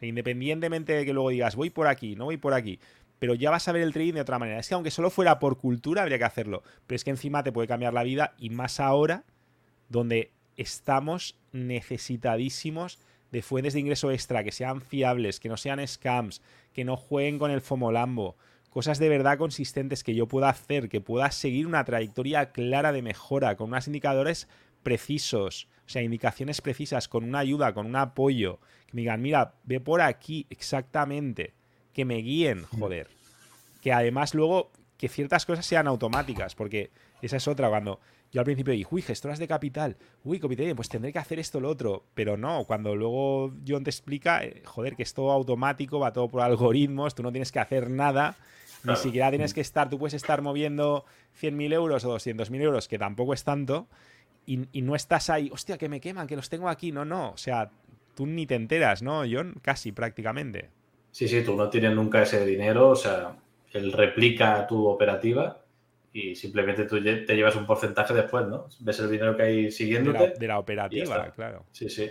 [0.00, 2.78] Independientemente de que luego digas, voy por aquí, no voy por aquí,
[3.18, 4.58] pero ya vas a ver el trading de otra manera.
[4.58, 6.62] Es que aunque solo fuera por cultura, habría que hacerlo.
[6.86, 9.24] Pero es que encima te puede cambiar la vida y más ahora,
[9.88, 12.98] donde estamos necesitadísimos
[13.32, 16.42] de fuentes de ingreso extra, que sean fiables, que no sean scams,
[16.72, 18.36] que no jueguen con el FOMOLAMBO.
[18.70, 23.02] Cosas de verdad consistentes que yo pueda hacer, que pueda seguir una trayectoria clara de
[23.02, 24.48] mejora, con unos indicadores
[24.82, 29.54] precisos, o sea, indicaciones precisas, con una ayuda, con un apoyo, que me digan, mira,
[29.64, 31.54] ve por aquí exactamente,
[31.92, 33.08] que me guíen, joder.
[33.80, 36.90] Que además luego, que ciertas cosas sean automáticas, porque
[37.22, 38.00] esa es otra, cuando
[38.32, 41.60] yo al principio dije, uy, gestoras de capital, uy, comité, pues tendré que hacer esto,
[41.60, 45.98] lo otro, pero no, cuando luego John te explica, eh, joder, que es todo automático,
[45.98, 48.36] va todo por algoritmos, tú no tienes que hacer nada,
[48.84, 51.04] ni siquiera tienes que estar, tú puedes estar moviendo
[51.40, 53.88] 100.000 euros o 200.000 euros, que tampoco es tanto,
[54.46, 56.92] y, no estás ahí, hostia, que me queman, que los tengo aquí.
[56.92, 57.30] No, no.
[57.30, 57.70] O sea,
[58.16, 59.54] tú ni te enteras, ¿no, John?
[59.62, 60.70] Casi prácticamente.
[61.12, 62.90] Sí, sí, tú no tienes nunca ese dinero.
[62.90, 63.36] O sea,
[63.72, 65.62] él replica tu operativa
[66.12, 68.66] y simplemente tú te llevas un porcentaje después, ¿no?
[68.80, 70.34] Ves el dinero que hay siguiéndote.
[70.38, 71.66] De la, operativa, claro.
[71.72, 72.10] Sí, sí.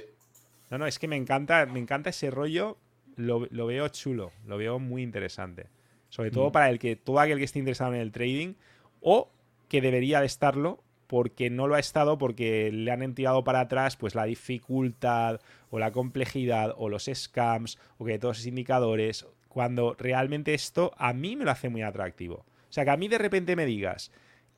[0.69, 2.77] No, no, es que me encanta, me encanta ese rollo.
[3.15, 5.67] Lo, veo chulo, lo veo muy interesante.
[6.09, 6.51] Sobre todo mm.
[6.51, 8.53] para el que todo aquel que esté interesado en el trading
[9.01, 9.31] o
[9.69, 13.95] que debería de estarlo porque no lo ha estado porque le han tirado para atrás
[13.95, 19.95] pues la dificultad o la complejidad o los scams o que todos esos indicadores cuando
[19.97, 22.45] realmente esto a mí me lo hace muy atractivo.
[22.69, 24.11] O sea, que a mí de repente me digas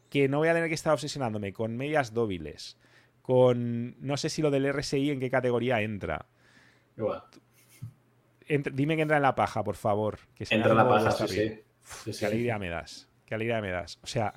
[0.09, 2.77] que no voy a tener que estar obsesionándome con medias dóviles,
[3.21, 6.25] con no sé si lo del RSI en qué categoría entra.
[8.47, 10.17] dime que entra en la paja, por favor.
[10.33, 12.17] Que entra en la paja, sí, sí.
[12.19, 13.07] Qué alegría me das.
[13.25, 13.99] Qué alegría me das.
[14.01, 14.33] O sea,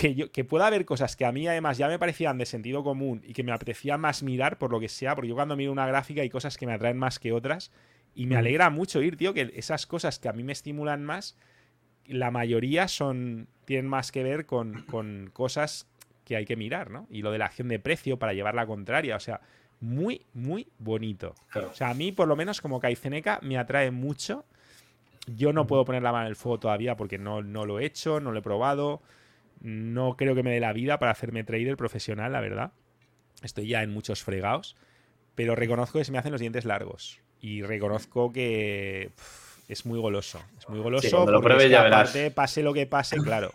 [0.00, 2.82] que, yo, que pueda haber cosas que a mí además ya me parecían de sentido
[2.82, 5.72] común y que me apetecía más mirar por lo que sea, porque yo cuando miro
[5.72, 7.72] una gráfica hay cosas que me atraen más que otras
[8.14, 11.36] y me alegra mucho ir, tío, que esas cosas que a mí me estimulan más,
[12.06, 15.86] la mayoría son tienen más que ver con, con cosas
[16.24, 17.06] que hay que mirar, ¿no?
[17.10, 19.40] Y lo de la acción de precio para llevar la contraria, o sea,
[19.80, 21.34] muy, muy bonito.
[21.54, 24.44] O sea, a mí, por lo menos, como Kaizeneca, me atrae mucho.
[25.26, 27.84] Yo no puedo poner la mano en el fuego todavía porque no, no lo he
[27.84, 29.02] hecho, no lo he probado.
[29.60, 32.72] No creo que me dé la vida para hacerme trader profesional, la verdad.
[33.42, 34.76] Estoy ya en muchos fregados.
[35.34, 37.20] Pero reconozco que se me hacen los dientes largos.
[37.40, 39.10] Y reconozco que
[39.68, 40.40] es muy goloso.
[40.58, 41.26] Es muy goloso.
[41.26, 43.52] lo porque ya aparte, pase lo que pase, claro.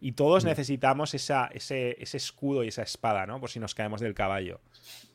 [0.00, 0.48] Y todos mm.
[0.48, 3.40] necesitamos esa, ese, ese, escudo y esa espada, ¿no?
[3.40, 4.60] Por si nos caemos del caballo.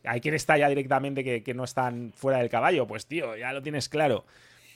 [0.03, 2.87] Hay quien está ya directamente que, no están fuera del caballo.
[2.87, 4.25] Pues, tío, ya lo tienes claro.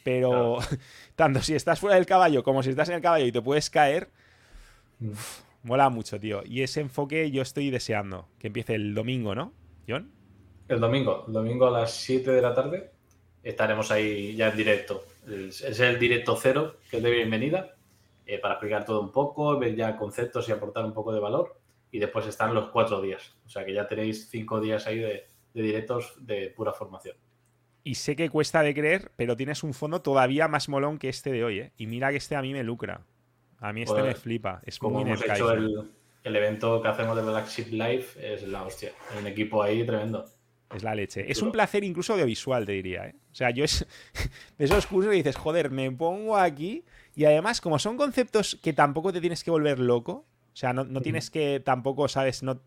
[0.04, 0.60] Pero
[1.16, 3.70] tanto si estás fuera del caballo como si estás en el caballo y te puedes
[3.70, 4.10] caer,
[5.08, 5.68] mm.
[5.68, 6.42] mola mucho, tío.
[6.46, 8.28] Y ese enfoque yo estoy deseando.
[8.40, 9.54] Que empiece el domingo, ¿no,
[9.88, 10.12] John?
[10.68, 11.26] El domingo.
[11.28, 12.92] El domingo a las 7 de la tarde
[13.44, 15.04] estaremos ahí ya en directo.
[15.28, 17.76] Es el directo cero, que es de bienvenida,
[18.26, 21.60] eh, para explicar todo un poco, ver ya conceptos y aportar un poco de valor
[21.92, 23.36] y después están los cuatro días.
[23.46, 27.16] O sea que ya tenéis cinco días ahí de, directos de pura formación.
[27.84, 31.32] Y sé que cuesta de creer, pero tienes un fondo todavía más molón que este
[31.32, 31.72] de hoy, ¿eh?
[31.78, 33.06] Y mira que este a mí me lucra.
[33.64, 34.62] A mí este me flipa.
[34.66, 38.64] Es como muy hemos hecho el, evento que hacemos de Black Sheep Live, es la
[38.64, 38.92] hostia.
[39.10, 40.26] Hay un equipo ahí tremendo.
[40.76, 41.32] Es la leche.
[41.32, 43.08] Es un placer incluso audiovisual, te diría.
[43.08, 43.16] ¿eh?
[43.32, 43.88] O sea, yo es
[44.58, 46.84] de esos cursos que dices, joder, me pongo aquí.
[47.16, 51.02] Y además, como son conceptos que tampoco te tienes que volver loco, o sea, no,
[51.02, 52.44] tienes que tampoco, ¿sabes?
[52.44, 52.60] No,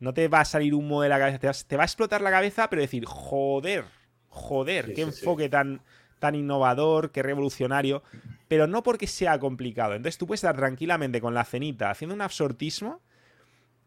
[0.00, 1.64] no te va a salir humo de la cabeza.
[1.66, 3.84] Te, va a explotar la cabeza, pero decir, joder,
[4.28, 5.80] joder, qué enfoque tan,
[6.22, 8.04] tan innovador, qué revolucionario.
[8.46, 9.94] Pero no porque sea complicado.
[9.94, 13.00] Entonces tú puedes estar tranquilamente con la cenita haciendo un absortismo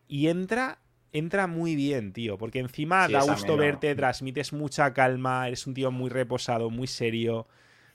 [0.07, 0.79] y entra
[1.13, 5.89] entra muy bien, tío, porque encima da gusto verte, transmites mucha calma, eres un tío
[5.89, 7.47] muy reposado, muy serio.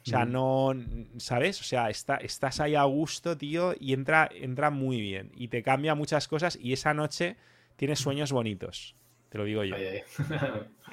[0.02, 0.72] O sea, no,
[1.18, 1.60] ¿sabes?
[1.60, 5.30] O sea, está, estás ahí a gusto, tío, y entra, entra muy bien.
[5.34, 7.36] Y te cambia muchas cosas y esa noche
[7.76, 8.96] tienes sueños bonitos.
[9.30, 9.74] Te lo digo yo.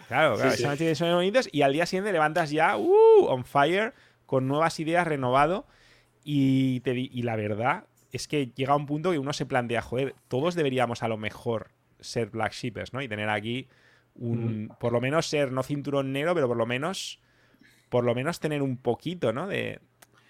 [0.07, 3.43] Claro, claro, esa noche tienes sueños bonitos y al día siguiente levantas ya, uh, on
[3.43, 3.93] fire,
[4.25, 5.65] con nuevas ideas, renovado.
[6.23, 7.83] Y, te, y la verdad
[8.13, 11.71] es que llega un punto que uno se plantea, joder, todos deberíamos a lo mejor
[11.99, 13.01] ser black sheepers, ¿no?
[13.01, 13.67] Y tener aquí
[14.15, 17.19] un, por lo menos ser no cinturón negro, pero por lo menos
[17.89, 19.47] por lo menos tener un poquito, ¿no?
[19.47, 19.79] De,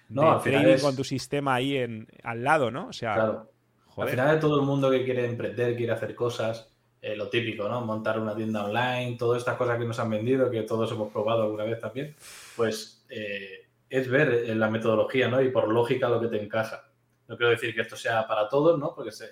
[0.10, 2.88] no, trading con tu sistema ahí en, al lado, ¿no?
[2.88, 3.52] O sea, claro.
[3.98, 6.70] al final de todo el mundo que quiere emprender, quiere hacer cosas,
[7.08, 7.80] eh, lo típico, ¿no?
[7.86, 11.44] Montar una tienda online, todas estas cosas que nos han vendido, que todos hemos probado
[11.44, 12.14] alguna vez también,
[12.54, 15.42] pues eh, es ver eh, la metodología, ¿no?
[15.42, 16.92] Y por lógica lo que te encaja.
[17.30, 18.94] No quiero decir que esto sea para todos, ¿no?
[18.94, 19.30] Porque se,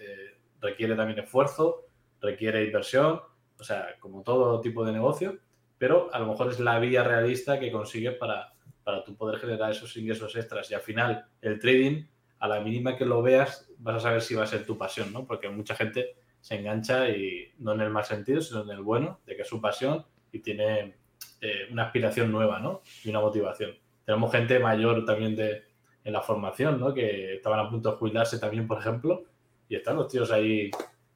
[0.61, 1.87] requiere también esfuerzo,
[2.21, 3.19] requiere inversión,
[3.59, 5.37] o sea, como todo tipo de negocio,
[5.77, 8.53] pero a lo mejor es la vía realista que consigues para,
[8.85, 10.71] para tú poder generar esos ingresos extras.
[10.71, 12.05] Y al final, el trading,
[12.39, 15.11] a la mínima que lo veas, vas a saber si va a ser tu pasión,
[15.11, 15.27] ¿no?
[15.27, 16.15] Porque mucha gente
[16.45, 19.47] se engancha y no en el mal sentido, sino en el bueno, de que es
[19.47, 20.93] su pasión y tiene
[21.41, 22.83] eh, una aspiración nueva, ¿no?
[23.03, 23.71] Y una motivación.
[24.05, 25.63] Tenemos gente mayor también de,
[26.03, 26.93] en la formación, ¿no?
[26.93, 29.23] Que estaban a punto de jubilarse también, por ejemplo,
[29.67, 30.69] y están los tíos ahí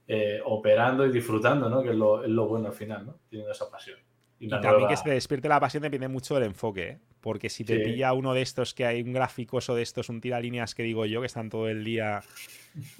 [0.07, 1.83] eh, operando y disfrutando, ¿no?
[1.83, 3.19] Que es lo, es lo bueno al final, ¿no?
[3.29, 3.99] Tienen esa pasión.
[4.39, 6.99] Y, también que se despierte la pasión depende mucho del enfoque, ¿eh?
[7.21, 10.73] Porque si te pilla uno de estos que hay un gráficoso de estos, un tiralíneas
[10.73, 12.21] que digo yo, que están todo el día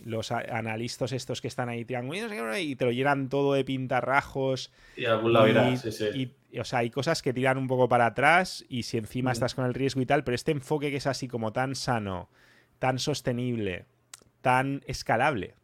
[0.06, 1.86] los analistas estos que están ahí
[2.60, 4.72] y te lo llenan todo de pintarrajos.
[4.98, 6.34] Y algún lado irá, sí, sí.
[6.52, 9.56] Y, o sea, hay cosas que tiran un poco para atrás y si encima estás
[9.56, 12.30] con el riesgo y tal, pero este enfoque que es así como tan sano,
[12.80, 13.86] tan sostenible,
[14.42, 15.56] tan escalable,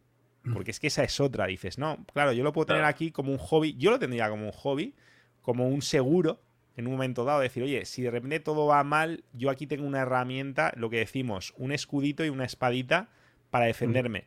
[0.52, 3.32] porque es que esa es otra, dices, no, claro, yo lo puedo tener aquí como
[3.32, 4.94] un hobby, yo lo tendría como un hobby,
[5.42, 6.40] como un seguro
[6.76, 9.86] en un momento dado, decir, oye, si de repente todo va mal, yo aquí tengo
[9.86, 13.08] una herramienta, lo que decimos, un escudito y una espadita
[13.50, 14.26] para defenderme.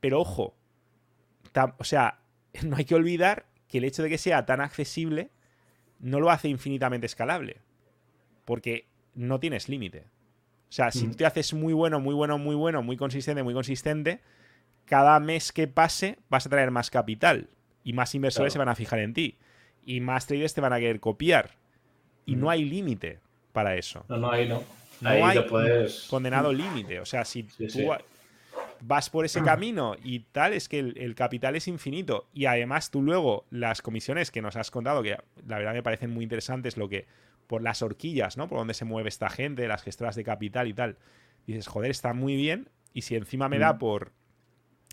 [0.00, 0.56] Pero ojo,
[1.78, 2.20] o sea,
[2.64, 5.30] no hay que olvidar que el hecho de que sea tan accesible
[6.00, 7.62] no lo hace infinitamente escalable.
[8.44, 10.06] Porque no tienes límite.
[10.68, 13.54] O sea, si tú te haces muy bueno, muy bueno, muy bueno, muy consistente, muy
[13.54, 14.20] consistente,
[14.84, 17.48] cada mes que pase vas a traer más capital
[17.84, 19.38] y más inversores se van a fijar en ti
[19.86, 21.52] y más traders te van a querer copiar.
[22.26, 22.50] Y no mm.
[22.50, 23.20] hay límite
[23.52, 24.04] para eso.
[24.08, 24.62] No, no, ahí no.
[25.00, 25.38] No hay
[26.08, 27.00] condenado límite.
[27.00, 27.90] O sea, si tú
[28.80, 32.28] vas por ese camino y tal, es que el, capital es infinito.
[32.32, 36.10] Y además tú luego, las comisiones que nos has contado, que la verdad me parecen
[36.10, 37.06] muy interesantes, lo que
[37.46, 38.48] por las horquillas, ¿no?
[38.48, 40.96] Por donde se mueve esta gente, las gestoras de capital y tal.
[41.46, 42.68] dices, joder, está muy bien.
[42.92, 43.78] Y si encima me da mm.
[43.78, 44.12] por.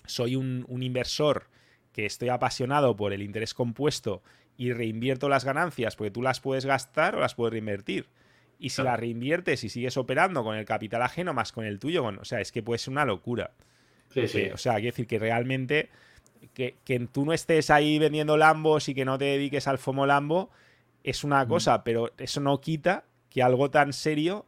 [0.06, 1.48] Soy un, inversor
[1.94, 4.24] que estoy apasionado por el interés compuesto
[4.62, 8.06] y reinvierto las ganancias porque tú las puedes gastar o las puedes reinvertir.
[8.60, 12.06] Y si las reinviertes y sigues operando con el capital ajeno más con el tuyo,
[12.06, 13.50] o sea, es que puede ser una locura.
[14.14, 14.50] Sí, sí.
[14.54, 15.90] o sea, que decir que realmente
[16.54, 20.06] que, que, tú no estés ahí vendiendo Lambos y que no te dediques al FOMO
[20.06, 20.52] Lambo
[21.04, 24.46] es una cosa, pero eso no quita que algo tan serio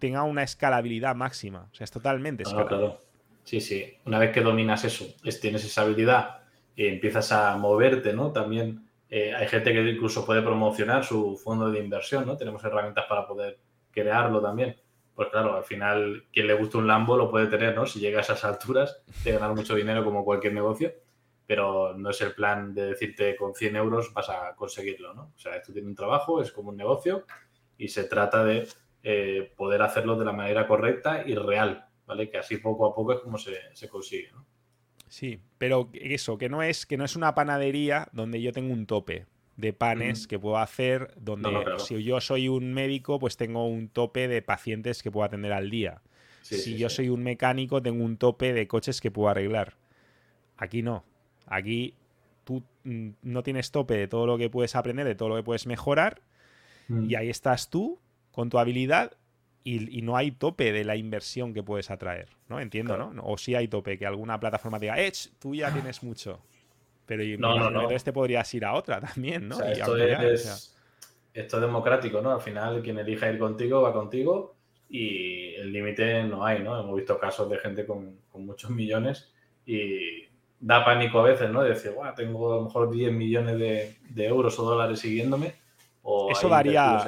[0.00, 1.68] tenga una escalabilidad máxima.
[1.70, 2.68] O sea, es totalmente escalable.
[2.68, 3.02] claro.
[3.44, 3.96] Sí, sí.
[4.06, 5.06] Una vez que dominas eso,
[5.40, 6.40] tienes esa habilidad
[6.74, 8.32] y empiezas a moverte, ¿no?
[8.32, 12.36] También eh, hay gente que incluso puede promocionar su fondo de inversión, ¿no?
[12.36, 13.58] Tenemos herramientas para poder
[13.90, 14.76] crearlo también.
[15.14, 17.86] Pues claro, al final, quien le gusta un Lambo lo puede tener, ¿no?
[17.86, 20.92] Si llega a esas alturas de ganar mucho dinero como cualquier negocio
[21.46, 25.32] pero no es el plan de decirte con 100 euros vas a conseguirlo, ¿no?
[25.34, 27.24] O sea, esto tiene un trabajo, es como un negocio
[27.78, 28.66] y se trata de
[29.02, 32.28] eh, poder hacerlo de la manera correcta y real, ¿vale?
[32.28, 34.44] Que así poco a poco es como se, consigue, ¿no?
[35.08, 38.86] Sí, pero eso, que no es, que no es una panadería donde yo tengo un
[38.86, 39.26] tope
[39.56, 44.28] de panes que puedo hacer, donde si yo soy un médico, pues tengo un tope
[44.28, 46.02] de pacientes que puedo atender al día.
[46.42, 49.74] si yo soy un mecánico, tengo un tope de coches que puedo arreglar.
[50.56, 51.04] Aquí no.
[51.46, 51.94] Aquí
[52.44, 55.42] tú mm, no tienes tope de todo lo que puedes aprender, de todo lo que
[55.42, 56.20] puedes mejorar,
[56.88, 57.10] mm.
[57.10, 57.98] y ahí estás tú
[58.32, 59.12] con tu habilidad
[59.68, 62.60] y, no hay tope de la inversión que puedes atraer, ¿no?
[62.60, 63.12] Entiendo, ¿no?
[63.24, 66.40] O sí hay tope, que alguna plataforma diga, Edge, tú ya tienes mucho.
[67.04, 67.80] Pero no, no, no.
[67.80, 69.60] entonces te podrías ir a otra también, ¿no?
[69.60, 70.76] esto, es,
[71.34, 72.30] esto es democrático, ¿no?
[72.30, 74.54] Al final, quien elija ir contigo va contigo
[74.88, 76.78] y el límite no hay, ¿no?
[76.78, 79.32] Hemos visto casos de gente con, con muchos millones
[79.64, 80.26] y
[80.60, 81.62] da pánico a veces, ¿no?
[81.62, 85.54] De decir, Buah, tengo a lo mejor 10 millones de, euros o dólares siguiéndome.
[86.02, 87.04] O eso daría,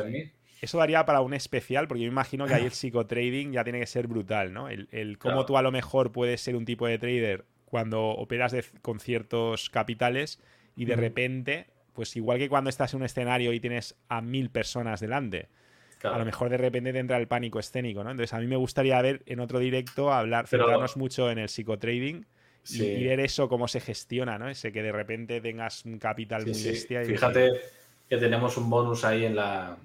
[0.60, 3.86] eso daría para un especial, porque yo imagino que ahí el psicotrading ya tiene que
[3.86, 4.68] ser brutal, ¿no?
[4.68, 8.98] El, cómo tú a lo mejor puedes ser un tipo de trader cuando operas con
[8.98, 10.40] ciertos capitales
[10.74, 14.50] y de repente, pues igual que cuando estás en un escenario y tienes a mil
[14.50, 15.48] personas delante.
[16.02, 18.10] A lo mejor de repente te entra el pánico escénico, ¿no?
[18.10, 22.26] Entonces a mí me gustaría ver en otro directo hablar, centrarnos mucho en el psicotrading
[22.70, 24.48] y, ver eso, cómo se gestiona, ¿no?
[24.48, 27.04] Ese que de repente tengas un capital muy bestia.
[27.04, 27.50] Fíjate
[28.08, 29.76] que tenemos un bonus ahí en, la,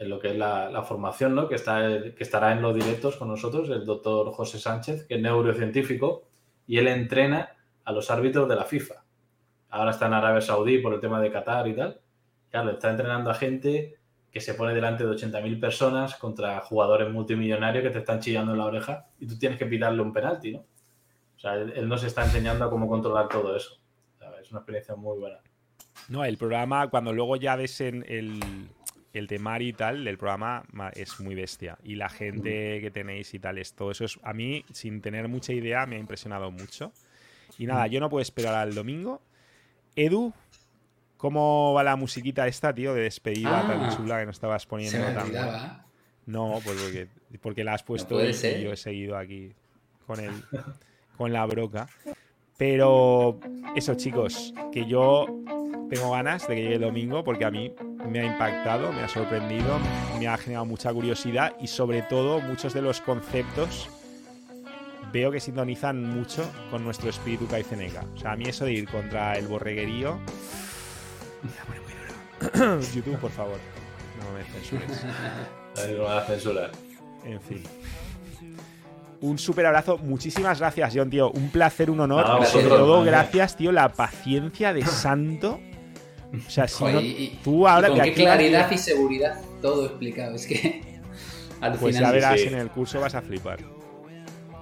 [0.00, 1.46] en lo que es la, formación, ¿no?
[1.46, 1.82] Que, está,
[2.16, 6.22] que estará en los directos con nosotros, el doctor José Sánchez, que es neurocientífico,
[6.66, 7.50] y él entrena
[7.84, 9.04] a los árbitros de la FIFA.
[9.68, 12.00] Ahora está en Arabia Saudí por el tema de Qatar y tal.
[12.50, 13.98] Claro, está entrenando a gente
[14.32, 18.58] que se pone delante de 80.000 personas contra jugadores multimillonarios que te están chillando en
[18.58, 20.60] la oreja y tú tienes que pitarle un penalti, ¿no?
[20.60, 23.78] O sea, él, nos está enseñando a cómo controlar todo eso.
[24.40, 25.40] es una experiencia muy buena.
[26.08, 28.40] No, el programa, cuando luego ya ves en el,
[29.12, 30.64] el temar y tal, el programa
[30.94, 31.78] es muy bestia.
[31.82, 35.28] Y la gente que tenéis y tal, es, todo eso es, a mí, sin tener
[35.28, 36.92] mucha idea, me ha impresionado mucho.
[37.58, 39.20] Y nada, yo no puedo esperar al domingo.
[39.96, 40.32] Edu,
[41.16, 43.94] ¿cómo va la musiquita esta, tío, de despedida tan ah.
[43.96, 44.98] chula que nos estabas poniendo?
[45.12, 45.84] tan
[46.26, 47.08] No, pues porque,
[47.40, 48.32] porque la has puesto y
[48.62, 49.52] yo he seguido aquí
[50.06, 50.32] con el
[51.20, 51.86] con la broca.
[52.60, 53.40] Pero
[53.74, 55.24] eso, chicos, que yo
[55.88, 57.72] tengo ganas de que llegue el domingo porque a mí
[58.06, 59.78] me ha impactado, me ha sorprendido,
[60.18, 63.88] me ha generado mucha curiosidad y sobre todo muchos de los conceptos
[65.10, 68.04] veo que sintonizan mucho con nuestro espíritu caiceneca.
[68.14, 70.18] O sea, a mí eso de ir contra el borreguerío...
[72.94, 73.56] YouTube, por favor,
[74.18, 75.02] no me censures.
[75.76, 76.70] No me a censurar.
[77.24, 77.62] En fin
[79.20, 79.98] un súper abrazo.
[79.98, 81.30] Muchísimas gracias, John, tío.
[81.30, 82.46] Un placer, un honor.
[82.46, 85.60] Sobre todo, gracias, tío, la paciencia de santo.
[86.32, 87.00] O sea, si no,
[87.42, 90.36] tú ahora con qué claridad y seguridad todo explicado.
[90.36, 91.00] Es que.
[91.80, 93.58] pues ya verás en el curso vas a flipar.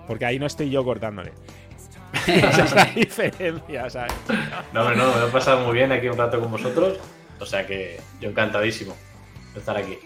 [0.07, 1.33] Porque ahí no estoy yo cortándole.
[2.27, 4.15] Esa es la diferencia, ¿sabes?
[4.73, 6.99] No, no, no, me he pasado muy bien aquí un rato con vosotros.
[7.39, 8.97] O sea que yo encantadísimo
[9.53, 9.99] de estar aquí.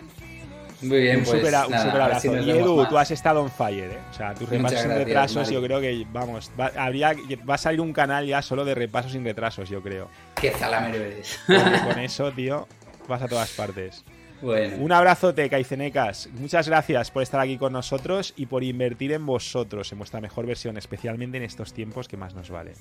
[0.83, 1.41] Muy bien, un pues.
[1.41, 2.37] Super, un super abrazo.
[2.37, 3.99] y Edu, tú has estado on fire, ¿eh?
[4.11, 7.15] O sea, tus repasos sin retrasos, yo creo que, vamos, va, habría,
[7.49, 10.09] va a salir un canal ya solo de repasos sin retrasos, yo creo.
[10.35, 11.39] Qué zalamero eres.
[11.47, 12.67] Con eso, tío,
[13.09, 14.05] vas a todas partes.
[14.41, 14.77] Bueno.
[14.79, 16.29] Un abrazote, Caicenecas.
[16.33, 20.47] Muchas gracias por estar aquí con nosotros y por invertir en vosotros, en vuestra mejor
[20.47, 22.73] versión, especialmente en estos tiempos que más nos vale.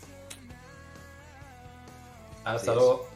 [2.44, 3.11] Hasta luego.